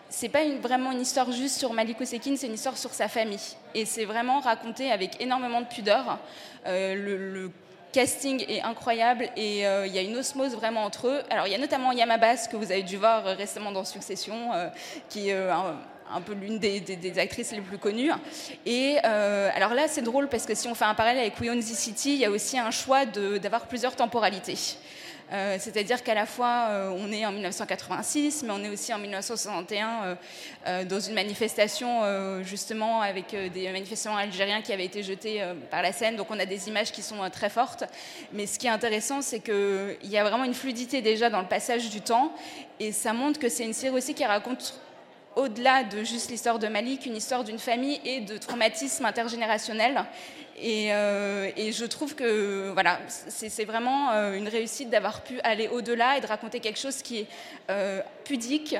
c'est 0.08 0.28
pas 0.28 0.42
une, 0.42 0.58
vraiment 0.60 0.92
une 0.92 1.00
histoire 1.00 1.30
juste 1.30 1.58
sur 1.58 1.72
Malik 1.72 2.00
Oussekine, 2.00 2.36
c'est 2.36 2.46
une 2.46 2.54
histoire 2.54 2.78
sur 2.78 2.92
sa 2.92 3.08
famille. 3.08 3.56
Et 3.74 3.84
c'est 3.84 4.04
vraiment 4.04 4.40
raconté 4.40 4.90
avec 4.90 5.20
énormément 5.20 5.60
de 5.60 5.66
pudeur. 5.66 6.18
le, 6.66 7.50
casting 7.92 8.42
est 8.48 8.62
incroyable 8.62 9.28
et 9.36 9.58
il 9.58 9.92
y 9.92 9.98
a 9.98 10.00
une 10.00 10.16
osmose 10.16 10.54
vraiment 10.54 10.84
entre 10.84 11.08
eux. 11.08 11.20
Alors 11.28 11.46
il 11.46 11.52
y 11.52 11.54
a 11.54 11.58
notamment 11.58 11.92
Yamabas 11.92 12.48
que 12.50 12.56
vous 12.56 12.72
avez 12.72 12.82
dû 12.82 12.96
voir 12.96 13.22
récemment 13.36 13.70
dans 13.70 13.84
Succession, 13.84 14.48
qui 15.10 15.28
est 15.28 15.38
un 15.38 15.76
peu 16.20 16.34
l'une 16.34 16.58
des, 16.58 17.18
actrices 17.18 17.52
les 17.52 17.60
plus 17.60 17.78
connues. 17.78 18.10
Et 18.66 18.98
euh, 19.04 19.50
alors 19.54 19.74
là, 19.74 19.88
c'est 19.88 20.02
drôle 20.02 20.28
parce 20.28 20.46
que 20.46 20.54
si 20.54 20.68
on 20.68 20.74
fait 20.74 20.84
un 20.84 20.94
parallèle 20.94 21.20
avec 21.20 21.40
We 21.40 21.50
Own 21.50 21.60
the 21.60 21.62
City, 21.62 22.14
il 22.14 22.20
y 22.20 22.24
a 22.24 22.30
aussi 22.30 22.58
un 22.58 22.70
choix 22.70 23.06
d'avoir 23.06 23.66
plusieurs 23.66 23.96
temporalités. 23.96 24.58
Euh, 25.32 25.56
c'est-à-dire 25.58 26.02
qu'à 26.02 26.12
la 26.12 26.26
fois, 26.26 26.66
euh, 26.68 26.94
on 26.94 27.10
est 27.10 27.24
en 27.24 27.32
1986, 27.32 28.42
mais 28.42 28.50
on 28.52 28.62
est 28.62 28.68
aussi 28.68 28.92
en 28.92 28.98
1961 28.98 30.18
dans 30.84 31.00
une 31.00 31.14
manifestation, 31.14 32.42
justement, 32.42 33.00
avec 33.00 33.34
des 33.52 33.70
manifestants 33.72 34.16
algériens 34.16 34.60
qui 34.60 34.72
avaient 34.72 34.84
été 34.84 35.02
jetés 35.02 35.42
par 35.70 35.82
la 35.82 35.92
scène. 35.92 36.16
Donc 36.16 36.26
on 36.30 36.38
a 36.38 36.44
des 36.44 36.68
images 36.68 36.92
qui 36.92 37.02
sont 37.02 37.18
très 37.30 37.48
fortes. 37.48 37.84
Mais 38.32 38.46
ce 38.46 38.58
qui 38.58 38.66
est 38.66 38.70
intéressant, 38.70 39.22
c'est 39.22 39.40
qu'il 39.40 40.10
y 40.10 40.18
a 40.18 40.22
vraiment 40.22 40.44
une 40.44 40.54
fluidité 40.54 41.00
déjà 41.00 41.30
dans 41.30 41.40
le 41.40 41.48
passage 41.48 41.88
du 41.88 42.00
temps. 42.00 42.32
Et 42.78 42.92
ça 42.92 43.12
montre 43.12 43.38
que 43.38 43.48
c'est 43.48 43.64
une 43.64 43.72
série 43.72 43.94
aussi 43.94 44.14
qui 44.14 44.24
raconte 44.24 44.81
au-delà 45.36 45.84
de 45.84 46.04
juste 46.04 46.30
l'histoire 46.30 46.58
de 46.58 46.68
Malik, 46.68 47.06
une 47.06 47.16
histoire 47.16 47.44
d'une 47.44 47.58
famille 47.58 48.00
et 48.04 48.20
de 48.20 48.36
traumatisme 48.36 49.04
intergénérationnel. 49.04 50.04
Et, 50.60 50.92
euh, 50.92 51.50
je 51.56 51.84
trouve 51.86 52.14
que 52.14 52.70
voilà, 52.72 53.00
c'est 53.08 53.64
vraiment 53.64 54.12
euh, 54.12 54.34
une 54.34 54.48
réussite 54.48 54.90
d'avoir 54.90 55.22
pu 55.22 55.40
aller 55.40 55.68
au-delà 55.68 56.18
et 56.18 56.20
de 56.20 56.26
raconter 56.26 56.60
quelque 56.60 56.78
chose 56.78 57.02
qui 57.02 57.20
est 57.20 57.26
euh, 57.70 58.00
pudique, 58.24 58.76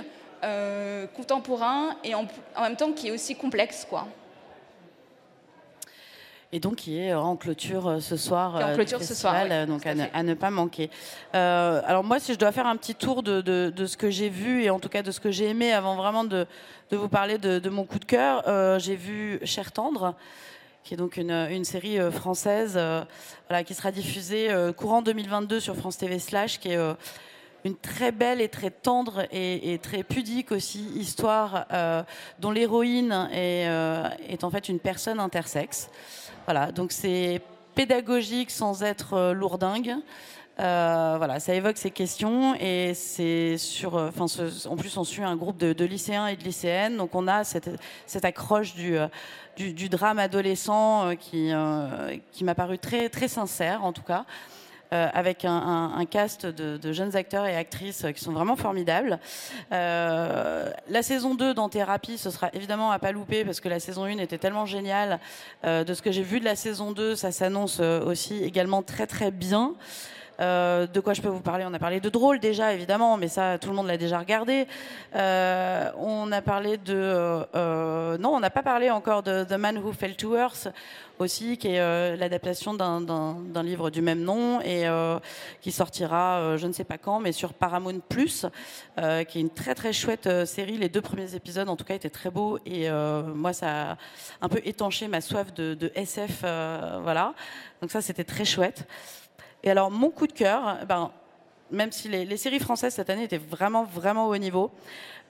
contemporain 1.15 1.97
et 2.03 2.17
en, 2.17 2.27
en, 2.57 2.63
même 2.63 2.75
temps 2.75 2.91
qui 2.91 3.07
est 3.07 3.11
aussi 3.13 3.37
complexe. 3.37 3.87
quoi 3.89 4.09
et 6.53 6.61
donc 6.61 6.77
qui 6.77 6.99
est 6.99 7.15
en 7.15 7.35
clôture 7.37 7.89
euh, 7.89 8.01
ce 8.01 8.17
soir. 8.17 8.57
en 8.57 8.61
euh, 8.61 8.75
clôture 8.75 9.03
ce 9.03 9.15
soir, 9.15 9.35
donc 9.67 9.87
à 9.87 10.23
ne, 10.23 10.35
pas 10.35 10.51
manquer. 10.51 10.91
Euh, 11.35 11.81
alors 11.87 12.05
moi, 12.05 12.21
si 12.21 12.35
je 12.35 12.39
dois 12.39 12.53
faire 12.53 12.67
un 12.67 12.77
petit 12.77 12.95
tour 12.95 13.23
de, 13.23 13.41
de, 13.41 13.87
ce 13.87 13.97
que 13.97 14.11
j'ai 14.11 14.29
vu 14.29 14.63
et 14.63 14.71
en 14.71 14.79
tout 14.79 14.91
cas 14.91 15.03
de 15.03 15.11
ce 15.11 15.19
que 15.19 15.31
j'ai 15.31 15.49
aimé 15.49 15.73
avant 15.73 15.97
vraiment 15.97 16.25
de, 16.25 16.47
de 16.91 16.97
vous 16.97 17.09
parler 17.09 17.39
de, 17.39 17.69
mon 17.71 17.85
coup 17.85 17.99
de 17.99 18.05
cœur, 18.05 18.45
j'ai 18.79 18.97
vu 18.97 19.41
Cher 19.45 19.73
tendre 19.73 20.15
qui 20.85 20.95
est 20.95 20.97
donc 20.97 21.17
une, 21.17 21.31
une 21.31 21.65
série 21.65 21.99
française 22.11 22.73
voilà, 23.49 23.65
qui 23.65 23.75
sera 23.75 23.93
diffusée 23.93 24.51
courant 24.77 25.01
2022 25.01 25.61
sur 25.61 25.77
France 25.77 25.97
TV 25.97 26.19
Slash, 26.19 26.59
qui 26.59 26.73
est 26.73 26.79
une 27.65 27.77
très 27.77 28.13
belle 28.13 28.41
et 28.41 28.49
très 28.49 28.71
tendre 28.71 29.27
et, 29.31 29.79
très 29.83 30.03
pudique 30.03 30.53
aussi 30.53 30.81
histoire 30.97 31.67
dont 32.41 32.51
l'héroïne 32.51 33.29
est, 33.33 33.69
est, 34.29 34.45
en 34.45 34.51
fait 34.51 34.69
une 34.69 34.81
personne 34.81 35.21
intersexe. 35.21 35.89
Voilà, 36.47 36.73
donc 36.73 36.91
c'est 36.91 37.41
pédagogique 37.75 38.51
sans 38.51 38.83
être 38.83 39.15
euh, 39.15 39.33
lourdingue. 39.33 39.95
Euh, 40.61 41.15
voilà, 41.17 41.41
ça 41.41 41.55
évoque 41.55 41.79
ces 41.79 41.91
questions 41.91 42.55
et 42.57 42.93
c'est 42.95 43.57
sur. 43.57 43.97
Euh, 43.97 44.11
en 44.69 44.77
plus, 44.77 44.97
on 44.97 45.05
suit 45.05 45.23
un 45.23 45.37
groupe 45.37 45.57
de, 45.57 45.85
lycéens 45.85 46.27
et 46.27 46.37
de 46.37 46.45
lycéennes, 46.45 46.99
donc 46.99 47.15
on 47.15 47.27
a 47.27 47.43
cette, 47.43 47.71
accroche 48.23 48.75
du, 48.75 48.99
du, 49.57 49.89
drame 49.89 50.19
adolescent 50.19 51.17
qui, 51.17 51.53
qui 52.33 52.45
m'a 52.45 52.55
paru 52.55 52.79
très, 52.79 53.09
très 53.09 53.29
sincère, 53.29 53.83
en 53.83 53.95
tout 53.95 54.03
cas. 54.03 54.27
Euh, 54.93 55.09
avec 55.15 55.47
un, 55.47 56.05
cast 56.11 56.45
de, 56.45 56.93
jeunes 56.93 57.17
acteurs 57.17 57.47
et 57.47 57.57
actrices 57.57 58.05
qui 58.15 58.23
sont 58.23 58.33
vraiment 58.33 58.57
formidables. 58.57 59.19
Euh, 59.73 60.71
la 60.91 61.03
saison 61.03 61.35
2 61.35 61.55
dans 61.55 61.71
Thérapie, 61.71 62.19
ce 62.19 62.29
sera 62.31 62.51
évidemment 62.53 62.91
à 62.91 62.99
pas 62.99 63.11
louper 63.11 63.43
parce 63.47 63.61
que 63.61 63.71
la 63.71 63.81
saison 63.81 64.05
1 64.05 64.19
était 64.19 64.37
tellement 64.37 64.67
géniale. 64.67 65.19
Euh, 65.65 65.83
de 65.83 65.95
ce 65.95 66.03
que 66.03 66.13
j'ai 66.13 66.23
vu 66.23 66.41
de 66.41 66.45
la 66.45 66.57
saison 66.57 66.93
2, 66.93 67.17
ça 67.17 67.33
s'annonce 67.33 67.81
aussi 67.81 68.45
également 68.45 68.83
très 68.83 69.07
très 69.07 69.31
bien. 69.31 69.73
Euh, 70.43 70.87
de 70.87 71.01
quoi 71.01 71.15
je 71.15 71.23
peux 71.23 71.29
vous 71.29 71.41
parler? 71.41 71.65
On 71.67 71.73
a 71.73 71.79
parlé 71.79 72.01
de 72.01 72.09
drôle 72.09 72.41
déjà, 72.41 72.73
évidemment, 72.73 73.17
mais 73.17 73.29
ça, 73.29 73.59
tout 73.59 73.69
le 73.69 73.77
monde 73.77 73.87
l'a 73.87 73.97
déjà 73.97 74.19
regardé. 74.19 74.67
Euh, 75.15 75.91
on 75.97 76.33
a 76.33 76.43
parlé 76.43 76.79
de... 76.79 77.47
Euh, 77.55 78.19
non, 78.19 78.31
on 78.31 78.41
n'a 78.41 78.51
pas 78.51 78.63
parlé 78.63 78.91
encore 78.91 79.23
de 79.23 79.45
The 79.45 79.53
Man 79.53 79.79
Who 79.79 79.93
Fell 79.93 80.17
to 80.17 80.37
Earth 80.37 80.69
aussi, 81.19 81.57
qui 81.57 81.69
est 81.69 82.17
l'adaptation 82.17 82.75
d'un 82.75 83.63
livre 83.63 83.91
du 83.91 84.03
même 84.03 84.23
nom 84.23 84.61
et 84.61 84.87
qui 85.61 85.71
sortira, 85.71 86.57
je 86.57 86.67
ne 86.67 86.73
sais 86.73 86.83
pas 86.83 86.99
quand, 86.99 87.21
mais 87.21 87.31
sur 87.31 87.53
Paramount 87.53 88.01
Plus, 88.09 88.47
qui 88.97 89.39
est 89.39 89.41
une 89.41 89.51
très 89.51 89.77
très 89.77 89.93
chouette 89.93 90.47
série. 90.47 90.79
Les 90.79 90.89
deux 90.89 91.03
premiers 91.03 91.37
épisodes, 91.37 91.69
en 91.69 91.77
tout 91.77 91.85
cas, 91.85 91.95
étaient 91.95 92.11
très 92.11 92.31
beaux 92.31 92.59
et 92.67 92.91
moi, 92.91 93.53
ça 93.53 93.93
a 93.93 93.97
un 94.41 94.49
peu 94.49 94.61
étanché 94.65 95.07
ma 95.07 95.21
soif 95.21 95.55
de, 95.55 95.75
de 95.75 95.93
SF, 95.95 96.41
voilà. 97.05 97.35
Donc 97.81 97.93
ça, 97.93 98.01
c'était 98.01 98.25
très 98.25 98.45
chouette. 98.45 98.89
Et 99.65 99.71
alors, 99.71 99.91
mon 99.91 100.11
coup 100.11 100.27
de 100.27 100.33
cœur, 100.33 100.79
ben, 100.89 101.11
même 101.71 101.93
si 101.93 102.09
les, 102.09 102.37
séries 102.37 102.59
françaises 102.59 102.95
cette 102.95 103.11
année 103.11 103.25
étaient 103.25 103.39
vraiment, 103.39 103.85
vraiment 103.85 104.29
au 104.29 104.37
niveau, 104.37 104.71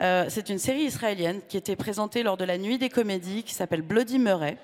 euh, 0.01 0.27
c'est 0.29 0.49
une 0.49 0.59
série 0.59 0.83
israélienne 0.83 1.41
qui 1.49 1.57
était 1.57 1.77
présentée 1.77 2.23
lors 2.23 2.37
de 2.37 2.45
la 2.45 2.59
Nuit 2.59 2.79
des 2.79 2.89
comédies 2.89 3.45
qui 3.45 3.55
s'appelle 3.55 3.83
Bloody 3.83 4.19
Murray. 4.19 4.57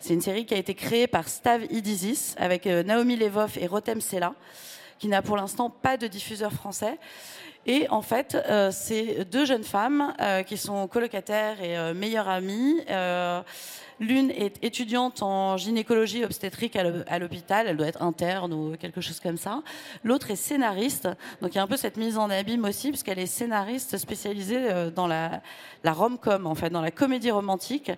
C'est 0.00 0.12
une 0.12 0.20
série 0.20 0.44
qui 0.44 0.54
a 0.54 0.58
été 0.58 0.74
créée 0.74 1.06
par 1.06 1.28
Stav 1.28 1.64
Idizis 1.70 2.34
avec 2.36 2.66
euh, 2.66 2.82
Naomi 2.82 3.16
Levov 3.16 3.56
et 3.58 3.66
Rotem 3.66 4.00
Sela, 4.00 4.34
qui 4.98 5.08
n'a 5.08 5.22
pour 5.22 5.36
l'instant 5.36 5.70
pas 5.70 5.96
de 5.96 6.06
diffuseur 6.06 6.52
français. 6.52 6.98
Et 7.66 7.88
en 7.90 8.02
fait, 8.02 8.34
euh, 8.34 8.70
c'est 8.72 9.24
deux 9.24 9.44
jeunes 9.44 9.64
femmes 9.64 10.14
qui 10.46 10.56
sont 10.56 10.86
colocataires 10.88 11.62
et 11.62 11.92
meilleures 11.94 12.28
amies 12.28 12.80
L'une 13.98 14.30
est 14.30 14.62
étudiante 14.62 15.22
en 15.22 15.56
gynécologie 15.56 16.22
obstétrique 16.22 16.76
à 16.76 17.18
l'hôpital, 17.18 17.66
elle 17.66 17.78
doit 17.78 17.86
être 17.86 18.02
interne 18.02 18.52
ou 18.52 18.76
quelque 18.76 19.00
chose 19.00 19.20
comme 19.20 19.38
ça. 19.38 19.62
L'autre 20.04 20.30
est 20.30 20.36
scénariste, 20.36 21.08
donc 21.40 21.54
il 21.54 21.56
y 21.56 21.58
a 21.58 21.62
un 21.62 21.66
peu 21.66 21.78
cette 21.78 21.96
mise 21.96 22.18
en 22.18 22.28
abîme 22.28 22.64
aussi, 22.64 22.90
puisqu'elle 22.90 23.18
est 23.18 23.26
scénariste 23.26 23.96
spécialisée 23.96 24.70
euh, 24.70 24.90
dans 24.90 25.06
la, 25.06 25.40
la 25.82 25.92
rom-com, 25.94 26.46
en 26.46 26.54
fait, 26.54 26.68
dans 26.68 26.82
la 26.82 26.90
comédie 26.90 27.30
romantique. 27.30 27.90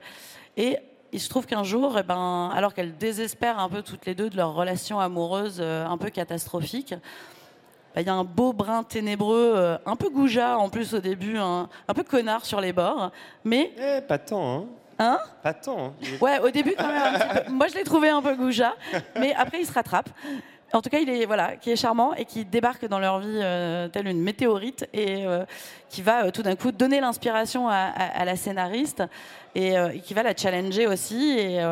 Et 0.56 0.76
il 1.10 1.20
se 1.20 1.28
trouve 1.28 1.46
qu'un 1.46 1.64
jour, 1.64 1.96
eh 1.98 2.04
ben, 2.04 2.50
alors 2.54 2.74
qu'elles 2.74 2.96
désespèrent 2.96 3.58
un 3.58 3.68
peu 3.68 3.82
toutes 3.82 4.06
les 4.06 4.14
deux 4.14 4.30
de 4.30 4.36
leur 4.36 4.54
relation 4.54 5.00
amoureuse 5.00 5.58
euh, 5.58 5.84
un 5.84 5.98
peu 5.98 6.10
catastrophique, 6.10 6.94
il 8.00 8.06
y 8.06 8.10
a 8.10 8.14
un 8.14 8.24
beau 8.24 8.52
brin 8.52 8.82
ténébreux, 8.82 9.52
euh, 9.56 9.78
un 9.86 9.96
peu 9.96 10.08
goujat 10.08 10.58
en 10.58 10.68
plus 10.68 10.94
au 10.94 11.00
début, 11.00 11.36
un 11.38 11.68
peu 11.94 12.02
connard 12.02 12.44
sur 12.44 12.60
les 12.60 12.72
bords, 12.72 13.10
mais... 13.44 13.72
Eh, 13.78 14.00
pas 14.02 14.18
tant, 14.18 14.56
hein 14.56 14.64
Hein? 14.98 15.18
Pas 15.42 15.54
tant. 15.54 15.78
Hein. 15.78 15.92
Ouais, 16.20 16.40
au 16.40 16.50
début 16.50 16.74
quand 16.76 16.88
même 16.88 17.14
un 17.14 17.18
petit 17.18 17.44
peu. 17.44 17.52
Moi, 17.52 17.68
je 17.68 17.74
l'ai 17.74 17.84
trouvé 17.84 18.08
un 18.08 18.20
peu 18.20 18.34
goujat, 18.34 18.74
mais 19.18 19.32
après, 19.34 19.60
il 19.60 19.66
se 19.66 19.72
rattrape. 19.72 20.10
En 20.72 20.82
tout 20.82 20.90
cas, 20.90 20.98
il 20.98 21.08
est 21.08 21.24
voilà, 21.24 21.56
qui 21.56 21.70
est 21.70 21.76
charmant 21.76 22.14
et 22.14 22.26
qui 22.26 22.44
débarque 22.44 22.86
dans 22.86 22.98
leur 22.98 23.20
vie 23.20 23.40
euh, 23.42 23.88
telle 23.88 24.06
une 24.06 24.20
météorite 24.20 24.86
et 24.92 25.24
euh, 25.24 25.44
qui 25.88 26.02
va 26.02 26.26
euh, 26.26 26.30
tout 26.30 26.42
d'un 26.42 26.56
coup 26.56 26.72
donner 26.72 27.00
l'inspiration 27.00 27.68
à, 27.68 28.24
la 28.24 28.36
scénariste 28.36 29.02
et, 29.54 29.76
qui 30.04 30.12
va 30.12 30.22
la 30.22 30.36
challenger 30.36 30.86
aussi. 30.86 31.38
Et, 31.38 31.64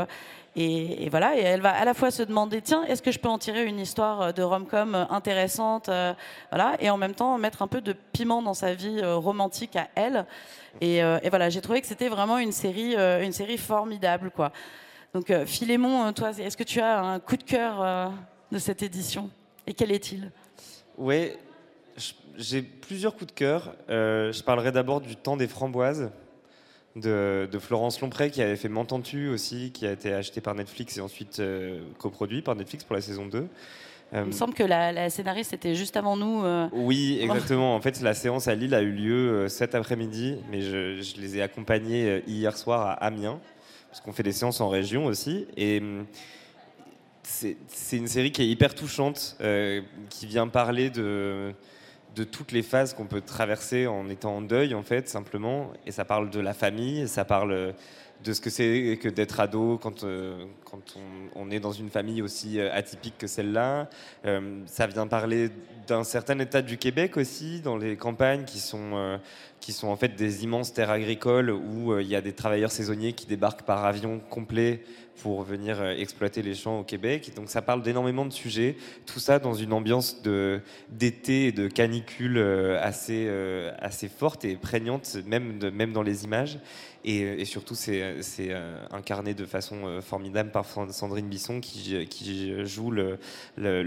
Et, 0.58 1.10
voilà, 1.10 1.36
et 1.36 1.40
elle 1.42 1.60
va 1.60 1.70
à 1.74 1.84
la 1.84 1.92
fois 1.92 2.10
se 2.10 2.22
demander, 2.22 2.62
tiens, 2.62 2.82
est-ce 2.84 3.02
que 3.02 3.12
je 3.12 3.18
peux 3.18 3.28
en 3.28 3.36
tirer 3.36 3.66
une 3.66 3.78
histoire 3.78 4.32
de 4.32 4.42
rom-com 4.42 5.06
intéressante, 5.10 5.90
euh, 5.90 6.14
voilà, 6.50 6.76
et 6.80 6.88
en 6.88 6.96
même 6.96 7.14
temps 7.14 7.36
mettre 7.36 7.60
un 7.60 7.66
peu 7.68 7.82
de 7.82 7.92
piment 7.92 8.40
dans 8.40 8.54
sa 8.54 8.72
vie 8.72 9.00
euh, 9.02 9.16
romantique 9.16 9.76
à 9.76 9.88
elle. 9.94 10.24
Et, 10.80 11.02
euh, 11.04 11.18
voilà, 11.28 11.50
j'ai 11.50 11.60
trouvé 11.60 11.82
que 11.82 11.86
c'était 11.86 12.08
vraiment 12.08 12.38
une 12.38 12.52
série, 12.52 12.96
euh, 12.96 13.22
une 13.22 13.32
série 13.32 13.58
formidable, 13.58 14.30
quoi. 14.30 14.50
Donc 15.12 15.30
euh, 15.30 15.44
Philémon, 15.44 16.06
euh, 16.06 16.12
toi, 16.12 16.30
est-ce 16.30 16.56
que 16.56 16.64
tu 16.64 16.80
as 16.80 17.00
un 17.02 17.20
coup 17.20 17.36
de 17.36 17.42
cœur 17.44 17.82
euh, 17.82 18.06
de 18.50 18.58
cette 18.58 18.82
édition? 18.82 19.28
Et 19.66 19.74
quel 19.74 19.92
est-il? 19.92 20.30
Ouais, 20.96 21.36
j- 21.98 22.16
j'ai 22.36 22.62
plusieurs 22.62 23.12
coups 23.14 23.26
de 23.26 23.32
cœur. 23.38 23.74
Euh, 23.90 24.32
je 24.32 24.42
parlerai 24.42 24.72
d'abord 24.72 25.02
du 25.02 25.16
Temps 25.16 25.36
des 25.36 25.48
framboises 25.48 26.10
de, 26.96 27.48
de 27.50 27.58
Florence 27.58 28.00
Lompré 28.00 28.30
qui 28.30 28.42
avait 28.42 28.56
fait 28.56 28.68
M'entends-tu 28.68 29.28
aussi, 29.28 29.70
qui 29.72 29.86
a 29.86 29.92
été 29.92 30.12
acheté 30.12 30.40
par 30.40 30.54
Netflix 30.54 30.96
et 30.96 31.00
ensuite 31.00 31.38
euh, 31.38 31.80
coproduit 31.98 32.42
par 32.42 32.56
Netflix 32.56 32.82
pour 32.84 32.96
la 32.96 33.02
saison 33.02 33.26
2. 33.26 33.38
Euh, 34.14 34.20
Il 34.22 34.26
me 34.28 34.32
semble 34.32 34.54
que 34.54 34.62
la, 34.62 34.92
la 34.92 35.10
scénariste 35.10 35.52
était 35.52 35.74
juste 35.74 35.96
avant 35.96 36.16
nous. 36.16 36.44
euh, 36.44 36.68
oui, 36.72 37.18
exactement. 37.20 37.74
En 37.74 37.80
fait, 37.80 38.00
la 38.00 38.14
séance 38.14 38.48
à 38.48 38.54
Lille 38.54 38.74
a 38.74 38.80
eu 38.82 38.92
lieu 38.92 39.14
euh, 39.30 39.48
cet 39.48 39.74
après-midi, 39.74 40.36
mais 40.50 40.62
je, 40.62 41.00
je 41.02 41.20
les 41.20 41.38
ai 41.38 41.42
accompagnés 41.42 42.08
euh, 42.08 42.20
hier 42.26 42.56
soir 42.56 42.86
à 42.86 42.92
Amiens, 43.04 43.40
parce 43.90 44.00
qu'on 44.00 44.12
fait 44.12 44.22
des 44.22 44.32
séances 44.32 44.60
en 44.60 44.68
région 44.68 45.06
aussi. 45.06 45.46
Et 45.56 45.78
hum, 45.80 46.06
c'est 47.24 47.56
une 47.96 48.06
série 48.06 48.30
qui 48.30 48.42
est 48.42 48.46
hyper 48.48 48.74
touchante, 48.76 49.36
euh, 49.40 49.82
qui 50.08 50.26
vient 50.26 50.46
parler 50.46 50.90
de, 50.90 51.52
de 52.16 52.24
toutes 52.24 52.50
les 52.50 52.62
phases 52.62 52.94
qu'on 52.94 53.04
peut 53.04 53.20
traverser 53.20 53.86
en 53.86 54.08
étant 54.08 54.36
en 54.36 54.40
deuil, 54.40 54.74
en 54.74 54.82
fait, 54.82 55.08
simplement. 55.08 55.70
Et 55.84 55.92
ça 55.92 56.04
parle 56.04 56.30
de 56.30 56.40
la 56.40 56.54
famille, 56.54 57.06
ça 57.08 57.24
parle 57.24 57.52
euh, 57.52 57.72
de 58.24 58.32
ce 58.32 58.40
que 58.40 58.50
c'est 58.50 58.98
que 59.00 59.08
d'être 59.08 59.40
ado 59.40 59.78
quand, 59.80 60.04
euh, 60.04 60.44
quand 60.64 60.80
on, 61.34 61.50
est 61.50 61.60
dans 61.60 61.72
une 61.72 61.90
famille 61.90 62.22
aussi 62.22 62.58
euh, 62.58 62.72
atypique 62.72 63.18
que 63.18 63.26
celle-là. 63.26 63.88
Euh, 64.24 64.60
ça 64.66 64.86
vient 64.86 65.06
parler 65.06 65.50
d'un 65.86 66.04
certain 66.04 66.38
état 66.38 66.62
du 66.62 66.78
Québec 66.78 67.16
aussi, 67.16 67.60
dans 67.60 67.76
les 67.76 67.96
campagnes 67.96 68.44
qui 68.44 68.58
sont, 68.58 69.20
qui 69.60 69.72
sont 69.72 69.86
en 69.86 69.96
fait 69.96 70.16
des 70.16 70.42
immenses 70.42 70.72
terres 70.72 70.90
agricoles 70.90 71.50
où 71.50 71.96
il 72.00 72.08
y 72.08 72.16
a 72.16 72.20
des 72.20 72.32
travailleurs 72.32 72.72
saisonniers 72.72 73.12
qui 73.12 73.26
débarquent 73.26 73.62
par 73.62 73.84
avion 73.84 74.18
complet 74.18 74.82
pour 75.22 75.42
venir 75.42 75.80
exploiter 75.82 76.42
les 76.42 76.54
champs 76.54 76.80
au 76.80 76.82
Québec. 76.82 77.30
Donc 77.36 77.48
ça 77.48 77.62
parle 77.62 77.82
d'énormément 77.82 78.26
de 78.26 78.32
sujets, 78.32 78.76
tout 79.06 79.20
ça 79.20 79.38
dans 79.38 79.54
une 79.54 79.72
ambiance 79.72 80.20
d'été 80.90 81.46
et 81.46 81.52
de 81.52 81.68
canicule 81.68 82.38
assez 82.80 83.30
assez 83.78 84.08
forte 84.08 84.44
et 84.44 84.56
prégnante, 84.56 85.16
même 85.24 85.70
même 85.70 85.92
dans 85.92 86.02
les 86.02 86.24
images. 86.24 86.58
Et, 87.06 87.20
et 87.20 87.44
surtout, 87.44 87.74
c'est 87.74 88.22
c'est, 88.22 88.48
euh, 88.50 88.78
incarné 88.90 89.32
de 89.32 89.46
façon 89.46 89.86
euh, 89.86 90.00
formidable 90.00 90.50
par 90.50 90.66
Sandrine 90.66 91.28
Bisson 91.28 91.60
qui 91.60 92.64
joue 92.64 92.90
le, 92.90 93.18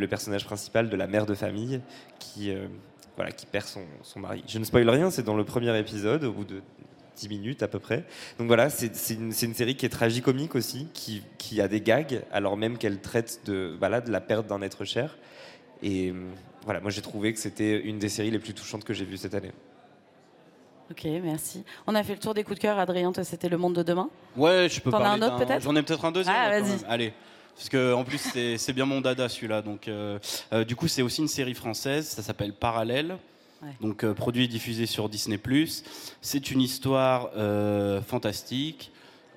personnage 0.07 0.45
principal 0.45 0.89
de 0.89 0.95
la 0.95 1.07
mère 1.07 1.25
de 1.25 1.35
famille 1.35 1.81
qui 2.17 2.51
euh, 2.51 2.67
voilà 3.15 3.31
qui 3.31 3.45
perd 3.45 3.65
son, 3.65 4.19
mari. 4.19 4.43
Je 4.47 4.57
ne 4.59 4.63
spoil 4.63 4.89
rien, 4.89 5.11
c'est 5.11 5.23
dans 5.23 5.35
le 5.35 5.43
premier 5.43 5.77
épisode 5.77 6.23
au 6.23 6.31
bout 6.31 6.45
de 6.45 6.61
10 7.17 7.29
minutes 7.29 7.63
à 7.63 7.67
peu 7.67 7.79
près. 7.79 8.05
Donc 8.37 8.47
voilà, 8.47 8.69
c'est 8.69 9.13
une, 9.13 9.33
série 9.33 9.75
qui 9.75 9.85
est 9.85 9.89
tragicomique 9.89 10.55
aussi, 10.55 10.87
qui, 10.93 11.21
qui 11.37 11.59
a 11.59 11.67
des 11.67 11.81
gags, 11.81 12.21
alors 12.31 12.55
même 12.55 12.77
qu'elle 12.77 13.01
traite 13.01 13.41
de, 13.45 13.75
voilà, 13.77 13.99
de 13.99 14.09
la 14.09 14.21
perte 14.21 14.47
d'un 14.47 14.61
être 14.61 14.85
cher. 14.85 15.17
Et 15.83 16.11
euh, 16.11 16.13
voilà, 16.63 16.79
moi 16.79 16.91
j'ai 16.91 17.01
trouvé 17.01 17.33
que 17.33 17.39
c'était 17.39 17.79
une 17.81 17.99
des 17.99 18.09
séries 18.09 18.31
les 18.31 18.39
plus 18.39 18.53
touchantes 18.53 18.83
que 18.83 18.93
j'ai 18.93 19.05
vues 19.05 19.17
cette 19.17 19.33
année. 19.33 19.51
Ok, 20.91 21.05
merci. 21.23 21.63
On 21.85 21.93
a 21.95 22.03
fait 22.03 22.13
le 22.13 22.19
tour 22.19 22.33
des 22.33 22.43
coups 22.43 22.57
de 22.57 22.61
cœur. 22.61 22.79
Adrien, 22.79 23.11
toi, 23.11 23.23
c'était 23.23 23.49
Le 23.49 23.57
Monde 23.57 23.75
de 23.75 23.83
demain. 23.83 24.09
Ouais, 24.35 24.67
je 24.69 24.81
peux 24.81 24.89
T'en 24.89 24.97
as 24.97 25.01
parler 25.01 25.23
un 25.23 25.27
autre, 25.27 25.37
peut-être 25.45 25.61
J'en 25.63 25.75
ai 25.75 25.83
peut-être 25.83 26.05
un 26.05 26.11
deuxième. 26.11 26.35
Ah, 26.37 26.49
là, 26.49 26.59
quand 26.59 26.65
vas-y. 26.65 26.75
même. 26.77 26.85
Allez. 26.89 27.13
Parce 27.55 27.67
que 27.67 27.93
en 27.93 28.05
plus 28.05 28.19
c'est 28.19 28.57
c'est 28.57 28.71
bien 28.71 28.85
mon 28.85 29.01
dada 29.01 29.27
celui-là. 29.27 29.61
Donc 29.61 29.89
euh, 29.89 30.17
euh, 30.53 30.63
du 30.63 30.77
coup 30.77 30.87
c'est 30.87 31.01
aussi 31.01 31.21
une 31.21 31.27
série 31.27 31.53
française. 31.53 32.07
Ça 32.07 32.21
s'appelle 32.21 32.53
Parallèle. 32.53 33.17
Ouais. 33.61 33.69
Donc 33.81 34.05
euh, 34.05 34.13
produit 34.13 34.45
et 34.45 34.47
diffusé 34.47 34.85
sur 34.85 35.09
Disney+. 35.09 35.37
C'est 36.21 36.51
une 36.51 36.61
histoire 36.61 37.31
euh, 37.35 38.01
fantastique 38.01 38.93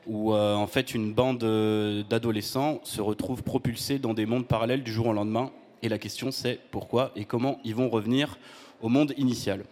où 0.07 0.35
euh, 0.35 0.55
en 0.55 0.69
fait 0.69 0.95
une 0.95 1.13
bande 1.13 1.43
euh, 1.43 2.05
d'adolescents 2.09 2.81
se 2.85 3.01
retrouve 3.01 3.43
propulsés 3.43 3.99
dans 3.99 4.15
des 4.15 4.25
mondes 4.25 4.47
parallèles 4.47 4.85
du 4.85 4.93
jour 4.93 5.09
au 5.09 5.13
lendemain. 5.13 5.51
Et 5.83 5.89
la 5.89 5.99
question 5.99 6.31
c'est 6.31 6.61
pourquoi 6.71 7.11
et 7.17 7.25
comment 7.25 7.59
ils 7.65 7.75
vont 7.75 7.89
revenir 7.89 8.39
au 8.83 8.89
monde 8.89 9.15
initial. 9.17 9.65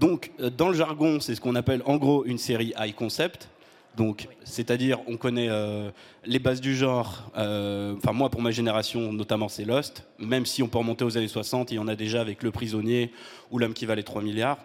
Donc 0.00 0.32
euh, 0.40 0.50
dans 0.50 0.68
le 0.68 0.74
jargon 0.74 1.20
c'est 1.20 1.34
ce 1.34 1.40
qu'on 1.40 1.54
appelle 1.54 1.82
en 1.84 1.96
gros 1.98 2.24
une 2.24 2.38
série 2.38 2.72
high 2.78 2.94
concept. 2.94 3.48
Donc, 3.96 4.28
c'est-à-dire, 4.44 5.00
on 5.08 5.16
connaît 5.16 5.48
euh, 5.50 5.90
les 6.24 6.38
bases 6.38 6.60
du 6.60 6.76
genre. 6.76 7.28
euh, 7.36 7.96
Enfin, 7.96 8.12
moi, 8.12 8.30
pour 8.30 8.40
ma 8.40 8.52
génération, 8.52 9.12
notamment, 9.12 9.48
c'est 9.48 9.64
Lost. 9.64 10.06
Même 10.20 10.46
si 10.46 10.62
on 10.62 10.68
peut 10.68 10.78
remonter 10.78 11.04
aux 11.04 11.18
années 11.18 11.26
60, 11.26 11.72
il 11.72 11.74
y 11.74 11.78
en 11.80 11.88
a 11.88 11.96
déjà 11.96 12.20
avec 12.20 12.44
Le 12.44 12.52
Prisonnier 12.52 13.10
ou 13.50 13.58
L'homme 13.58 13.74
qui 13.74 13.86
valait 13.86 14.04
3 14.04 14.22
milliards. 14.22 14.58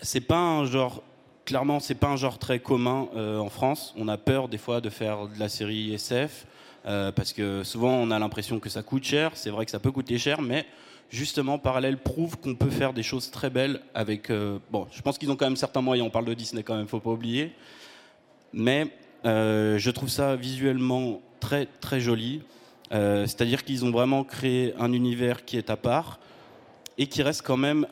C'est 0.00 0.20
pas 0.22 0.38
un 0.38 0.64
genre. 0.64 1.04
Clairement, 1.44 1.78
c'est 1.78 1.94
pas 1.94 2.08
un 2.08 2.16
genre 2.16 2.38
très 2.38 2.58
commun 2.58 3.06
euh, 3.14 3.38
en 3.38 3.48
France. 3.48 3.94
On 3.96 4.08
a 4.08 4.18
peur 4.18 4.48
des 4.48 4.58
fois 4.58 4.80
de 4.80 4.90
faire 4.90 5.28
de 5.28 5.38
la 5.38 5.48
série 5.48 5.94
SF 5.94 6.46
parce 6.84 7.32
que 7.32 7.62
souvent 7.62 7.92
on 7.94 8.10
a 8.10 8.18
l'impression 8.18 8.58
que 8.58 8.68
ça 8.68 8.82
coûte 8.82 9.04
cher. 9.04 9.30
C'est 9.34 9.50
vrai 9.50 9.64
que 9.66 9.70
ça 9.70 9.78
peut 9.78 9.92
coûter 9.92 10.18
cher, 10.18 10.42
mais 10.42 10.66
justement, 11.12 11.58
Parallèle 11.58 11.98
prouve 11.98 12.38
qu'on 12.38 12.54
peut 12.54 12.70
faire 12.70 12.92
des 12.92 13.02
choses 13.02 13.30
très 13.30 13.50
belles 13.50 13.80
avec. 13.94 14.30
euh, 14.30 14.58
bon, 14.70 14.88
je 14.90 15.02
pense 15.02 15.18
qu'ils 15.18 15.30
ont 15.30 15.36
quand 15.36 15.46
même 15.46 15.56
certains 15.56 15.82
moyens. 15.82 16.08
On 16.08 16.10
parle 16.10 16.24
de 16.24 16.34
Disney 16.34 16.62
quand 16.62 16.76
même, 16.76 16.88
faut 16.88 17.00
pas 17.00 17.10
oublier 17.10 17.52
mais 18.54 18.88
euh, 19.24 19.78
je 19.78 19.90
trouve 19.90 20.10
ça 20.10 20.36
visuellement 20.36 21.22
très 21.40 21.66
très 21.80 22.00
joli. 22.00 22.42
Euh, 22.92 23.26
C'est-à-dire 23.26 23.64
qu'ils 23.64 23.82
ont 23.86 23.90
vraiment 23.90 24.24
créé 24.24 24.74
un 24.78 24.92
univers 24.92 25.46
qui 25.46 25.56
est 25.56 25.70
à 25.70 25.76
part 25.76 26.18
et 26.98 27.06
qui 27.06 27.22
reste 27.22 27.40
quand 27.40 27.56
même 27.56 27.86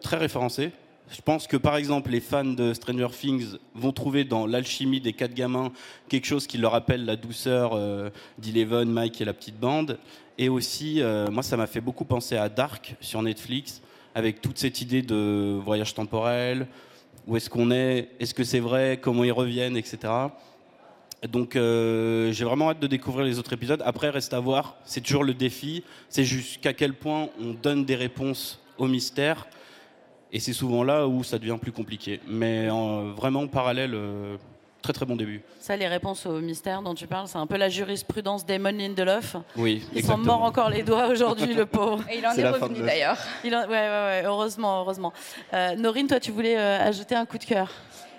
très 0.00 0.16
référencé. 0.16 0.70
Je 1.10 1.22
pense 1.22 1.46
que 1.46 1.56
par 1.56 1.76
exemple 1.76 2.10
les 2.10 2.20
fans 2.20 2.44
de 2.44 2.74
Stranger 2.74 3.08
Things 3.18 3.56
vont 3.74 3.92
trouver 3.92 4.24
dans 4.24 4.46
l'alchimie 4.46 5.00
des 5.00 5.14
quatre 5.14 5.32
gamins 5.32 5.72
quelque 6.08 6.26
chose 6.26 6.46
qui 6.46 6.58
leur 6.58 6.72
rappelle 6.72 7.06
la 7.06 7.16
douceur 7.16 7.72
euh, 7.72 8.10
d'Eleven, 8.36 8.90
Mike 8.90 9.20
et 9.22 9.24
la 9.24 9.32
petite 9.32 9.58
bande. 9.58 9.98
Et 10.36 10.50
aussi, 10.50 11.00
euh, 11.00 11.30
moi 11.30 11.42
ça 11.42 11.56
m'a 11.56 11.66
fait 11.66 11.80
beaucoup 11.80 12.04
penser 12.04 12.36
à 12.36 12.50
Dark 12.50 12.94
sur 13.00 13.22
Netflix 13.22 13.80
avec 14.14 14.42
toute 14.42 14.58
cette 14.58 14.82
idée 14.82 15.00
de 15.00 15.58
voyage 15.64 15.94
temporel, 15.94 16.66
où 17.26 17.36
est-ce 17.36 17.48
qu'on 17.48 17.70
est, 17.70 18.10
est-ce 18.20 18.34
que 18.34 18.44
c'est 18.44 18.60
vrai, 18.60 18.98
comment 19.00 19.24
ils 19.24 19.32
reviennent, 19.32 19.76
etc. 19.76 20.12
Donc 21.26 21.56
euh, 21.56 22.32
j'ai 22.32 22.44
vraiment 22.44 22.70
hâte 22.70 22.80
de 22.80 22.86
découvrir 22.86 23.24
les 23.24 23.38
autres 23.38 23.52
épisodes. 23.54 23.82
Après, 23.84 24.10
reste 24.10 24.34
à 24.34 24.40
voir, 24.40 24.76
c'est 24.84 25.00
toujours 25.00 25.24
le 25.24 25.34
défi, 25.34 25.84
c'est 26.10 26.24
jusqu'à 26.24 26.74
quel 26.74 26.92
point 26.92 27.28
on 27.40 27.54
donne 27.54 27.86
des 27.86 27.96
réponses 27.96 28.60
au 28.76 28.86
mystère. 28.86 29.46
Et 30.32 30.40
c'est 30.40 30.52
souvent 30.52 30.82
là 30.84 31.06
où 31.06 31.24
ça 31.24 31.38
devient 31.38 31.56
plus 31.60 31.72
compliqué. 31.72 32.20
Mais 32.26 32.68
en, 32.70 33.12
vraiment 33.12 33.46
parallèle, 33.46 33.92
euh, 33.94 34.36
très 34.82 34.92
très 34.92 35.06
bon 35.06 35.16
début. 35.16 35.42
Ça, 35.60 35.76
les 35.76 35.88
réponses 35.88 36.26
au 36.26 36.40
mystère 36.40 36.82
dont 36.82 36.94
tu 36.94 37.06
parles, 37.06 37.28
c'est 37.28 37.38
un 37.38 37.46
peu 37.46 37.56
la 37.56 37.68
jurisprudence 37.68 38.44
d'Emon 38.44 38.70
Lindelof. 38.72 39.36
Oui, 39.56 39.82
Ils 39.94 40.04
sont 40.04 40.18
morts 40.18 40.42
encore 40.42 40.68
les 40.70 40.82
doigts 40.82 41.06
aujourd'hui, 41.08 41.54
le 41.54 41.64
pauvre. 41.66 42.04
Et 42.10 42.18
il 42.18 42.26
en 42.26 42.32
est, 42.32 42.46
revenu 42.48 42.80
de- 42.80 42.86
d'ailleurs. 42.86 43.16
Il 43.44 43.54
en- 43.56 43.62
Ouais, 43.62 43.66
ouais, 43.68 43.72
ouais, 43.78 44.22
heureusement, 44.26 44.80
heureusement. 44.80 45.12
Euh, 45.54 45.74
Norine, 45.76 46.06
toi, 46.06 46.20
tu 46.20 46.30
voulais 46.30 46.58
euh, 46.58 46.78
ajouter 46.86 47.14
un 47.14 47.24
coup 47.24 47.38
de 47.38 47.44
cœur. 47.44 47.70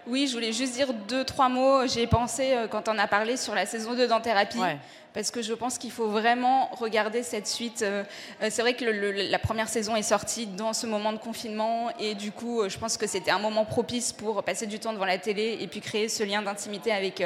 Oui, 0.07 0.25
je 0.27 0.33
voulais 0.33 0.51
juste 0.53 0.73
dire 0.73 0.87
deux, 1.07 1.23
trois 1.23 1.49
mots. 1.49 1.85
J'ai 1.85 2.07
pensé 2.07 2.53
euh, 2.53 2.67
quand 2.67 2.87
on 2.89 2.97
a 2.97 3.05
parlé 3.05 3.37
sur 3.37 3.53
la 3.53 3.67
saison 3.67 3.93
2 3.95 4.07
d'Anthérapie. 4.07 4.57
Ouais. 4.57 4.77
Parce 5.13 5.31
que 5.31 5.41
je 5.41 5.53
pense 5.53 5.77
qu'il 5.77 5.91
faut 5.91 6.07
vraiment 6.07 6.67
regarder 6.73 7.23
cette 7.23 7.47
suite. 7.47 7.81
Euh, 7.81 8.03
euh, 8.43 8.47
C'est 8.51 8.61
vrai 8.61 8.75
que 8.75 8.85
la 8.85 9.39
première 9.39 9.67
saison 9.67 9.95
est 9.95 10.03
sortie 10.03 10.45
dans 10.45 10.73
ce 10.73 10.85
moment 10.85 11.11
de 11.11 11.17
confinement 11.17 11.89
et 11.99 12.13
du 12.13 12.31
coup, 12.31 12.61
euh, 12.61 12.69
je 12.69 12.77
pense 12.77 12.95
que 12.95 13.07
c'était 13.07 13.31
un 13.31 13.39
moment 13.39 13.65
propice 13.65 14.13
pour 14.13 14.43
passer 14.43 14.67
du 14.67 14.79
temps 14.79 14.93
devant 14.93 15.05
la 15.05 15.17
télé 15.17 15.57
et 15.61 15.67
puis 15.67 15.81
créer 15.81 16.09
ce 16.09 16.23
lien 16.23 16.41
d'intimité 16.41 16.91
avec 16.91 17.23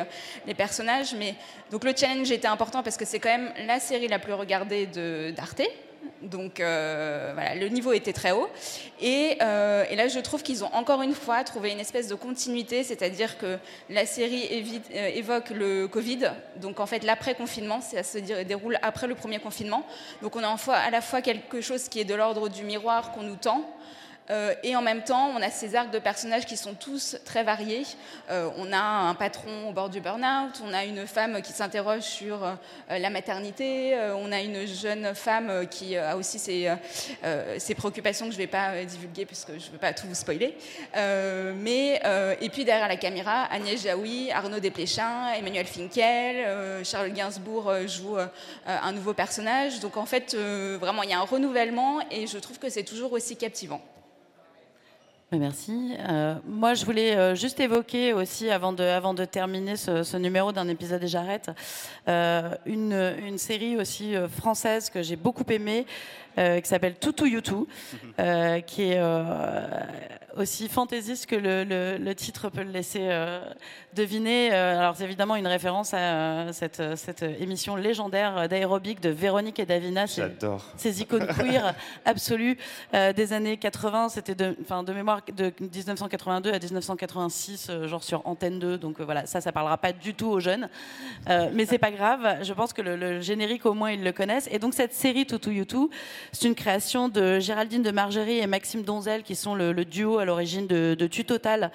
les 0.47 0.53
personnages. 0.53 1.13
Mais 1.17 1.35
donc 1.71 1.83
le 1.83 1.93
challenge 1.95 2.31
était 2.31 2.47
important 2.47 2.83
parce 2.83 2.95
que 2.95 3.05
c'est 3.05 3.19
quand 3.19 3.37
même 3.37 3.51
la 3.67 3.79
série 3.79 4.07
la 4.07 4.19
plus 4.19 4.33
regardée 4.33 4.87
d'Arte. 5.35 5.63
Donc 6.23 6.59
euh, 6.59 7.31
voilà, 7.33 7.55
le 7.55 7.67
niveau 7.67 7.91
était 7.91 8.13
très 8.13 8.31
haut. 8.31 8.49
Et, 9.01 9.37
euh, 9.41 9.83
et 9.89 9.95
là, 9.95 10.07
je 10.07 10.19
trouve 10.19 10.41
qu'ils 10.41 10.63
ont 10.63 10.73
encore 10.73 11.01
une 11.01 11.13
fois 11.13 11.43
trouvé 11.43 11.71
une 11.71 11.79
espèce 11.79 12.07
de 12.07 12.15
continuité, 12.15 12.83
c'est-à-dire 12.83 13.37
que 13.37 13.57
la 13.89 14.05
série 14.05 14.47
euh, 14.95 15.07
évoque 15.07 15.49
le 15.49 15.87
Covid, 15.87 16.31
donc 16.57 16.79
en 16.79 16.85
fait 16.85 17.03
l'après-confinement, 17.03 17.81
ça 17.81 18.03
se 18.03 18.19
dé- 18.19 18.45
déroule 18.45 18.77
après 18.81 19.07
le 19.07 19.15
premier 19.15 19.39
confinement. 19.39 19.85
Donc 20.21 20.35
on 20.35 20.43
a 20.43 20.55
à 20.73 20.89
la 20.89 21.01
fois 21.01 21.21
quelque 21.21 21.59
chose 21.61 21.89
qui 21.89 21.99
est 21.99 22.05
de 22.05 22.15
l'ordre 22.15 22.47
du 22.47 22.63
miroir 22.63 23.11
qu'on 23.11 23.23
nous 23.23 23.35
tend, 23.35 23.65
Euh, 24.29 24.53
et 24.63 24.75
en 24.75 24.81
même 24.81 25.03
temps, 25.03 25.31
on 25.35 25.41
a 25.41 25.49
ces 25.49 25.75
arcs 25.75 25.91
de 25.91 25.99
personnages 25.99 26.45
qui 26.45 26.55
sont 26.55 26.73
tous 26.73 27.17
très 27.25 27.43
variés. 27.43 27.85
Euh, 28.29 28.49
on 28.57 28.71
a 28.71 28.79
un 28.79 29.15
patron 29.15 29.69
au 29.69 29.73
bord 29.73 29.89
du 29.89 29.99
burn-out, 29.99 30.61
on 30.65 30.73
a 30.73 30.85
une 30.85 31.05
femme 31.05 31.41
qui 31.41 31.51
s'interroge 31.51 32.03
sur 32.03 32.43
euh, 32.43 32.55
la 32.89 33.09
maternité, 33.09 33.97
on 34.15 34.31
a 34.31 34.41
une 34.41 34.65
jeune 34.65 35.13
femme 35.13 35.67
qui 35.69 35.97
a 35.97 36.15
aussi 36.15 36.39
ses, 36.39 36.73
ses 37.57 37.75
préoccupations 37.75 38.25
que 38.25 38.31
je 38.31 38.37
ne 38.37 38.43
vais 38.43 38.47
pas 38.47 38.83
divulguer 38.85 39.25
puisque 39.25 39.51
je 39.59 39.67
ne 39.67 39.71
veux 39.71 39.77
pas 39.77 39.93
tout 39.93 40.07
vous 40.07 40.15
spoiler. 40.15 40.55
mais, 40.95 42.01
et 42.41 42.49
puis 42.49 42.65
derrière 42.65 42.87
la 42.87 42.97
caméra, 42.97 43.45
Agnès 43.45 43.81
Jaoui, 43.81 44.31
Arnaud 44.31 44.59
Desplechin, 44.59 45.33
Emmanuel 45.33 45.65
Finkel, 45.65 46.85
Charles 46.85 47.11
Gainsbourg 47.11 47.71
joue 47.87 48.17
un 48.65 48.91
nouveau 48.91 49.13
personnage. 49.13 49.79
Donc 49.79 49.97
en 49.97 50.05
fait, 50.05 50.35
vraiment, 50.35 51.03
il 51.03 51.09
y 51.09 51.13
a 51.13 51.19
un 51.19 51.25
renouvellement 51.25 51.99
et 52.11 52.27
je 52.27 52.37
trouve 52.37 52.59
que 52.59 52.69
c'est 52.69 52.83
toujours 52.83 53.13
aussi 53.13 53.35
captivant. 53.35 53.81
Merci. 55.39 55.93
Euh, 55.99 56.35
moi, 56.45 56.73
je 56.73 56.85
voulais 56.85 57.15
euh, 57.15 57.35
juste 57.35 57.59
évoquer 57.59 58.13
aussi, 58.13 58.49
avant 58.51 58.73
de, 58.73 58.83
avant 58.83 59.13
de 59.13 59.25
terminer 59.25 59.75
ce, 59.75 60.17
numéro 60.17 60.51
d'un 60.51 60.67
épisode 60.67 61.03
et 61.03 61.07
j'arrête, 61.07 61.49
euh, 62.07 62.55
une, 62.65 63.15
une, 63.25 63.37
série 63.37 63.77
aussi 63.77 64.13
française 64.37 64.89
que 64.89 65.01
j'ai 65.01 65.15
beaucoup 65.15 65.43
aimée, 65.49 65.85
qui 66.35 66.67
s'appelle 66.67 66.95
Toutou 66.95 67.25
Youtou, 67.25 67.67
qui 68.65 68.81
est 68.81 69.01
aussi 70.37 70.67
fantaisiste 70.67 71.27
que 71.27 71.35
le, 71.35 71.63
le, 71.97 72.15
titre 72.15 72.49
peut 72.49 72.63
le 72.63 72.71
laisser 72.71 73.01
euh, 73.01 73.43
deviner. 73.93 74.49
Euh, 74.51 74.79
alors, 74.79 74.95
c'est 74.95 75.03
évidemment 75.03 75.35
une 75.35 75.47
référence 75.47 75.93
à 75.93 75.97
euh, 75.97 76.53
cette, 76.53 76.95
cette, 76.95 77.23
émission 77.23 77.75
légendaire 77.75 78.47
d'aérobic 78.49 78.99
de 78.99 79.09
Véronique 79.09 79.59
et 79.59 79.65
Davina. 79.65 80.05
J'adore. 80.05 80.63
Ces 80.77 81.01
icônes 81.01 81.27
queer 81.27 81.75
absolues 82.05 82.57
des 82.93 83.33
années 83.33 83.57
80. 83.57 84.09
C'était 84.09 84.35
de, 84.35 84.55
de 84.85 84.93
mémoire 84.93 85.21
de 85.35 85.51
1982 85.59 86.51
à 86.51 86.59
1986, 86.59 87.71
genre 87.85 88.03
sur 88.03 88.25
Antenne 88.27 88.59
2. 88.59 88.77
Donc 88.77 88.99
voilà, 89.01 89.25
ça, 89.25 89.41
ça 89.41 89.51
parlera 89.51 89.77
pas 89.77 89.93
du 89.93 90.13
tout 90.13 90.27
aux 90.27 90.39
jeunes. 90.39 90.69
mais 91.27 91.65
c'est 91.65 91.77
pas 91.77 91.91
grave. 91.91 92.39
Je 92.43 92.53
pense 92.53 92.73
que 92.73 92.81
le, 92.81 93.21
générique, 93.21 93.65
au 93.65 93.73
moins, 93.73 93.91
ils 93.91 94.03
le 94.03 94.11
connaissent. 94.11 94.49
Et 94.51 94.59
donc, 94.59 94.73
cette 94.73 94.93
série 94.93 95.25
Toutou 95.25 95.51
Youtou, 95.51 95.89
c'est 96.31 96.47
une 96.47 96.55
création 96.55 97.09
de 97.09 97.39
Géraldine 97.39 97.83
de 97.83 97.91
Margerie 97.91 98.39
et 98.39 98.47
Maxime 98.47 98.83
Donzel, 98.83 99.23
qui 99.23 99.35
sont 99.35 99.55
le 99.55 99.85
duo 99.85 100.22
à 100.23 100.25
l'origine 100.25 100.65
de, 100.67 100.95
de 100.97 101.07
Tu 101.07 101.25
Total 101.25 101.71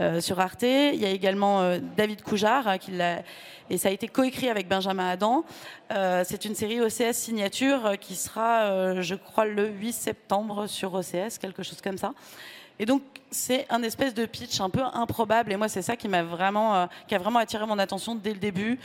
euh, 0.00 0.20
sur 0.20 0.40
Arte. 0.40 0.64
Il 0.64 0.96
y 0.96 1.06
a 1.06 1.10
également 1.10 1.60
euh, 1.60 1.78
David 1.96 2.22
Coujard 2.22 2.66
hein, 2.66 2.78
qui 2.78 2.90
l'a 2.90 3.22
et 3.70 3.78
ça 3.78 3.88
a 3.88 3.92
été 3.92 4.08
coécrit 4.08 4.50
avec 4.50 4.68
Benjamin 4.68 5.08
Adam. 5.08 5.44
Euh, 5.92 6.22
c'est 6.26 6.44
une 6.44 6.54
série 6.54 6.80
OCS 6.80 7.12
signature 7.12 7.92
qui 7.98 8.14
sera, 8.14 9.00
je 9.00 9.14
crois, 9.14 9.46
le 9.46 9.68
8 9.68 9.92
septembre 9.92 10.66
sur 10.66 10.92
OCS, 10.92 11.38
quelque 11.40 11.62
chose 11.62 11.80
comme 11.80 11.96
ça. 11.96 12.12
Et 12.78 12.84
donc, 12.84 13.02
c'est 13.30 13.66
un 13.70 13.82
espèce 13.82 14.12
de 14.12 14.26
pitch 14.26 14.60
un 14.60 14.68
peu 14.68 14.82
improbable. 14.82 15.52
Et 15.52 15.56
moi, 15.56 15.68
c'est 15.68 15.80
ça 15.80 15.96
qui 15.96 16.08
m'a 16.08 16.22
vraiment, 16.22 16.88
qui 17.08 17.14
a 17.14 17.18
vraiment 17.18 17.38
attiré 17.38 17.64
mon 17.64 17.78
attention 17.78 18.16
dès 18.16 18.34
le 18.34 18.38
début. 18.38 18.78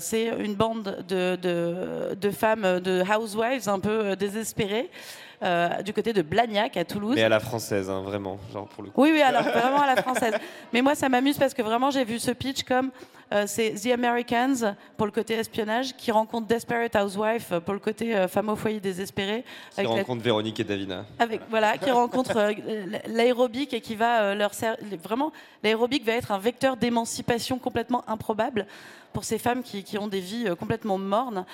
c'est 0.00 0.28
une 0.38 0.54
bande 0.54 1.04
de, 1.06 2.30
femmes, 2.30 2.80
de 2.80 3.02
housewives 3.02 3.68
un 3.68 3.80
peu 3.80 4.16
désespérées, 4.16 4.88
euh, 5.42 5.82
du 5.82 5.92
côté 5.92 6.12
de 6.12 6.22
Blagnac 6.22 6.76
à 6.76 6.84
Toulouse. 6.84 7.14
Mais 7.14 7.24
à 7.24 7.28
la 7.28 7.40
française, 7.40 7.90
hein, 7.90 8.02
vraiment, 8.02 8.38
genre 8.52 8.68
pour 8.68 8.82
le 8.82 8.90
coup. 8.90 9.02
Oui, 9.02 9.10
oui, 9.12 9.22
alors 9.22 9.42
vraiment 9.42 9.80
à 9.80 9.86
la 9.86 10.00
française. 10.00 10.34
Mais 10.72 10.82
moi, 10.82 10.94
ça 10.94 11.08
m'amuse 11.08 11.36
parce 11.36 11.52
que 11.54 11.62
vraiment, 11.62 11.90
j'ai 11.90 12.04
vu 12.04 12.18
ce 12.18 12.30
pitch 12.30 12.62
comme 12.62 12.90
euh, 13.32 13.44
c'est 13.46 13.74
The 13.74 13.92
Americans 13.92 14.74
pour 14.96 15.06
le 15.06 15.12
côté 15.12 15.34
espionnage 15.34 15.96
qui 15.96 16.12
rencontre 16.12 16.46
Desperate 16.46 16.94
Housewife 16.94 17.52
pour 17.64 17.74
le 17.74 17.80
côté 17.80 18.14
euh, 18.14 18.28
femme 18.28 18.50
au 18.50 18.56
foyer 18.56 18.78
désespérée. 18.78 19.44
Qui 19.74 19.84
rencontre 19.86 20.22
Véronique 20.22 20.60
et 20.60 20.64
Davina. 20.64 21.06
Avec 21.18 21.40
voilà, 21.50 21.76
qui 21.76 21.90
rencontre 21.90 22.52
l'aérobic 23.08 23.74
et 23.74 23.80
qui 23.80 23.96
va 23.96 24.34
leur 24.34 24.54
servir. 24.54 24.78
Vraiment, 25.02 25.32
l'aérobic 25.64 26.04
va 26.04 26.12
être 26.12 26.30
un 26.30 26.38
vecteur 26.38 26.76
d'émancipation 26.76 27.58
complètement 27.58 28.04
improbable 28.08 28.66
pour 29.12 29.24
ces 29.24 29.38
femmes 29.38 29.62
qui, 29.62 29.84
qui 29.84 29.98
ont 29.98 30.08
des 30.08 30.20
vies 30.20 30.46
complètement 30.58 30.98
mornes. 30.98 31.44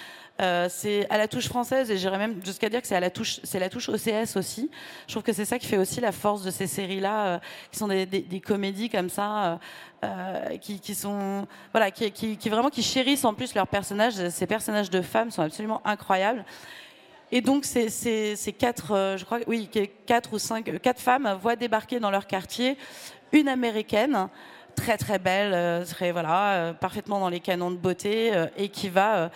Euh, 0.40 0.68
c'est 0.70 1.10
à 1.10 1.18
la 1.18 1.26
touche 1.26 1.48
française 1.48 1.90
et 1.90 1.98
j'irais 1.98 2.18
même 2.18 2.40
jusqu'à 2.44 2.68
dire 2.68 2.80
que 2.80 2.86
c'est 2.86 2.94
à 2.94 3.00
la 3.00 3.10
touche, 3.10 3.40
c'est 3.42 3.58
la 3.58 3.68
touche 3.68 3.88
OCS 3.88 4.36
aussi. 4.36 4.70
Je 5.08 5.12
trouve 5.12 5.24
que 5.24 5.32
c'est 5.32 5.44
ça 5.44 5.58
qui 5.58 5.66
fait 5.66 5.78
aussi 5.78 6.00
la 6.00 6.12
force 6.12 6.44
de 6.44 6.52
ces 6.52 6.68
séries-là, 6.68 7.26
euh, 7.26 7.38
qui 7.72 7.78
sont 7.78 7.88
des, 7.88 8.42
comédies 8.44 8.88
comme 8.88 9.10
ça, 9.10 9.58
euh, 10.04 10.56
qui, 10.58 10.94
sont 10.94 11.48
voilà, 11.72 11.90
qui, 11.90 12.36
vraiment 12.48 12.70
qui 12.70 12.84
chérissent 12.84 13.24
en 13.24 13.34
plus 13.34 13.52
leurs 13.54 13.66
personnages. 13.66 14.28
Ces 14.28 14.46
personnages 14.46 14.90
de 14.90 15.02
femmes 15.02 15.32
sont 15.32 15.42
absolument 15.42 15.82
incroyables. 15.84 16.44
Et 17.32 17.40
donc 17.40 17.64
ces, 17.64 17.88
ces, 17.88 18.36
ces 18.36 18.52
quatre, 18.52 19.16
je 19.18 19.24
crois, 19.24 19.40
oui, 19.48 19.68
quatre 20.06 20.32
ou 20.32 20.38
cinq, 20.38 20.80
quatre 20.80 21.00
femmes 21.00 21.36
voient 21.42 21.56
débarquer 21.56 21.98
dans 21.98 22.10
leur 22.10 22.28
quartier 22.28 22.78
une 23.32 23.48
américaine 23.48 24.28
très 24.78 24.96
très 24.96 25.18
belle, 25.18 25.84
très 25.86 26.12
voilà, 26.12 26.74
parfaitement 26.80 27.20
dans 27.20 27.28
les 27.28 27.40
canons 27.40 27.70
de 27.70 27.76
beauté 27.76 28.32
et 28.56 28.68
qui 28.68 28.88
va 28.88 29.30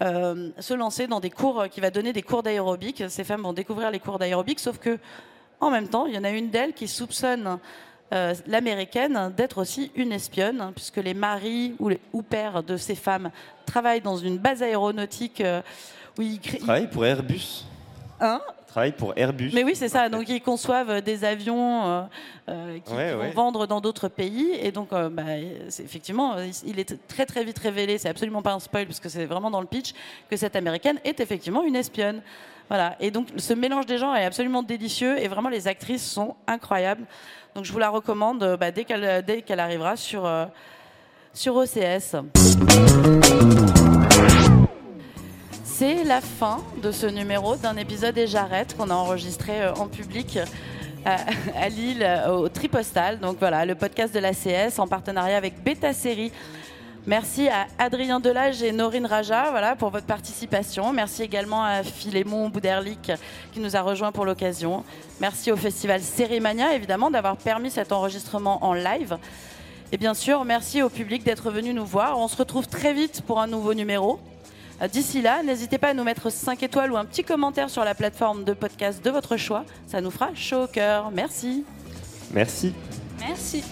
euh, 0.00 0.50
se 0.60 0.74
lancer 0.74 1.08
dans 1.08 1.18
des 1.18 1.30
cours, 1.30 1.64
qui 1.68 1.80
va 1.80 1.90
donner 1.90 2.12
des 2.12 2.22
cours 2.22 2.44
d'aérobic. 2.44 3.02
Ces 3.08 3.24
femmes 3.24 3.42
vont 3.42 3.52
découvrir 3.52 3.90
les 3.90 3.98
cours 3.98 4.18
d'aérobic, 4.18 4.60
sauf 4.60 4.78
que 4.78 4.98
en 5.60 5.70
même 5.70 5.88
temps, 5.88 6.06
il 6.06 6.14
y 6.14 6.18
en 6.18 6.22
a 6.22 6.30
une 6.30 6.50
d'elles 6.50 6.72
qui 6.72 6.86
soupçonne 6.86 7.58
euh, 8.12 8.32
l'américaine 8.46 9.32
d'être 9.36 9.58
aussi 9.58 9.90
une 9.96 10.12
espionne, 10.12 10.70
puisque 10.72 10.98
les 10.98 11.14
maris 11.14 11.74
ou, 11.80 11.88
les, 11.88 12.00
ou 12.12 12.22
pères 12.22 12.62
de 12.62 12.76
ces 12.76 12.94
femmes 12.94 13.30
travaillent 13.66 14.00
dans 14.00 14.16
une 14.16 14.38
base 14.38 14.62
aéronautique 14.62 15.40
euh, 15.40 15.62
où 16.16 16.22
ils 16.22 16.38
travaillent 16.38 16.88
pour 16.88 17.04
Airbus. 17.04 17.64
Hein? 18.20 18.40
Pour 18.96 19.12
Airbus. 19.16 19.50
Mais 19.54 19.64
oui, 19.64 19.74
c'est 19.74 19.88
ça. 19.88 20.08
Donc 20.08 20.28
ils 20.28 20.40
conçoivent 20.40 21.02
des 21.02 21.24
avions 21.24 21.86
euh, 21.86 22.02
euh 22.48 22.78
qui, 22.84 22.92
vont 22.92 23.30
vendre 23.30 23.66
dans 23.66 23.80
d'autres 23.80 24.08
pays. 24.08 24.50
Et 24.60 24.72
donc, 24.72 24.92
euh, 24.92 25.08
bah, 25.08 25.22
effectivement, 25.78 26.36
il 26.64 26.78
est 26.78 27.06
très 27.08 27.26
très 27.26 27.44
vite 27.44 27.58
révélé, 27.58 27.98
c'est 27.98 28.08
absolument 28.08 28.42
pas 28.42 28.52
un 28.52 28.60
spoil, 28.60 28.86
parce 28.86 29.00
que 29.00 29.08
c'est 29.08 29.26
vraiment 29.26 29.50
dans 29.50 29.60
le 29.60 29.66
pitch, 29.66 29.92
que 30.30 30.36
cette 30.36 30.56
américaine 30.56 30.98
est 31.04 31.20
effectivement 31.20 31.64
une 31.64 31.76
espionne. 31.76 32.22
Voilà. 32.68 32.96
Et 33.00 33.10
donc 33.10 33.28
ce 33.36 33.54
mélange 33.54 33.86
des 33.86 33.98
genres 33.98 34.16
est 34.16 34.24
absolument 34.24 34.62
délicieux 34.62 35.18
et 35.18 35.28
vraiment 35.28 35.48
les 35.48 35.68
actrices 35.68 36.04
sont 36.04 36.36
incroyables. 36.46 37.04
Donc 37.54 37.64
je 37.64 37.72
vous 37.72 37.78
la 37.78 37.88
recommande 37.88 38.42
euh, 38.42 38.56
bah, 38.56 38.70
dès 38.70 38.84
qu'elle 38.84 39.24
dès 39.24 39.42
qu'elle 39.42 39.60
arrivera 39.60 39.96
sur, 39.96 40.30
sur 41.32 41.56
OCS. 41.56 42.16
C'est 45.78 46.02
la 46.02 46.20
fin 46.20 46.58
de 46.82 46.90
ce 46.90 47.06
numéro 47.06 47.54
d'un 47.54 47.76
épisode 47.76 48.18
et 48.18 48.26
j'arrête 48.26 48.76
qu'on 48.76 48.90
a 48.90 48.94
enregistré 48.94 49.62
euh, 49.62 49.72
en 49.74 49.86
public 49.86 50.36
euh, 50.36 51.16
à, 51.54 51.68
Lille 51.68 52.02
euh, 52.02 52.30
au 52.30 52.48
Tripostal. 52.48 53.20
Donc 53.20 53.36
voilà, 53.38 53.64
le 53.64 53.76
podcast 53.76 54.12
de 54.12 54.18
l'ACS 54.18 54.80
en 54.80 54.88
partenariat 54.88 55.36
avec 55.36 55.62
Beta 55.62 55.92
Série. 55.92 56.32
Merci 57.06 57.48
à 57.48 57.68
Adrien 57.78 58.18
Delage 58.18 58.60
et 58.60 58.72
Norine 58.72 59.06
Raja 59.06 59.52
voilà, 59.52 59.76
pour 59.76 59.90
votre 59.90 60.06
participation. 60.06 60.92
Merci 60.92 61.22
également 61.22 61.62
à 61.62 61.84
Philémon 61.84 62.48
Bouderlic 62.48 63.12
qui 63.52 63.60
nous 63.60 63.76
a 63.76 63.80
rejoint 63.80 64.10
pour 64.10 64.24
l'occasion. 64.24 64.82
Merci 65.20 65.52
au 65.52 65.56
festival 65.56 66.00
Sérimania 66.00 66.74
évidemment 66.74 67.08
d'avoir 67.08 67.36
permis 67.36 67.70
cet 67.70 67.92
enregistrement 67.92 68.64
en 68.64 68.74
live. 68.74 69.16
Et 69.92 69.96
bien 69.96 70.14
sûr, 70.14 70.44
merci 70.44 70.82
au 70.82 70.88
public 70.88 71.22
d'être 71.22 71.52
venu 71.52 71.72
nous 71.72 71.86
voir. 71.86 72.18
On 72.18 72.26
se 72.26 72.36
retrouve 72.36 72.66
très 72.66 72.92
vite 72.92 73.22
pour 73.24 73.40
un 73.40 73.46
nouveau 73.46 73.74
numéro. 73.74 74.18
D'ici 74.86 75.20
là, 75.22 75.42
n'hésitez 75.42 75.78
pas 75.78 75.88
à 75.88 75.94
nous 75.94 76.04
mettre 76.04 76.30
5 76.30 76.62
étoiles 76.62 76.92
ou 76.92 76.96
un 76.96 77.04
petit 77.04 77.24
commentaire 77.24 77.68
sur 77.68 77.84
la 77.84 77.94
plateforme 77.94 78.44
de 78.44 78.52
podcast 78.52 79.04
de 79.04 79.10
votre 79.10 79.36
choix. 79.36 79.64
Ça 79.86 80.00
nous 80.00 80.10
fera 80.10 80.30
chaud 80.34 80.64
au 80.64 80.66
cœur. 80.68 81.10
Merci. 81.10 81.64
Merci. 82.32 82.72
Merci. 83.18 83.64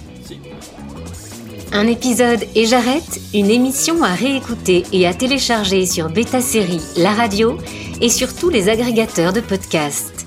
Un 1.72 1.86
épisode 1.86 2.44
et 2.54 2.66
j'arrête, 2.66 3.20
une 3.34 3.50
émission 3.50 4.02
à 4.02 4.14
réécouter 4.14 4.84
et 4.92 5.07
à 5.07 5.14
télécharger 5.14 5.86
sur 5.86 6.09
Beta 6.09 6.40
Série, 6.40 6.80
la 6.96 7.12
radio 7.12 7.59
et 8.00 8.09
sur 8.09 8.34
tous 8.34 8.50
les 8.50 8.68
agrégateurs 8.68 9.32
de 9.32 9.40
podcasts. 9.40 10.26